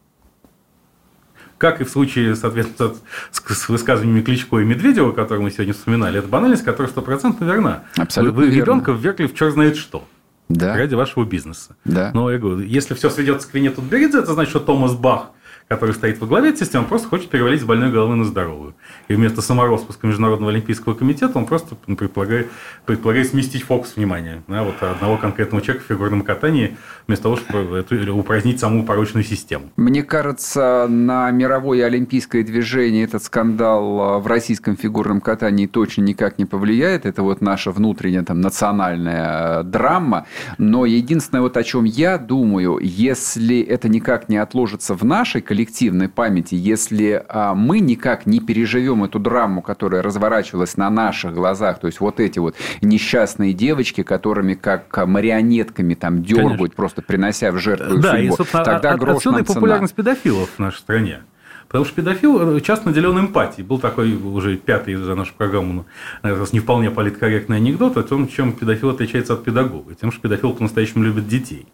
Как 1.63 1.79
и 1.79 1.85
в 1.85 1.89
случае, 1.89 2.35
соответственно, 2.35 2.91
с 3.31 3.69
высказываниями 3.69 4.21
Кличко 4.21 4.59
и 4.59 4.65
Медведева, 4.65 5.13
которые 5.13 5.45
мы 5.45 5.49
сегодня 5.49 5.73
вспоминали, 5.73 6.19
это 6.19 6.27
банальность, 6.27 6.65
которая 6.65 6.91
стопроцентно 6.91 7.45
верна. 7.45 7.83
Абсолютно 7.95 8.41
Вы 8.41 8.47
верно. 8.47 8.59
ребенка 8.59 8.91
ввергли 8.91 9.27
в 9.27 9.33
черт 9.33 9.53
знает 9.53 9.77
что. 9.77 10.05
Да. 10.49 10.75
Ради 10.75 10.95
вашего 10.95 11.23
бизнеса. 11.23 11.77
Да. 11.85 12.11
Но 12.13 12.29
я 12.29 12.37
говорю, 12.37 12.67
если 12.67 12.95
все 12.95 13.09
сведется 13.09 13.49
к 13.49 13.53
вине 13.53 13.69
Тутберидзе, 13.69 14.19
это 14.19 14.33
значит, 14.33 14.49
что 14.49 14.59
Томас 14.59 14.93
Бах– 14.93 15.27
который 15.67 15.95
стоит 15.95 16.19
во 16.19 16.27
главе 16.27 16.49
этой 16.49 16.59
системы, 16.59 16.85
просто 16.85 17.07
хочет 17.07 17.29
перевалить 17.29 17.61
с 17.61 17.65
больной 17.65 17.91
головы 17.91 18.15
на 18.15 18.25
здоровую. 18.25 18.75
И 19.07 19.15
вместо 19.15 19.41
самороспуска 19.41 20.07
Международного 20.07 20.51
олимпийского 20.51 20.93
комитета 20.93 21.37
он 21.37 21.45
просто 21.45 21.75
предполагает, 21.75 22.49
предполагает 22.85 23.27
сместить 23.27 23.63
фокус 23.63 23.95
внимания 23.95 24.43
да, 24.47 24.63
вот 24.63 24.81
одного 24.81 25.17
конкретного 25.17 25.63
человека 25.63 25.85
в 25.85 25.87
фигурном 25.87 26.21
катании, 26.21 26.77
вместо 27.07 27.23
того, 27.23 27.37
чтобы 27.37 27.85
упразднить 28.11 28.59
саму 28.59 28.85
порочную 28.85 29.23
систему. 29.23 29.69
Мне 29.75 30.03
кажется, 30.03 30.87
на 30.89 31.31
мировое 31.31 31.85
олимпийское 31.85 32.43
движение 32.43 33.03
этот 33.05 33.23
скандал 33.23 34.01
а, 34.01 34.19
в 34.19 34.27
российском 34.27 34.77
фигурном 34.77 35.21
катании 35.21 35.67
точно 35.67 36.01
никак 36.03 36.37
не 36.37 36.45
повлияет. 36.45 37.05
Это 37.05 37.23
вот 37.23 37.41
наша 37.41 37.71
внутренняя 37.71 38.23
там, 38.23 38.41
национальная 38.41 39.59
а, 39.59 39.63
драма. 39.63 40.25
Но 40.57 40.85
единственное, 40.85 41.41
вот 41.41 41.57
о 41.57 41.63
чем 41.63 41.83
я 41.83 42.17
думаю, 42.17 42.79
если 42.81 43.59
это 43.61 43.89
никак 43.89 44.29
не 44.29 44.37
отложится 44.37 44.95
в 44.95 45.03
нашей 45.03 45.41
коллективной 45.41 45.62
памяти, 46.09 46.55
если 46.55 47.23
а, 47.27 47.53
мы 47.53 47.79
никак 47.79 48.25
не 48.25 48.39
переживем 48.39 49.03
эту 49.03 49.19
драму, 49.19 49.61
которая 49.61 50.01
разворачивалась 50.01 50.77
на 50.77 50.89
наших 50.89 51.33
глазах, 51.33 51.79
то 51.79 51.87
есть 51.87 51.99
вот 51.99 52.19
эти 52.19 52.39
вот 52.39 52.55
несчастные 52.81 53.53
девочки, 53.53 54.03
которыми 54.03 54.53
как 54.53 54.95
марионетками 55.05 55.93
там 55.93 56.23
дергают, 56.23 56.57
Конечно. 56.57 56.75
просто 56.75 57.01
принося 57.01 57.51
в 57.51 57.57
жертву 57.57 57.97
да, 57.97 58.11
судьбу, 58.11 58.33
и, 58.33 58.37
собственно, 58.37 58.63
тогда 58.63 58.93
от, 58.93 59.03
отсюда 59.03 59.39
и 59.39 59.43
популярность 59.43 59.95
педофилов 59.95 60.49
в 60.55 60.59
нашей 60.59 60.77
стране. 60.77 61.19
Потому 61.67 61.85
что 61.85 61.95
педофил 61.95 62.59
часто 62.59 62.89
наделен 62.89 63.17
эмпатией. 63.17 63.65
Был 63.65 63.79
такой 63.79 64.13
уже 64.13 64.57
пятый 64.57 64.93
за 64.93 65.15
нашу 65.15 65.33
программу, 65.33 65.87
наверное, 66.21 66.47
не 66.51 66.59
вполне 66.59 66.91
политкорректный 66.91 67.57
анекдот 67.57 67.97
о 67.97 68.03
том, 68.03 68.27
чем 68.27 68.53
педофил 68.53 68.91
отличается 68.91 69.33
от 69.33 69.43
педагога. 69.43 69.95
Тем, 69.95 70.11
что 70.11 70.21
педофил 70.21 70.53
по-настоящему 70.53 71.03
любит 71.03 71.27
детей. 71.27 71.65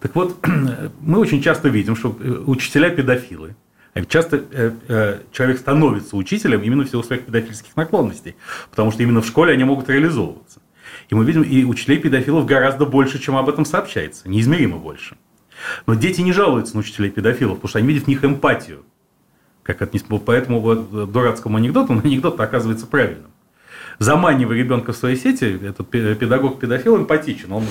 Так 0.00 0.14
вот, 0.14 0.44
мы 1.00 1.18
очень 1.18 1.42
часто 1.42 1.68
видим, 1.68 1.96
что 1.96 2.16
э, 2.20 2.28
учителя 2.46 2.90
педофилы, 2.90 3.56
часто 4.08 4.44
э, 4.50 4.72
э, 4.88 5.18
человек 5.32 5.58
становится 5.58 6.16
учителем 6.16 6.62
именно 6.62 6.84
в 6.84 6.88
силу 6.88 7.02
своих 7.02 7.22
педофильских 7.26 7.76
наклонностей, 7.76 8.36
потому 8.70 8.92
что 8.92 9.02
именно 9.02 9.20
в 9.20 9.26
школе 9.26 9.52
они 9.52 9.64
могут 9.64 9.88
реализовываться. 9.88 10.60
И 11.08 11.14
мы 11.14 11.24
видим, 11.24 11.42
и 11.42 11.64
учителей 11.64 11.98
педофилов 11.98 12.46
гораздо 12.46 12.86
больше, 12.86 13.18
чем 13.18 13.36
об 13.36 13.48
этом 13.48 13.64
сообщается, 13.64 14.28
неизмеримо 14.28 14.78
больше. 14.78 15.16
Но 15.86 15.94
дети 15.94 16.20
не 16.20 16.32
жалуются 16.32 16.74
на 16.74 16.80
учителей 16.80 17.10
педофилов, 17.10 17.56
потому 17.56 17.68
что 17.68 17.78
они 17.78 17.88
видят 17.88 18.04
в 18.04 18.08
них 18.08 18.24
эмпатию. 18.24 18.84
Как 19.62 19.82
это, 19.82 19.98
поэтому 20.24 20.60
вот 20.60 21.12
дурацкому 21.12 21.58
анекдоту, 21.58 21.92
но 21.92 22.00
анекдот 22.04 22.40
оказывается 22.40 22.86
правильным. 22.86 23.30
Заманивая 23.98 24.56
ребенка 24.56 24.92
в 24.92 24.96
свои 24.96 25.14
сети, 25.14 25.60
этот 25.62 25.90
педагог-педофил 25.90 26.96
эмпатичен. 26.96 27.52
Он 27.52 27.66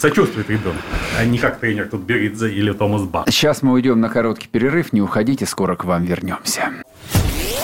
сочувствует 0.00 0.48
ребенку, 0.48 0.80
а 1.18 1.24
не 1.24 1.38
как 1.38 1.60
тренер 1.60 1.88
тут 1.90 2.02
Беридзе 2.02 2.50
или 2.50 2.72
Томас 2.72 3.02
Бах. 3.02 3.26
Сейчас 3.28 3.62
мы 3.62 3.72
уйдем 3.72 4.00
на 4.00 4.08
короткий 4.08 4.48
перерыв, 4.48 4.92
не 4.92 5.02
уходите, 5.02 5.46
скоро 5.46 5.76
к 5.76 5.84
вам 5.84 6.04
вернемся. 6.04 6.70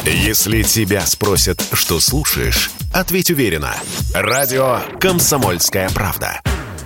Если 0.04 0.62
тебя 0.62 1.00
спросят, 1.00 1.64
что 1.72 1.98
слушаешь, 1.98 2.70
ответь 2.94 3.30
уверенно. 3.30 3.74
Радио 4.14 4.80
«Комсомольская 5.00 5.88
правда». 5.90 6.40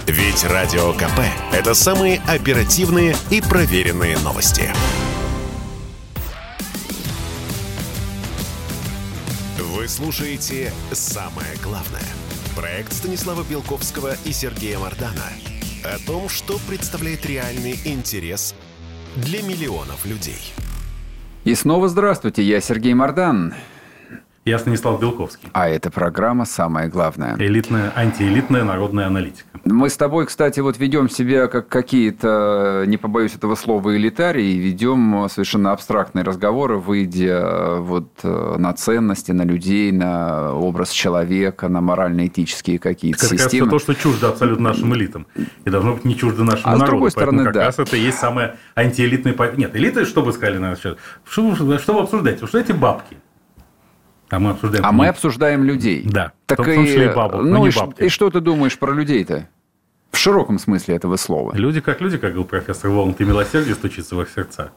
Ведь 0.06 0.44
Радио 0.44 0.92
КП– 0.94 1.20
это 1.52 1.74
самые 1.74 2.20
оперативные 2.26 3.14
и 3.30 3.40
проверенные 3.40 4.18
новости. 4.18 4.72
Вы 9.58 9.86
слушаете 9.86 10.72
«Самое 10.92 11.56
главное». 11.62 12.02
Проект 12.60 12.92
Станислава 12.92 13.42
Белковского 13.42 14.16
и 14.26 14.32
Сергея 14.32 14.78
Мардана 14.78 15.24
о 15.82 15.98
том, 16.06 16.28
что 16.28 16.58
представляет 16.68 17.24
реальный 17.24 17.80
интерес 17.86 18.54
для 19.16 19.40
миллионов 19.40 20.04
людей. 20.04 20.52
И 21.44 21.54
снова 21.54 21.88
здравствуйте, 21.88 22.42
я 22.42 22.60
Сергей 22.60 22.92
Мардан. 22.92 23.54
Я 24.50 24.58
Станислав 24.58 25.00
Белковский. 25.00 25.48
А 25.52 25.68
эта 25.68 25.92
программа 25.92 26.44
«Самое 26.44 26.88
главное». 26.88 27.36
Элитная, 27.38 27.92
антиэлитная 27.94 28.64
народная 28.64 29.06
аналитика. 29.06 29.46
Мы 29.64 29.88
с 29.88 29.96
тобой, 29.96 30.26
кстати, 30.26 30.58
вот 30.58 30.76
ведем 30.76 31.08
себя 31.08 31.46
как 31.46 31.68
какие-то, 31.68 32.82
не 32.88 32.96
побоюсь 32.96 33.36
этого 33.36 33.54
слова, 33.54 33.96
элитарии, 33.96 34.54
ведем 34.54 35.28
совершенно 35.30 35.70
абстрактные 35.70 36.24
разговоры, 36.24 36.78
выйдя 36.78 37.76
вот 37.78 38.24
на 38.24 38.72
ценности, 38.72 39.30
на 39.30 39.42
людей, 39.42 39.92
на 39.92 40.52
образ 40.54 40.90
человека, 40.90 41.68
на 41.68 41.80
морально-этические 41.80 42.80
какие-то 42.80 43.26
это 43.26 43.38
системы. 43.38 43.68
Это 43.68 43.70
то, 43.70 43.78
что 43.78 43.94
чуждо 43.94 44.30
абсолютно 44.30 44.70
нашим 44.70 44.92
элитам. 44.96 45.28
И 45.64 45.70
должно 45.70 45.94
быть 45.94 46.04
не 46.04 46.16
чуждо 46.16 46.42
нашему 46.42 46.74
а 46.74 46.76
народу. 46.76 46.86
с 46.86 46.88
другой 46.88 47.10
стороны, 47.12 47.44
Поэтому 47.44 47.44
как 47.44 47.54
да. 47.54 47.64
раз 47.66 47.78
это 47.78 47.96
и 47.96 48.00
есть 48.00 48.18
самое 48.18 48.56
антиэлитное... 48.74 49.36
Нет, 49.56 49.76
элиты, 49.76 50.04
что 50.06 50.22
бы 50.22 50.32
сказали 50.32 50.58
на 50.58 50.74
счет? 50.74 50.98
Что, 51.24 51.54
что 51.54 51.92
вы 51.92 52.00
обсуждаете? 52.00 52.42
Обсуждаете 52.42 52.72
бабки. 52.72 53.16
А 54.30 54.38
мы 54.38 54.50
обсуждаем... 54.50 54.84
А 54.86 54.92
мы 54.92 55.08
обсуждаем 55.08 55.64
людей. 55.64 56.02
Да, 56.04 56.32
Так 56.46 56.60
в 56.60 56.64
том 56.64 56.86
числе 56.86 57.06
и, 57.06 57.10
и 57.10 57.14
бабок, 57.14 57.42
ну 57.42 57.48
но 57.50 57.58
не 57.58 57.68
и, 57.68 57.76
бабки. 57.76 58.02
и 58.04 58.08
что 58.08 58.30
ты 58.30 58.40
думаешь 58.40 58.78
про 58.78 58.92
людей-то? 58.92 59.48
В 60.12 60.16
широком 60.18 60.58
смысле 60.58 60.96
этого 60.96 61.16
слова. 61.16 61.54
Люди 61.54 61.80
как 61.80 62.00
люди, 62.00 62.16
как 62.16 62.30
говорил 62.30 62.44
профессор 62.44 62.90
Воланд, 62.90 63.20
и 63.20 63.24
милосердие 63.24 63.74
стучится 63.74 64.16
в 64.16 64.22
их 64.22 64.28
сердца. 64.30 64.72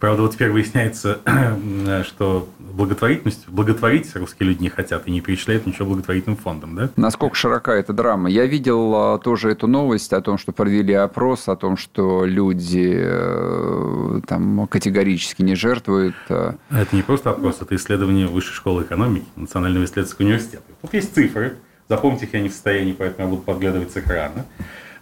Правда, 0.00 0.22
вот 0.22 0.32
теперь 0.32 0.50
выясняется, 0.50 1.20
что 2.04 2.48
благотворительность, 2.58 3.46
благотворить 3.48 4.16
русские 4.16 4.48
люди 4.48 4.62
не 4.62 4.70
хотят 4.70 5.06
и 5.06 5.10
не 5.10 5.20
перечисляют 5.20 5.66
ничего 5.66 5.88
благотворительным 5.88 6.38
фондом, 6.38 6.74
да? 6.74 6.88
Насколько 6.96 7.36
широка 7.36 7.72
эта 7.72 7.92
драма? 7.92 8.30
Я 8.30 8.46
видел 8.46 8.94
а, 8.94 9.18
тоже 9.18 9.50
эту 9.50 9.66
новость 9.66 10.14
о 10.14 10.22
том, 10.22 10.38
что 10.38 10.52
провели 10.52 10.94
опрос, 10.94 11.48
о 11.48 11.56
том, 11.56 11.76
что 11.76 12.24
люди 12.24 12.94
э, 12.96 14.20
там 14.26 14.66
категорически 14.68 15.42
не 15.42 15.54
жертвуют. 15.54 16.16
э. 16.30 16.54
Это 16.70 16.96
не 16.96 17.02
просто 17.02 17.30
опрос, 17.30 17.58
это 17.60 17.76
исследование 17.76 18.26
Высшей 18.26 18.54
школы 18.54 18.84
экономики 18.84 19.26
Национального 19.36 19.84
исследовательского 19.84 20.24
университета. 20.24 20.62
Тут 20.80 20.94
есть 20.94 21.14
цифры, 21.14 21.58
запомните 21.90 22.24
их 22.24 22.32
я 22.32 22.40
не 22.40 22.48
в 22.48 22.52
состоянии, 22.52 22.92
поэтому 22.92 23.28
я 23.28 23.30
буду 23.34 23.42
подглядывать 23.42 23.92
с 23.92 23.98
экрана. 23.98 24.46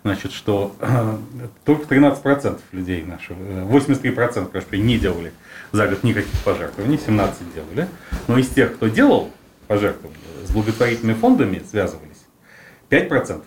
Значит, 0.05 0.33
что 0.33 0.75
э, 0.81 1.17
только 1.65 1.95
13% 1.95 2.61
людей 2.73 3.03
наших, 3.03 3.37
э, 3.39 3.67
83%, 3.69 4.49
прошу 4.49 4.67
не 4.77 4.99
делали 4.99 5.33
за 5.73 5.89
год 5.89 6.05
никаких 6.05 6.33
пожертвований, 6.45 6.97
17% 6.97 7.33
делали. 7.55 7.89
Но 8.27 8.39
из 8.39 8.49
тех, 8.49 8.75
кто 8.75 8.89
делал 8.89 9.31
пожертвования, 9.67 10.19
с 10.47 10.51
благотворительными 10.51 11.17
фондами 11.17 11.63
связывались 11.69 12.25
5%. 12.91 13.43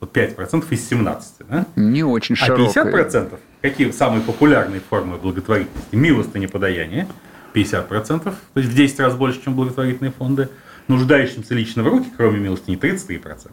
Вот 0.00 0.14
5% 0.14 0.66
из 0.70 0.88
17, 0.88 1.34
да? 1.48 1.66
Не 1.76 2.04
очень 2.04 2.34
А 2.34 2.44
широкая. 2.44 2.84
50% 2.84 3.38
какие 3.70 3.90
самые 3.90 4.22
популярные 4.22 4.80
формы 4.80 5.16
благотворительности? 5.16 5.94
Милостыня 5.94 6.48
подаяния, 6.48 7.08
50%, 7.54 8.22
то 8.24 8.34
есть 8.54 8.70
в 8.70 8.74
10 8.74 9.00
раз 9.00 9.14
больше, 9.16 9.42
чем 9.42 9.54
благотворительные 9.54 10.12
фонды. 10.12 10.48
Нуждающимся 10.88 11.54
лично 11.54 11.82
в 11.82 11.88
руки, 11.88 12.08
кроме 12.16 12.38
милостыни, 12.38 12.76
33%. 12.76 13.50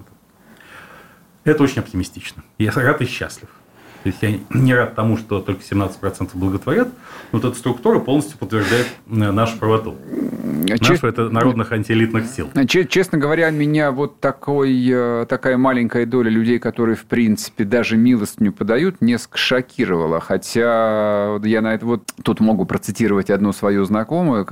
Это 1.44 1.64
очень 1.64 1.80
оптимистично. 1.80 2.44
Я 2.58 2.72
рад 2.72 3.02
и 3.02 3.06
счастлив. 3.06 3.50
То 4.04 4.10
есть 4.10 4.22
я 4.22 4.32
не 4.50 4.74
рад 4.76 4.96
тому, 4.96 5.18
что 5.18 5.40
только 5.40 5.62
17% 5.64 6.30
благотворят, 6.34 6.90
но 7.32 7.40
вот 7.40 7.46
эта 7.46 7.58
структура 7.58 8.00
полностью 8.00 8.38
подтверждает 8.38 8.88
э, 9.10 9.32
нашу 9.32 9.58
правоту. 9.58 9.96
Чест- 10.66 10.90
Нашу 11.04 11.08
это 11.08 11.30
народных 11.30 11.72
антиэлитных 11.72 12.26
сил. 12.28 12.50
Че- 12.68 12.86
Честно 12.86 13.18
говоря, 13.18 13.50
меня 13.50 13.92
вот 13.92 14.20
такой, 14.20 14.74
э, 14.92 15.26
такая 15.28 15.58
маленькая 15.58 16.06
доля 16.06 16.30
людей, 16.30 16.60
которые, 16.60 16.96
в 16.96 17.06
принципе, 17.06 17.64
даже 17.64 17.96
милостыню 17.98 18.52
подают, 18.52 19.02
несколько 19.02 19.38
шокировала. 19.38 20.20
Хотя 20.20 21.40
я 21.44 21.62
на 21.62 21.74
это 21.74 21.86
вот 21.86 22.04
тут 22.24 22.40
могу 22.42 22.66
процитировать 22.66 23.30
одну 23.30 23.54
свою 23.54 23.86
знакомую. 23.86 24.46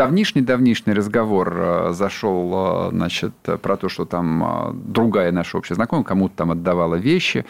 Давнишний-давнишний 0.00 0.92
разговор 0.92 1.52
э, 1.56 1.92
зашел, 1.92 2.90
значит, 2.90 3.32
про 3.62 3.76
то, 3.76 3.88
что 3.88 4.04
там 4.04 4.80
другая 4.86 5.32
наша 5.32 5.58
общая 5.58 5.74
знакомая 5.74 6.04
кому-то 6.04 6.34
там 6.36 6.50
отдавала 6.50 6.94
вещи, 6.96 7.44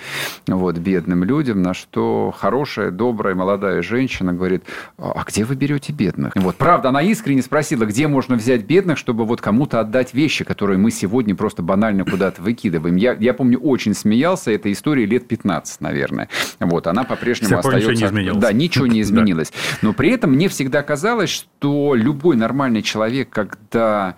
вот, 0.46 0.78
бедным 0.78 1.24
людям, 1.24 1.39
на 1.49 1.74
что 1.74 2.34
хорошая, 2.36 2.91
добрая, 2.91 3.34
молодая 3.34 3.82
женщина 3.82 4.32
говорит, 4.32 4.64
а 4.99 5.24
где 5.26 5.45
вы 5.45 5.55
берете 5.55 5.93
бедных? 5.93 6.32
Вот, 6.36 6.57
правда, 6.57 6.91
она 6.91 7.03
искренне 7.03 7.43
спросила, 7.43 7.84
где 7.84 8.09
можно 8.09 8.36
взять 8.36 8.64
бедных, 8.64 8.99
чтобы 8.99 9.24
вот 9.24 9.41
кому-то 9.41 9.80
отдать 9.80 10.14
вещи, 10.14 10.45
которые 10.45 10.78
мы 10.78 10.91
сегодня 10.91 11.34
просто 11.34 11.62
банально 11.62 12.05
куда-то 12.05 12.43
выкидываем. 12.43 12.97
Я, 12.97 13.16
я 13.18 13.34
помню, 13.34 13.59
очень 13.59 13.95
смеялся 13.95 14.51
этой 14.51 14.72
истории 14.72 15.07
лет 15.07 15.26
15, 15.28 15.80
наверное. 15.80 16.28
Вот, 16.59 16.86
она 16.86 17.05
по-прежнему 17.05 17.62
пор 17.62 17.74
ничего 17.74 17.91
остается... 17.91 18.05
не 18.05 18.09
изменилось. 18.09 18.43
Да, 18.43 18.53
ничего 18.53 18.86
не 18.86 19.01
изменилось. 19.03 19.53
Но 19.82 19.93
при 19.93 20.11
этом 20.11 20.32
мне 20.32 20.49
всегда 20.49 20.82
казалось, 20.82 21.30
что 21.30 21.95
любой 21.95 22.36
нормальный 22.36 22.82
человек, 22.82 23.30
когда 23.30 24.16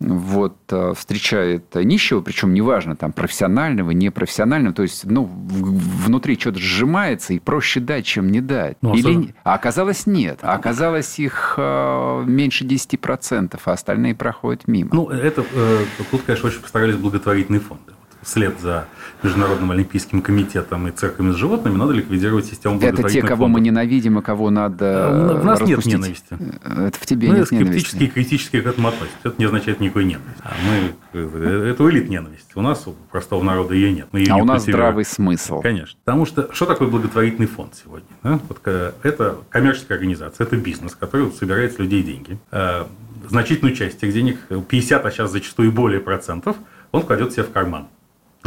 вот, 0.00 0.56
э, 0.70 0.92
встречает 0.96 1.74
нищего, 1.74 2.20
причем 2.20 2.52
неважно, 2.52 2.96
там, 2.96 3.12
профессионального, 3.12 3.90
непрофессионального, 3.92 4.74
то 4.74 4.82
есть, 4.82 5.04
ну, 5.06 5.24
внутри 5.24 6.38
что-то 6.38 6.58
сжимается, 6.58 7.32
и 7.32 7.38
проще 7.38 7.80
дать, 7.80 8.04
чем 8.04 8.30
не 8.30 8.40
дать. 8.40 8.76
Ну, 8.82 8.92
Или... 8.94 9.00
особенно- 9.00 9.34
А 9.44 9.54
оказалось 9.54 10.06
нет. 10.06 10.40
А 10.42 10.54
оказалось 10.54 11.18
их 11.18 11.54
э, 11.56 12.24
меньше 12.26 12.64
10%, 12.64 13.60
а 13.64 13.72
остальные 13.72 14.14
проходят 14.14 14.68
мимо. 14.68 14.90
Ну, 14.92 15.08
это 15.08 15.44
э, 15.54 15.84
тут, 16.10 16.22
конечно, 16.22 16.48
очень 16.48 16.60
постарались 16.60 16.96
благотворительные 16.96 17.60
фонды. 17.60 17.93
Вслед 18.24 18.58
за 18.60 18.86
Международным 19.22 19.70
олимпийским 19.70 20.22
комитетом 20.22 20.88
и 20.88 20.90
церквами 20.90 21.32
с 21.32 21.36
животными 21.36 21.76
надо 21.76 21.92
ликвидировать 21.92 22.46
систему 22.46 22.80
это 22.80 23.02
те, 23.08 23.20
кого 23.22 23.46
мы 23.48 23.54
фондов. 23.56 23.62
ненавидим 23.72 24.18
и 24.18 24.22
кого 24.22 24.50
надо 24.50 24.84
Э, 24.84 25.40
В 25.40 25.44
нас 25.44 25.60
нет 25.60 25.76
распустить. 25.78 25.92
ненависти. 25.92 26.38
Э, 26.64 26.86
Это 26.88 26.98
в 26.98 27.06
тебе 27.06 27.28
Мы 27.28 27.34
нет 27.38 27.46
скептически 27.46 27.94
ненависти. 27.96 28.02
и 28.02 28.06
критически 28.08 28.60
к 28.60 28.66
этому 28.66 28.88
относимся. 28.88 29.18
Это 29.24 29.34
не 29.38 29.44
означает 29.44 29.80
никакой 29.80 30.04
ненависти. 30.04 30.42
А 30.42 30.52
мы, 30.64 31.20
э, 31.20 31.70
это 31.70 31.82
у 31.84 31.90
элит 31.90 32.08
ненависть. 32.08 32.50
У 32.54 32.60
нас, 32.62 32.86
у 32.86 32.92
простого 33.10 33.42
народа, 33.42 33.74
ее 33.74 33.92
нет. 33.92 34.08
Мы 34.12 34.20
ее 34.20 34.32
А 34.32 34.36
не 34.36 34.42
у 34.42 34.44
нас 34.46 34.62
культивируем. 34.62 34.84
здравый 34.86 35.04
смысл. 35.04 35.60
Конечно. 35.60 35.98
Потому 36.04 36.24
что 36.26 36.48
что 36.52 36.64
такое 36.66 36.88
благотворительный 36.88 37.46
фонд 37.46 37.74
сегодня? 37.82 38.08
да? 38.22 38.40
Вот, 38.48 38.58
э, 38.64 38.92
это 39.02 39.36
коммерческая 39.50 39.98
организация, 39.98 40.46
это 40.46 40.56
бизнес, 40.56 40.94
который 40.94 41.30
собирает 41.32 41.74
с 41.74 41.78
людей 41.78 42.02
деньги. 42.02 42.38
Э, 42.50 42.84
Значительную 43.26 43.74
часть 43.74 44.02
этих 44.02 44.12
денег, 44.12 44.36
50, 44.68 45.06
а 45.06 45.10
сейчас 45.10 45.30
зачастую 45.32 45.68
и 45.68 45.70
более 45.72 45.98
процентов, 46.00 46.56
он 46.92 47.00
кладет 47.02 47.32
себе 47.32 47.44
в 47.44 47.50
карман 47.50 47.86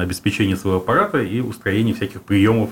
обеспечение 0.04 0.56
своего 0.56 0.78
аппарата 0.80 1.22
и 1.22 1.40
устроение 1.42 1.94
всяких 1.94 2.22
приемов 2.22 2.70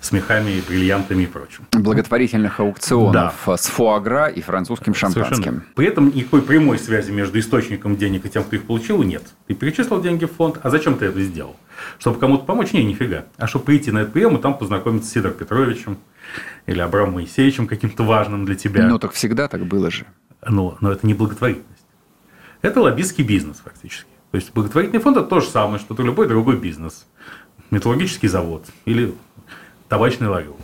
с 0.00 0.12
мехами, 0.12 0.62
бриллиантами 0.66 1.24
и 1.24 1.26
прочим. 1.26 1.66
Благотворительных 1.72 2.60
аукционов 2.60 3.34
с 3.46 3.66
фуагра 3.66 4.28
и 4.28 4.40
французским 4.40 4.94
шампанским. 4.94 5.34
Совершенно. 5.34 5.64
При 5.74 5.86
этом 5.86 6.14
никакой 6.14 6.42
прямой 6.42 6.78
связи 6.78 7.10
между 7.10 7.38
источником 7.38 7.96
денег 7.96 8.24
и 8.24 8.30
тем, 8.30 8.44
кто 8.44 8.56
их 8.56 8.64
получил, 8.64 9.02
нет. 9.02 9.22
Ты 9.46 9.54
перечислил 9.54 10.00
деньги 10.00 10.24
в 10.24 10.32
фонд, 10.32 10.58
а 10.62 10.70
зачем 10.70 10.96
ты 10.96 11.06
это 11.06 11.20
сделал? 11.22 11.56
Чтобы 11.98 12.18
кому-то 12.18 12.44
помочь? 12.44 12.72
Не, 12.72 12.84
нифига. 12.84 13.24
А 13.36 13.46
чтобы 13.46 13.66
прийти 13.66 13.90
на 13.90 13.98
этот 13.98 14.12
прием 14.12 14.36
и 14.36 14.40
там 14.40 14.56
познакомиться 14.56 15.08
с 15.08 15.12
Сидором 15.12 15.36
Петровичем 15.36 15.98
или 16.66 16.80
Абрамом 16.80 17.14
Моисеевичем 17.14 17.66
каким-то 17.66 18.02
важным 18.02 18.44
для 18.46 18.54
тебя. 18.54 18.86
Ну, 18.86 18.98
так 18.98 19.12
всегда 19.12 19.48
так 19.48 19.66
было 19.66 19.90
же. 19.90 20.06
Но, 20.46 20.78
но 20.80 20.92
это 20.92 21.06
не 21.06 21.12
благотворительность. 21.12 21.84
Это 22.62 22.80
лоббистский 22.80 23.24
бизнес 23.24 23.60
фактически. 23.62 24.06
То 24.30 24.36
есть 24.36 24.52
благотворительный 24.52 25.00
фонд 25.00 25.16
это 25.16 25.26
то 25.26 25.40
же 25.40 25.48
самое, 25.48 25.78
что 25.78 26.00
любой 26.02 26.28
другой 26.28 26.56
бизнес. 26.56 27.06
Металлургический 27.70 28.28
завод 28.28 28.64
или 28.84 29.14
табачный 29.88 30.28
ларек. 30.28 30.54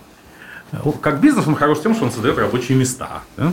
Как 1.01 1.21
бизнес 1.21 1.47
он 1.47 1.55
хорош 1.55 1.81
тем, 1.81 1.95
что 1.95 2.05
он 2.05 2.11
создает 2.11 2.39
рабочие 2.39 2.77
места. 2.77 3.23
да? 3.37 3.53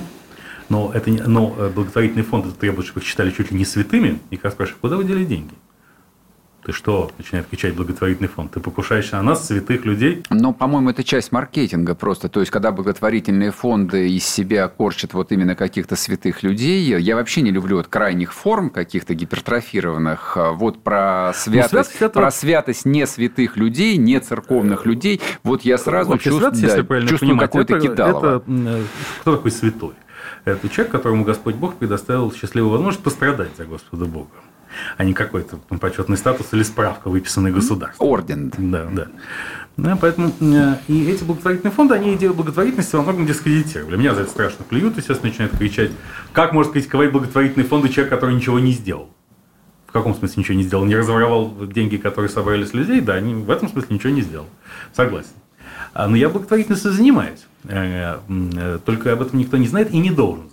Но, 0.70 0.91
это 0.93 1.11
не, 1.11 1.22
но 1.22 1.53
э, 1.57 1.70
благотворительный 1.70 2.24
фонд 2.24 2.47
это 2.47 2.55
требует, 2.55 2.88
чтобы 2.88 3.01
их 3.01 3.07
считали 3.07 3.32
чуть 3.32 3.51
ли 3.51 3.57
не 3.57 3.66
святыми. 3.66 4.20
И 4.30 4.38
как 4.38 4.53
спрашиваешь, 4.53 4.80
куда 4.82 4.97
вы 4.97 5.03
дели 5.03 5.26
деньги? 5.26 5.53
Ты 6.66 6.72
что, 6.72 7.11
начинает 7.18 7.47
кричать 7.47 7.76
благотворительный 7.76 8.30
фонд? 8.30 8.51
Ты 8.53 8.61
покушаешься 8.61 9.18
на 9.18 9.24
нас, 9.24 9.47
святых 9.47 9.84
людей? 9.84 10.24
Но, 10.30 10.53
по-моему, 10.53 10.91
это 10.91 11.03
часть 11.03 11.34
маркетинга 11.34 11.93
просто. 11.93 12.30
То 12.30 12.39
есть, 12.39 12.51
когда 12.51 12.72
благотворительные 12.72 13.51
фонды 13.51 14.09
из 14.09 14.26
себя 14.26 14.70
корчат 14.70 15.14
вот 15.14 15.34
именно 15.34 15.55
каких-то 15.55 15.97
святых 15.97 16.41
людей, 16.41 16.82
я 16.97 17.16
вообще 17.16 17.41
не 17.41 17.51
люблю 17.51 17.78
вот 17.78 17.88
крайних 17.88 18.34
форм 18.34 18.70
каких-то 18.70 19.14
гипертрофированных. 19.14 20.38
Вот 20.53 20.82
про 20.82 21.34
святость, 21.36 21.72
святость 21.72 22.01
это- 22.01 22.20
про 22.20 22.32
святость 22.32 22.86
не 22.86 23.05
святых 23.07 23.57
людей, 23.57 23.97
не 23.97 24.20
церковных 24.22 24.86
людей, 24.86 25.20
вот 25.43 25.64
я 25.64 25.78
сразу 25.78 26.11
Вообще, 26.11 26.30
чувствую, 26.30 26.55
святость, 26.55 26.88
правильно 26.88 27.09
чувствую 27.09 27.38
это, 27.41 27.80
кидалово. 27.80 28.36
это, 28.38 28.82
кто 29.22 29.36
такой 29.36 29.51
святой? 29.51 29.93
Это 30.45 30.70
человек, 30.70 30.91
которому 30.91 31.26
Господь 31.26 31.55
Бог 31.55 31.76
предоставил 31.76 32.32
счастливую 32.32 32.72
возможность 32.72 33.03
пострадать 33.03 33.49
за 33.57 33.66
Господа 33.66 34.05
Бога 34.05 34.32
а 34.97 35.03
не 35.03 35.13
какой-то 35.13 35.57
почетный 35.80 36.17
статус 36.17 36.47
или 36.53 36.63
справка, 36.63 37.09
выписанная 37.09 37.51
государством. 37.51 38.07
Орден. 38.07 38.51
Да, 38.57 38.88
да. 38.91 39.07
Да, 39.76 39.97
поэтому 39.99 40.32
э, 40.39 40.76
и 40.88 41.09
эти 41.09 41.24
благотворительные 41.24 41.71
фонды, 41.71 41.95
они 41.95 42.13
идею 42.13 42.36
благотворительности 42.36 42.95
во 42.95 43.01
многом 43.01 43.26
дискредитировали. 43.26 43.97
Меня 43.97 44.13
за 44.13 44.21
это 44.21 44.30
страшно 44.30 44.63
плюют, 44.63 44.97
естественно, 44.97 45.30
начинают 45.30 45.57
кричать, 45.57 45.91
как 46.32 46.53
может 46.53 46.74
критиковать 46.74 47.11
благотворительные 47.11 47.67
фонды 47.67 47.89
человек, 47.89 48.11
который 48.13 48.36
ничего 48.36 48.59
не 48.59 48.71
сделал. 48.71 49.09
В 49.88 49.91
каком 49.91 50.13
смысле 50.13 50.41
ничего 50.41 50.57
не 50.57 50.63
сделал? 50.63 50.86
Не 50.86 50.95
разворовал 50.95 51.53
деньги, 51.67 51.97
которые 51.97 52.30
собрали 52.30 52.65
с 52.65 52.74
людей? 52.74 53.01
Да, 53.01 53.13
они 53.13 53.34
в 53.34 53.49
этом 53.49 53.67
смысле 53.67 53.95
ничего 53.95 54.13
не 54.13 54.21
сделал. 54.21 54.47
Согласен. 54.91 55.30
А, 55.93 56.07
но 56.07 56.15
я 56.15 56.30
благотворительностью 56.30 56.91
занимаюсь. 56.91 57.45
Э, 57.65 58.19
э, 58.28 58.80
только 58.86 59.13
об 59.13 59.21
этом 59.21 59.39
никто 59.39 59.57
не 59.57 59.67
знает 59.67 59.91
и 59.91 59.97
не 59.97 60.11
должен. 60.11 60.49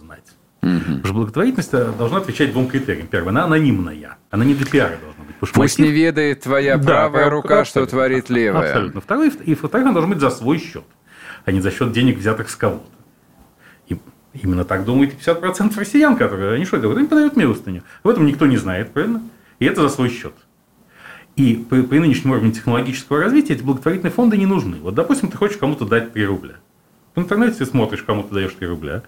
Угу. 0.62 0.72
Потому 0.72 1.04
что 1.04 1.14
благотворительность 1.14 1.70
должна 1.96 2.18
отвечать 2.18 2.52
двум 2.52 2.68
критериям. 2.68 3.06
Первое, 3.06 3.30
она 3.30 3.44
анонимная. 3.44 4.18
Она 4.30 4.44
не 4.44 4.54
для 4.54 4.66
пиара 4.66 4.96
должна 5.00 5.24
быть. 5.24 5.36
Пусть 5.40 5.56
мотив... 5.56 5.78
не 5.78 5.90
ведает 5.90 6.42
твоя 6.42 6.76
да, 6.76 6.84
правая 6.84 7.30
рука, 7.30 7.64
что 7.64 7.86
творит 7.86 8.28
левая. 8.28 8.68
Абсолютно. 8.68 9.00
Второе, 9.00 9.30
и 9.30 9.54
во-вторых, 9.54 9.86
она 9.86 9.94
должна 9.94 10.12
быть 10.12 10.20
за 10.20 10.30
свой 10.30 10.58
счет, 10.58 10.84
а 11.44 11.52
не 11.52 11.60
за 11.60 11.70
счет 11.70 11.92
денег, 11.92 12.18
взятых 12.18 12.50
с 12.50 12.56
кого-то. 12.56 12.84
И 13.88 13.98
именно 14.34 14.64
так 14.64 14.84
думают 14.84 15.14
50% 15.14 15.78
россиян, 15.78 16.16
которые, 16.16 16.54
они 16.54 16.66
что 16.66 16.76
делают? 16.76 16.98
Они 16.98 17.08
подают 17.08 17.36
милостыню. 17.36 17.82
В 18.04 18.08
этом 18.08 18.26
никто 18.26 18.46
не 18.46 18.58
знает, 18.58 18.92
правильно? 18.92 19.22
И 19.60 19.64
это 19.64 19.80
за 19.80 19.88
свой 19.88 20.10
счет. 20.10 20.34
И 21.36 21.64
при, 21.70 21.82
при 21.82 22.00
нынешнем 22.00 22.32
уровне 22.32 22.52
технологического 22.52 23.20
развития 23.20 23.54
эти 23.54 23.62
благотворительные 23.62 24.12
фонды 24.12 24.36
не 24.36 24.46
нужны. 24.46 24.76
Вот, 24.76 24.94
допустим, 24.94 25.30
ты 25.30 25.38
хочешь 25.38 25.56
кому-то 25.56 25.86
дать 25.86 26.12
3 26.12 26.26
рубля. 26.26 26.56
В 27.14 27.20
интернете 27.20 27.56
ты 27.58 27.66
смотришь, 27.66 28.02
кому 28.02 28.24
ты 28.24 28.34
даешь 28.34 28.52
3 28.52 28.68
рубля, 28.68 29.02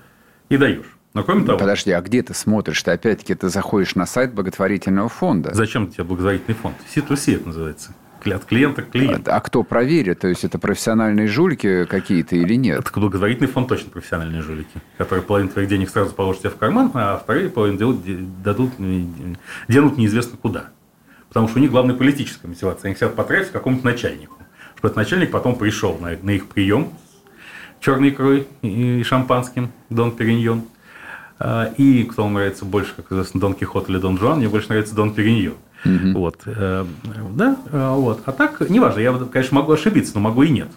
и 0.49 0.57
даешь. 0.57 0.97
Но 1.15 1.23
кроме 1.23 1.45
того... 1.45 1.59
Подожди, 1.59 1.91
а 1.91 2.01
где 2.01 2.23
ты 2.23 2.35
смотришь? 2.35 2.83
Ты 2.83 2.93
опять-таки 2.93 3.35
ты 3.35 3.49
заходишь 3.49 3.95
на 3.95 4.07
сайт 4.07 4.33
благотворительного 4.33 5.09
фонда. 5.09 5.51
Зачем 5.53 5.91
тебе 5.91 6.05
благотворительный 6.05 6.55
фонд? 6.55 6.77
C2C 6.95 7.37
это 7.37 7.47
называется. 7.47 7.95
От 8.25 8.45
клиента 8.45 8.83
к 8.83 8.91
клиенту. 8.91 9.33
А, 9.33 9.37
а 9.37 9.41
кто 9.41 9.65
проверит? 9.65 10.21
То 10.21 10.29
есть 10.29 10.45
это 10.45 10.57
профессиональные 10.61 11.27
жулики 11.27 11.87
какие-то 11.87 12.37
или 12.37 12.55
нет? 12.55 12.79
Это 12.79 13.01
благотворительный 13.01 13.49
фонд 13.49 13.69
точно 13.69 13.91
профессиональные 13.91 14.43
жулики, 14.43 14.81
которые 14.97 15.25
половину 15.25 15.51
твоих 15.51 15.69
денег 15.69 15.91
сразу 15.91 16.15
положат 16.15 16.43
тебе 16.43 16.51
в 16.51 16.57
карман, 16.57 16.93
а 16.95 17.19
вторые 17.19 17.49
половину 17.49 17.79
делают, 17.79 18.43
дадут, 18.43 18.71
денут 19.69 19.99
неизвестно 19.99 20.39
куда. 20.41 20.67
Потому 21.29 21.49
что 21.49 21.59
у 21.59 21.63
них 21.63 21.73
главная 21.73 21.97
политическая 21.97 22.47
мотивация. 22.47 22.91
Они 22.91 22.95
хотят 22.95 23.17
потратить 23.17 23.51
какому-то 23.51 23.85
начальнику. 23.85 24.37
Чтобы 24.77 24.89
этот 24.89 24.97
начальник 24.97 25.33
потом 25.33 25.57
пришел 25.57 25.99
на, 25.99 26.17
на 26.23 26.31
их 26.31 26.47
прием 26.47 26.93
черной 27.81 28.11
икрой 28.11 28.47
и 28.63 29.03
шампанским, 29.03 29.73
Дон 29.91 30.13
Периньон, 30.13 30.63
и 31.77 32.05
кто 32.05 32.23
вам 32.25 32.35
нравится 32.35 32.65
больше, 32.65 32.95
как 32.95 33.11
известно, 33.11 33.41
Дон 33.41 33.55
Кихот 33.55 33.89
или 33.89 33.99
Дон 33.99 34.19
Жуан, 34.19 34.39
мне 34.39 34.49
больше 34.49 34.69
нравится 34.69 34.95
Дон 34.95 35.15
Периньон. 35.15 35.55
Угу. 35.85 36.19
Вот. 36.19 36.41
Э, 36.47 36.85
да, 37.35 37.57
а, 37.73 37.95
вот. 37.97 38.23
А 38.25 38.33
так, 38.33 38.61
неважно, 38.69 39.01
я, 39.01 39.13
конечно, 39.13 39.57
могу 39.57 39.73
ошибиться, 39.73 40.13
но 40.15 40.21
могу 40.21 40.43
и 40.43 40.51
нет. 40.51 40.69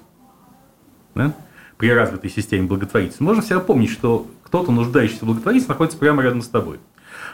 Да? 1.14 1.34
При 1.78 1.92
развитой 1.92 2.30
системе 2.30 2.68
благотворительности. 2.68 3.22
Можно 3.22 3.42
всегда 3.42 3.60
помнить, 3.60 3.92
что 3.92 4.28
кто-то, 4.44 4.72
нуждающийся 4.72 5.26
в 5.26 5.28
благотворительности, 5.28 5.70
находится 5.70 5.98
прямо 5.98 6.24
рядом 6.24 6.42
с 6.42 6.48
тобой. 6.48 6.80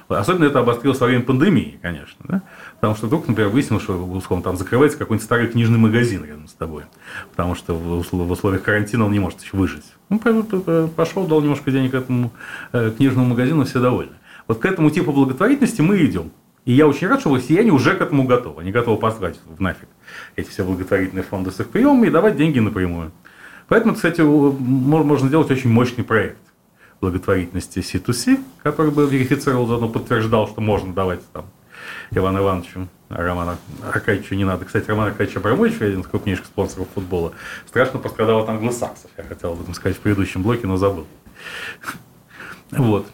Особенно 0.08 0.46
это 0.46 0.60
обострилось 0.60 1.00
во 1.00 1.08
время 1.08 1.24
пандемии, 1.24 1.80
конечно. 1.82 2.18
Да? 2.24 2.42
Потому 2.76 2.96
что 2.96 3.08
вдруг, 3.08 3.28
например, 3.28 3.50
выяснилось, 3.50 3.84
что 3.84 3.94
условно, 3.94 4.44
там 4.44 4.58
закрывается 4.58 4.98
какой-нибудь 4.98 5.24
старый 5.24 5.48
книжный 5.48 5.78
магазин 5.78 6.26
рядом 6.26 6.48
с 6.48 6.54
тобой. 6.54 6.84
Потому 7.32 7.56
что 7.56 7.74
в 7.74 8.32
условиях 8.32 8.64
карантина 8.64 9.06
он 9.06 9.12
не 9.12 9.20
может 9.20 9.42
еще 9.42 9.56
выжить. 9.56 9.86
Ну, 10.10 10.20
пошел, 10.96 11.26
дал 11.26 11.42
немножко 11.42 11.72
денег 11.72 11.94
этому 11.94 12.32
э, 12.74 12.92
книжному 12.96 13.30
магазину, 13.30 13.64
все 13.66 13.80
довольны. 13.80 14.14
Вот 14.48 14.60
к 14.60 14.66
этому 14.66 14.90
типу 14.90 15.12
благотворительности 15.14 15.82
мы 15.82 16.04
идем. 16.06 16.32
И 16.66 16.74
я 16.74 16.88
очень 16.88 17.08
рад, 17.08 17.22
что 17.22 17.34
россияне 17.34 17.72
уже 17.72 17.96
к 17.96 18.02
этому 18.02 18.24
готовы. 18.24 18.62
Они 18.62 18.72
готовы 18.72 19.00
послать 19.00 19.40
в 19.46 19.62
нафиг 19.62 19.88
эти 20.36 20.50
все 20.50 20.64
благотворительные 20.64 21.24
фонды 21.24 21.52
с 21.52 21.60
их 21.60 21.70
приемами 21.70 22.08
и 22.08 22.10
давать 22.12 22.36
деньги 22.36 22.60
напрямую. 22.60 23.12
Поэтому, 23.68 23.96
кстати, 23.96 24.22
можно 24.22 25.28
сделать 25.28 25.50
очень 25.50 25.72
мощный 25.72 26.04
проект 26.04 26.38
благотворительности 27.02 27.80
C2C, 27.80 28.44
который 28.64 28.92
бы 28.92 29.10
верифицировал, 29.10 29.68
заодно 29.68 29.90
подтверждал, 29.90 30.48
что 30.48 30.62
можно 30.62 30.94
давать 30.94 31.20
там 31.34 31.46
Ивану 32.12 32.40
Ивановичу, 32.40 32.88
а 33.10 33.22
Романа 33.22 33.58
Аркадьевичу 33.84 34.36
не 34.36 34.46
надо. 34.46 34.66
Кстати, 34.66 34.88
Роман 34.88 35.08
Аркадьевич 35.08 35.38
Абрамович, 35.38 35.82
один 35.82 36.02
из 36.02 36.08
крупнейших 36.08 36.46
спонсоров 36.46 36.88
футбола, 36.94 37.34
страшно 37.68 38.00
пострадал 38.00 38.42
от 38.42 38.50
англосаксов. 38.50 39.10
Я 39.18 39.24
хотел 39.24 39.54
об 39.54 39.62
этом 39.62 39.74
сказать 39.74 39.98
в 39.98 40.02
предыдущем 40.02 40.44
блоке, 40.44 40.68
но 40.68 40.78
забыл. 40.78 41.08
Вот. 42.72 43.06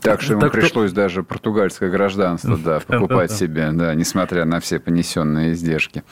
Так 0.00 0.22
что 0.22 0.32
ему 0.32 0.42
так 0.42 0.52
пришлось 0.52 0.90
что... 0.90 0.96
даже 0.96 1.22
португальское 1.22 1.90
гражданство 1.90 2.56
да, 2.56 2.80
покупать 2.86 3.32
себе, 3.32 3.70
да, 3.72 3.94
несмотря 3.94 4.44
на 4.44 4.60
все 4.60 4.78
понесенные 4.78 5.52
издержки. 5.52 6.04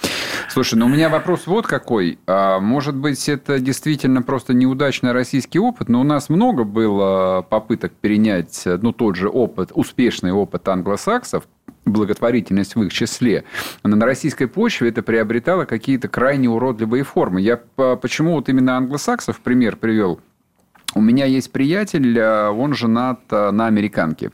Слушай, 0.49 0.77
ну 0.77 0.87
у 0.87 0.89
меня 0.89 1.09
вопрос 1.09 1.47
вот 1.47 1.67
какой. 1.67 2.19
А, 2.27 2.61
может 2.61 2.95
быть, 2.95 3.29
это 3.29 3.59
действительно 3.59 4.23
просто 4.23 4.55
неудачный 4.55 5.13
российский 5.13 5.59
опыт, 5.59 5.89
но 5.89 6.01
у 6.01 6.05
нас 6.05 6.29
много 6.29 6.65
было 6.65 7.43
попыток 7.43 7.93
перенять 7.93 8.63
ну, 8.65 8.93
тот 8.93 9.17
же 9.17 9.29
опыт, 9.29 9.71
успешный 9.75 10.33
опыт 10.33 10.69
англосаксов, 10.69 11.45
благотворительность 11.85 12.77
в 12.77 12.83
их 12.83 12.93
числе. 12.93 13.45
Но 13.83 13.97
на 13.97 14.07
российской 14.07 14.47
почве 14.47 14.89
это 14.89 15.03
приобретало 15.03 15.65
какие-то 15.65 16.09
крайне 16.09 16.49
уродливые 16.49 17.05
формы. 17.05 17.41
Я 17.41 17.57
почему 17.77 18.33
вот 18.33 18.49
именно 18.49 18.77
англосаксов 18.77 19.41
пример 19.41 19.77
привел– 19.77 20.21
у 20.95 21.01
меня 21.01 21.25
есть 21.27 21.51
приятель, 21.51 22.17
э, 22.19 22.49
он 22.49 22.75
женат 22.75 23.21
э, 23.31 23.51
на 23.51 23.67
американке. 23.67 24.31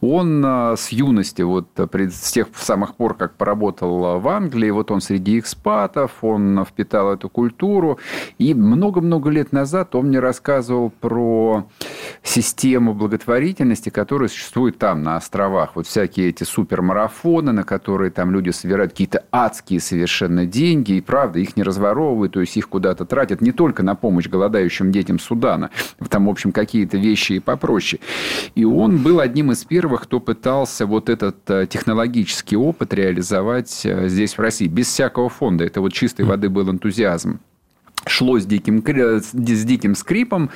Он 0.00 0.44
э, 0.44 0.74
с 0.76 0.88
юности, 0.90 1.42
вот 1.42 1.68
с 1.76 2.32
тех 2.32 2.48
самых 2.56 2.96
пор, 2.96 3.14
как 3.14 3.34
поработал 3.34 4.18
в 4.20 4.28
Англии, 4.28 4.70
вот 4.70 4.90
он 4.90 5.00
среди 5.00 5.38
экспатов, 5.38 6.22
он 6.22 6.64
впитал 6.64 7.12
эту 7.12 7.28
культуру. 7.28 7.98
И 8.38 8.54
много-много 8.54 9.30
лет 9.30 9.52
назад 9.52 9.94
он 9.94 10.06
мне 10.06 10.18
рассказывал 10.18 10.90
про 10.90 11.66
систему 12.22 12.94
благотворительности, 12.94 13.90
которая 13.90 14.28
существует 14.28 14.78
там, 14.78 15.02
на 15.02 15.16
островах. 15.16 15.76
Вот 15.76 15.86
всякие 15.86 16.30
эти 16.30 16.44
супермарафоны, 16.44 17.52
на 17.52 17.62
которые 17.62 18.10
там 18.10 18.32
люди 18.32 18.50
собирают 18.50 18.92
какие-то 18.92 19.24
адские 19.30 19.80
совершенно 19.80 20.44
деньги, 20.44 20.92
и 20.92 21.00
правда, 21.00 21.38
их 21.38 21.56
не 21.56 21.62
разворовывают, 21.62 22.32
то 22.32 22.40
есть 22.40 22.56
их 22.56 22.68
куда-то 22.68 23.04
тратят 23.04 23.40
не 23.40 23.52
только 23.52 23.82
на 23.82 23.94
помощь 23.94 24.28
голодающим 24.28 24.90
детям 24.90 25.18
Судана, 25.18 25.70
там, 26.08 26.26
в 26.26 26.30
общем, 26.30 26.52
какие-то 26.52 26.96
вещи 26.96 27.34
и 27.34 27.38
попроще. 27.40 28.00
И 28.54 28.64
он 28.64 28.98
был 28.98 29.20
одним 29.20 29.52
из 29.52 29.64
первых, 29.64 30.02
кто 30.02 30.20
пытался 30.20 30.86
вот 30.86 31.08
этот 31.08 31.38
э, 31.50 31.66
технологический 31.68 32.56
опыт 32.56 32.94
реализовать 32.94 33.82
э, 33.84 34.08
здесь, 34.08 34.36
в 34.36 34.40
России, 34.40 34.66
без 34.66 34.86
всякого 34.86 35.28
фонда. 35.28 35.64
Это 35.64 35.80
вот 35.80 35.92
чистой 35.92 36.24
воды 36.24 36.48
был 36.48 36.70
энтузиазм 36.70 37.40
шло 38.06 38.38
с 38.38 38.46
диким, 38.46 38.82
с 38.82 39.64
диким 39.64 39.94
скрипом, 39.94 40.50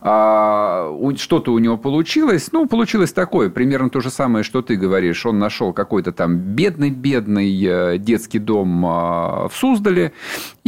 а, 0.00 0.90
что-то 1.16 1.52
у 1.52 1.58
него 1.58 1.76
получилось, 1.76 2.48
ну, 2.52 2.66
получилось 2.66 3.12
такое, 3.12 3.50
примерно 3.50 3.90
то 3.90 4.00
же 4.00 4.10
самое, 4.10 4.42
что 4.42 4.62
ты 4.62 4.76
говоришь, 4.76 5.24
он 5.24 5.38
нашел 5.38 5.72
какой-то 5.72 6.12
там 6.12 6.36
бедный-бедный 6.38 7.64
э, 7.64 7.98
детский 7.98 8.38
дом 8.38 8.84
а, 8.84 9.48
в 9.48 9.56
Суздале, 9.56 10.12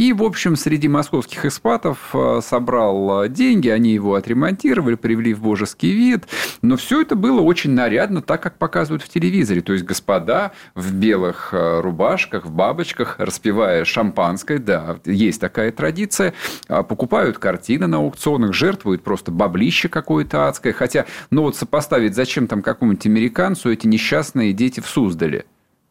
и, 0.01 0.13
в 0.13 0.23
общем, 0.23 0.55
среди 0.55 0.87
московских 0.87 1.45
экспатов 1.45 2.09
а, 2.15 2.39
собрал 2.41 3.27
деньги, 3.27 3.69
они 3.69 3.93
его 3.93 4.15
отремонтировали, 4.15 4.95
привели 4.95 5.31
в 5.35 5.43
божеский 5.43 5.91
вид, 5.91 6.23
но 6.63 6.75
все 6.75 7.03
это 7.03 7.15
было 7.15 7.41
очень 7.41 7.69
нарядно, 7.69 8.23
так, 8.23 8.41
как 8.41 8.57
показывают 8.57 9.03
в 9.03 9.09
телевизоре, 9.09 9.61
то 9.61 9.73
есть 9.73 9.85
господа 9.85 10.53
в 10.73 10.91
белых 10.91 11.49
э, 11.51 11.81
рубашках, 11.81 12.47
в 12.47 12.51
бабочках, 12.51 13.17
распивая 13.19 13.85
шампанское, 13.85 14.57
да, 14.57 14.97
есть 15.05 15.39
такая 15.39 15.71
традиция, 15.71 16.33
а, 16.67 16.81
покупают 16.81 17.37
картины 17.37 17.85
на 17.85 17.97
аукционах, 17.97 18.55
жертвуют 18.55 19.03
просто 19.03 19.29
баблище 19.31 19.87
какое-то 19.87 20.47
адское. 20.47 20.73
Хотя, 20.73 21.05
ну 21.29 21.43
вот 21.43 21.55
сопоставить, 21.55 22.15
зачем 22.15 22.47
там 22.47 22.63
какому-нибудь 22.63 23.05
американцу 23.05 23.71
эти 23.71 23.85
несчастные 23.85 24.51
дети 24.53 24.79
в 24.79 24.87
Суздале? 24.87 25.45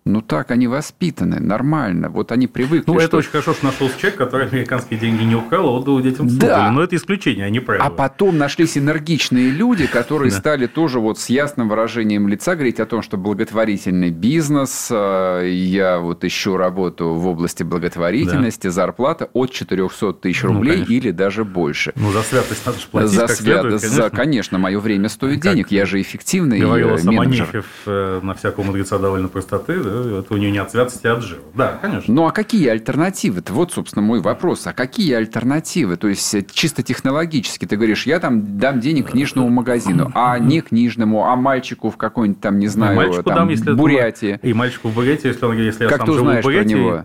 Ну 0.07 0.23
так, 0.23 0.51
они 0.51 0.67
воспитаны, 0.67 1.41
нормально. 1.41 2.09
Вот 2.09 2.33
они 2.33 2.47
привыкли. 2.47 2.85
Ну, 2.91 2.95
что... 2.95 3.07
это 3.07 3.17
очень 3.19 3.31
хорошо, 3.31 3.53
что 3.53 3.67
нашелся 3.67 3.99
человек, 3.99 4.19
который 4.19 4.47
американские 4.49 4.99
деньги 4.99 5.25
не 5.25 5.35
украл, 5.35 5.69
а 5.69 5.79
отдал 5.79 6.01
детям 6.01 6.27
да. 6.39 6.71
Но 6.71 6.83
это 6.83 6.97
исключение, 6.97 7.45
а 7.45 7.51
не 7.51 7.61
правило. 7.61 7.87
А 7.87 7.91
потом 7.91 8.39
нашлись 8.39 8.79
энергичные 8.79 9.51
люди, 9.51 9.87
которые 9.87 10.31
стали 10.31 10.67
тоже 10.67 11.01
вот 11.01 11.19
с 11.19 11.29
ясным 11.29 11.69
выражением 11.69 12.29
лица 12.29 12.55
говорить 12.55 12.81
о 12.81 12.87
том, 12.87 13.03
что 13.03 13.19
благотворительный 13.19 14.11
бизнес, 14.11 14.89
э, 14.91 15.51
я 15.51 15.99
вот 15.99 16.25
ищу 16.25 16.57
работу 16.57 17.11
в 17.15 17.27
области 17.27 17.63
благотворительности, 17.63 18.69
зарплата 18.69 19.29
от 19.35 19.51
400 19.53 20.15
тысяч 20.15 20.43
ну, 20.43 20.55
рублей 20.55 20.79
ну, 20.79 20.95
или 20.95 21.11
даже 21.11 21.45
больше. 21.45 21.93
Ну, 21.97 22.11
за 22.11 22.23
святость 22.23 22.65
надо 22.65 22.79
же 22.79 22.87
платить, 22.91 23.11
за 23.11 23.29
святость, 23.29 23.85
конечно. 23.85 24.03
За, 24.03 24.11
конечно, 24.11 24.59
мое 24.59 24.81
время 24.81 25.11
стоит 25.11 25.43
как 25.43 25.53
денег, 25.53 25.71
я 25.71 25.85
же 25.85 26.01
эффективный 26.01 26.59
Говорил 26.59 26.89
менеджер. 26.89 27.13
Говорил 27.13 27.35
Саманефьев 27.37 27.67
э, 27.85 28.21
на 28.23 28.35
всякого 28.35 28.65
мудреца 28.65 28.99
довольно 28.99 29.29
простоты, 29.29 29.83
да? 29.83 30.00
Это 30.03 30.35
у 30.35 30.37
нее 30.37 30.51
не 30.51 30.59
от 30.59 30.71
святости, 30.71 31.07
а 31.07 31.15
от 31.15 31.23
жира. 31.23 31.41
Да, 31.55 31.79
конечно. 31.81 32.13
Ну, 32.13 32.27
а 32.27 32.31
какие 32.33 32.69
альтернативы-то? 32.69 33.53
Вот, 33.53 33.73
собственно, 33.73 34.03
мой 34.05 34.21
вопрос. 34.21 34.67
А 34.67 34.73
какие 34.73 35.15
альтернативы? 35.15 35.97
То 35.97 36.09
есть, 36.09 36.35
э, 36.35 36.45
чисто 36.53 36.83
технологически 36.83 37.67
ты 37.67 37.77
говоришь, 37.77 38.07
я 38.07 38.19
там 38.21 38.59
дам 38.59 38.81
денег 38.81 39.11
книжному 39.11 39.49
магазину, 39.49 40.11
а 40.15 40.39
не 40.39 40.61
книжному, 40.61 41.25
а 41.27 41.37
мальчику 41.37 41.91
в 41.91 41.97
какой-нибудь 41.97 42.41
там, 42.41 42.59
не 42.59 42.69
знаю, 42.69 42.97
мальчику 42.97 43.23
там, 43.25 43.35
дам, 43.37 43.49
если 43.49 43.73
Бурятии. 43.73 44.39
И 44.43 44.53
мальчику 44.53 44.89
в 44.89 44.95
Бурятии, 44.95 45.29
если, 45.29 45.45
он, 45.45 45.57
если 45.57 45.85
я 45.85 45.89
Как 45.91 45.99
сам 45.99 46.07
ты 46.07 46.13
живу 46.13 46.25
в 46.25 46.29
узнаешь 46.29 46.45
про 46.45 46.51
Бурятии. 46.53 46.75
него? 46.75 47.05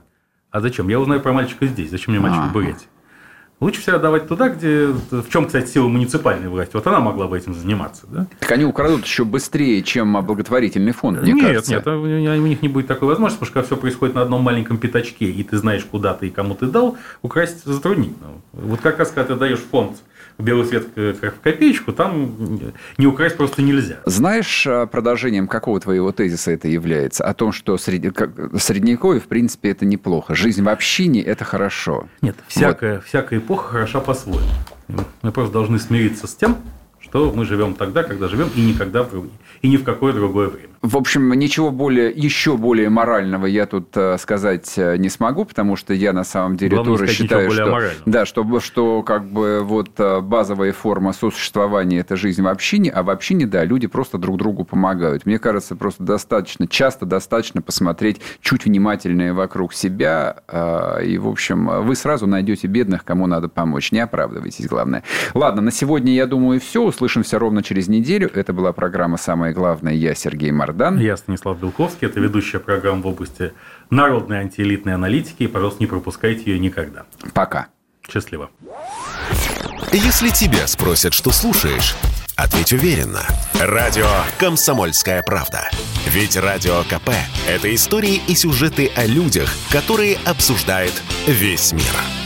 А 0.52 0.62
зачем? 0.62 0.88
Я 0.88 1.00
узнаю 1.00 1.20
про 1.22 1.34
мальчика 1.34 1.66
здесь. 1.68 1.90
Зачем 1.92 2.14
мне 2.14 2.22
мальчик 2.22 2.42
А. 2.44 2.48
в 2.48 2.54
Бурятии? 2.54 2.88
Лучше 3.62 3.80
всегда 3.80 4.00
давать 4.00 4.28
туда, 4.28 4.50
где... 4.50 4.88
В 4.88 5.30
чем, 5.30 5.46
кстати, 5.46 5.70
сила 5.70 5.88
муниципальной 5.88 6.50
власти? 6.50 6.72
Вот 6.74 6.86
она 6.88 7.00
могла 7.00 7.28
бы 7.28 7.38
этим 7.38 7.54
заниматься, 7.54 8.06
да? 8.08 8.28
Так 8.40 8.52
они 8.52 8.66
украдут 8.66 9.06
еще 9.06 9.24
быстрее, 9.24 9.82
чем 9.82 10.14
благотворительный 10.26 10.92
фонд, 10.92 11.22
мне 11.22 11.32
нет, 11.32 11.48
кажется. 11.48 11.72
нет, 11.72 11.88
у 11.88 12.06
них 12.06 12.62
не 12.62 12.68
будет 12.68 12.88
такой 12.88 13.08
возможности, 13.08 13.40
потому 13.40 13.48
что 13.48 13.54
когда 13.54 13.66
все 13.66 13.78
происходит 13.78 14.16
на 14.16 14.24
одном 14.24 14.42
маленьком 14.42 14.78
пятачке, 14.78 15.26
и 15.32 15.44
ты 15.44 15.58
знаешь, 15.58 15.86
куда 15.86 16.14
ты 16.14 16.28
и 16.28 16.32
кому 16.32 16.56
ты 16.56 16.66
дал, 16.66 16.98
украсть 17.22 17.64
затруднительно. 17.64 18.28
Вот 18.52 18.82
как 18.82 19.00
раз, 19.00 19.12
когда 19.12 19.34
ты 19.34 19.40
даешь 19.40 19.60
фонд 19.60 19.98
белый 20.38 20.66
свет 20.66 20.88
как 21.20 21.36
в 21.36 21.40
копеечку, 21.40 21.94
там 21.94 22.60
не 22.98 23.08
украсть 23.08 23.38
просто 23.38 23.62
нельзя. 23.62 23.98
Знаешь, 24.06 24.66
а, 24.68 24.86
продолжением 24.86 25.48
какого 25.48 25.80
твоего 25.80 26.12
тезиса 26.12 26.52
это 26.52 26.68
является? 26.68 27.24
О 27.24 27.34
том, 27.34 27.52
что 27.52 27.78
среди... 27.78 28.10
как- 28.10 28.32
средневековье, 28.60 29.22
в 29.22 29.28
принципе, 29.28 29.70
это 29.72 29.86
неплохо. 29.86 30.36
Жизнь 30.36 30.64
в 30.64 30.70
общине– 30.70 31.22
это 31.24 31.44
хорошо. 31.44 32.08
Нет, 32.22 32.36
всякая, 32.48 33.00
всякая 33.02 33.40
эпоха 33.40 33.70
хороша 33.70 34.00
по-своему. 34.00 34.50
Мы 35.22 35.32
просто 35.32 35.54
должны 35.54 35.80
смириться 35.80 36.28
с 36.28 36.36
тем, 36.36 36.58
что 37.06 37.32
мы 37.32 37.46
живем 37.46 37.76
тогда, 37.76 38.04
когда 38.04 38.28
живем, 38.28 38.50
и 38.56 38.62
никогда 38.62 39.06
и 39.62 39.68
ни 39.68 39.78
в 39.78 39.84
какое 39.84 40.12
другое 40.12 40.50
время. 40.50 40.70
В 40.82 40.98
общем, 40.98 41.32
ничего 41.34 41.72
более, 41.72 42.12
еще 42.12 42.58
более 42.58 42.90
морального 42.90 43.46
я 43.46 43.66
тут 43.66 43.90
э, 43.96 44.18
сказать 44.20 44.74
э, 44.78 44.98
не 44.98 45.10
смогу, 45.10 45.46
потому 45.46 45.76
что 45.76 45.94
я 45.94 46.14
на 46.14 46.24
самом 46.24 46.58
деле 46.58 46.76
Главное, 46.76 46.98
тоже 46.98 47.12
считаю, 47.12 47.50
что, 47.50 47.64
аморального. 47.64 48.04
да, 48.06 48.26
что, 48.26 48.60
что 48.60 49.02
как 49.02 49.26
бы 49.26 49.62
вот 49.64 49.92
э, 49.98 50.22
базовая 50.22 50.74
форма 50.74 51.14
сосуществования– 51.14 52.00
это 52.02 52.16
жизнь 52.16 52.42
в 52.42 52.48
общине, 52.48 52.92
а 52.92 53.02
в 53.02 53.10
общине, 53.10 53.48
да, 53.48 53.64
люди 53.64 53.88
просто 53.88 54.18
друг 54.18 54.38
другу 54.38 54.64
помогают. 54.64 55.26
Мне 55.26 55.40
кажется, 55.40 55.76
просто 55.76 56.04
достаточно, 56.04 56.68
часто 56.68 57.06
достаточно 57.06 57.62
посмотреть 57.62 58.22
чуть 58.42 58.66
внимательнее 58.66 59.34
вокруг 59.34 59.74
себя, 59.74 60.38
и, 61.04 61.18
в 61.18 61.28
общем, 61.28 61.84
вы 61.84 61.96
сразу 61.96 62.28
найдете 62.28 62.68
бедных, 62.68 63.04
кому 63.04 63.26
надо 63.28 63.50
помочь. 63.50 63.92
Не 63.92 64.00
оправдывайтесь, 64.00 64.68
главное. 64.68 65.04
Ладно, 65.34 65.62
на 65.62 65.72
сегодня, 65.72 66.14
я 66.14 66.28
думаю, 66.28 66.60
все. 66.60 66.92
Услышимся 66.96 67.40
ровно 67.40 67.62
через 67.62 67.90
неделю. 67.90 68.32
Это 68.34 68.54
была 68.54 68.72
программа 68.72 69.18
«Самое 69.18 69.54
главное». 69.54 69.92
Я 69.92 70.16
Сергей 70.16 70.52
Мардан. 70.52 70.98
Я 70.98 71.18
Станислав 71.18 71.60
Белковский, 71.60 72.08
это 72.08 72.22
ведущая 72.22 72.60
программа 72.60 73.02
в 73.02 73.08
области 73.08 73.52
народной 73.90 74.38
антиэлитной 74.38 74.94
аналитики. 74.94 75.44
И, 75.44 75.48
пожалуйста, 75.48 75.84
не 75.84 75.88
пропускайте 75.88 76.52
ее 76.52 76.58
никогда. 76.58 77.04
Пока. 77.34 77.68
Счастливо. 78.10 78.50
Если 79.92 80.30
тебя 80.30 80.68
спросят, 80.68 81.14
что 81.14 81.32
слушаешь, 81.32 81.96
ответь 82.38 82.72
уверенно. 82.72 83.24
Радио 83.60 84.08
«Комсомольская 84.40 85.22
правда». 85.26 85.70
Ведь 86.08 86.38
Радио 86.38 86.84
КП– 86.84 87.10
это 87.50 87.76
истории 87.76 88.22
и 88.26 88.36
сюжеты 88.36 88.90
о 88.96 89.06
людях, 89.06 89.50
которые 89.70 90.18
обсуждает 90.24 90.94
весь 91.28 91.74
мир. 91.74 92.25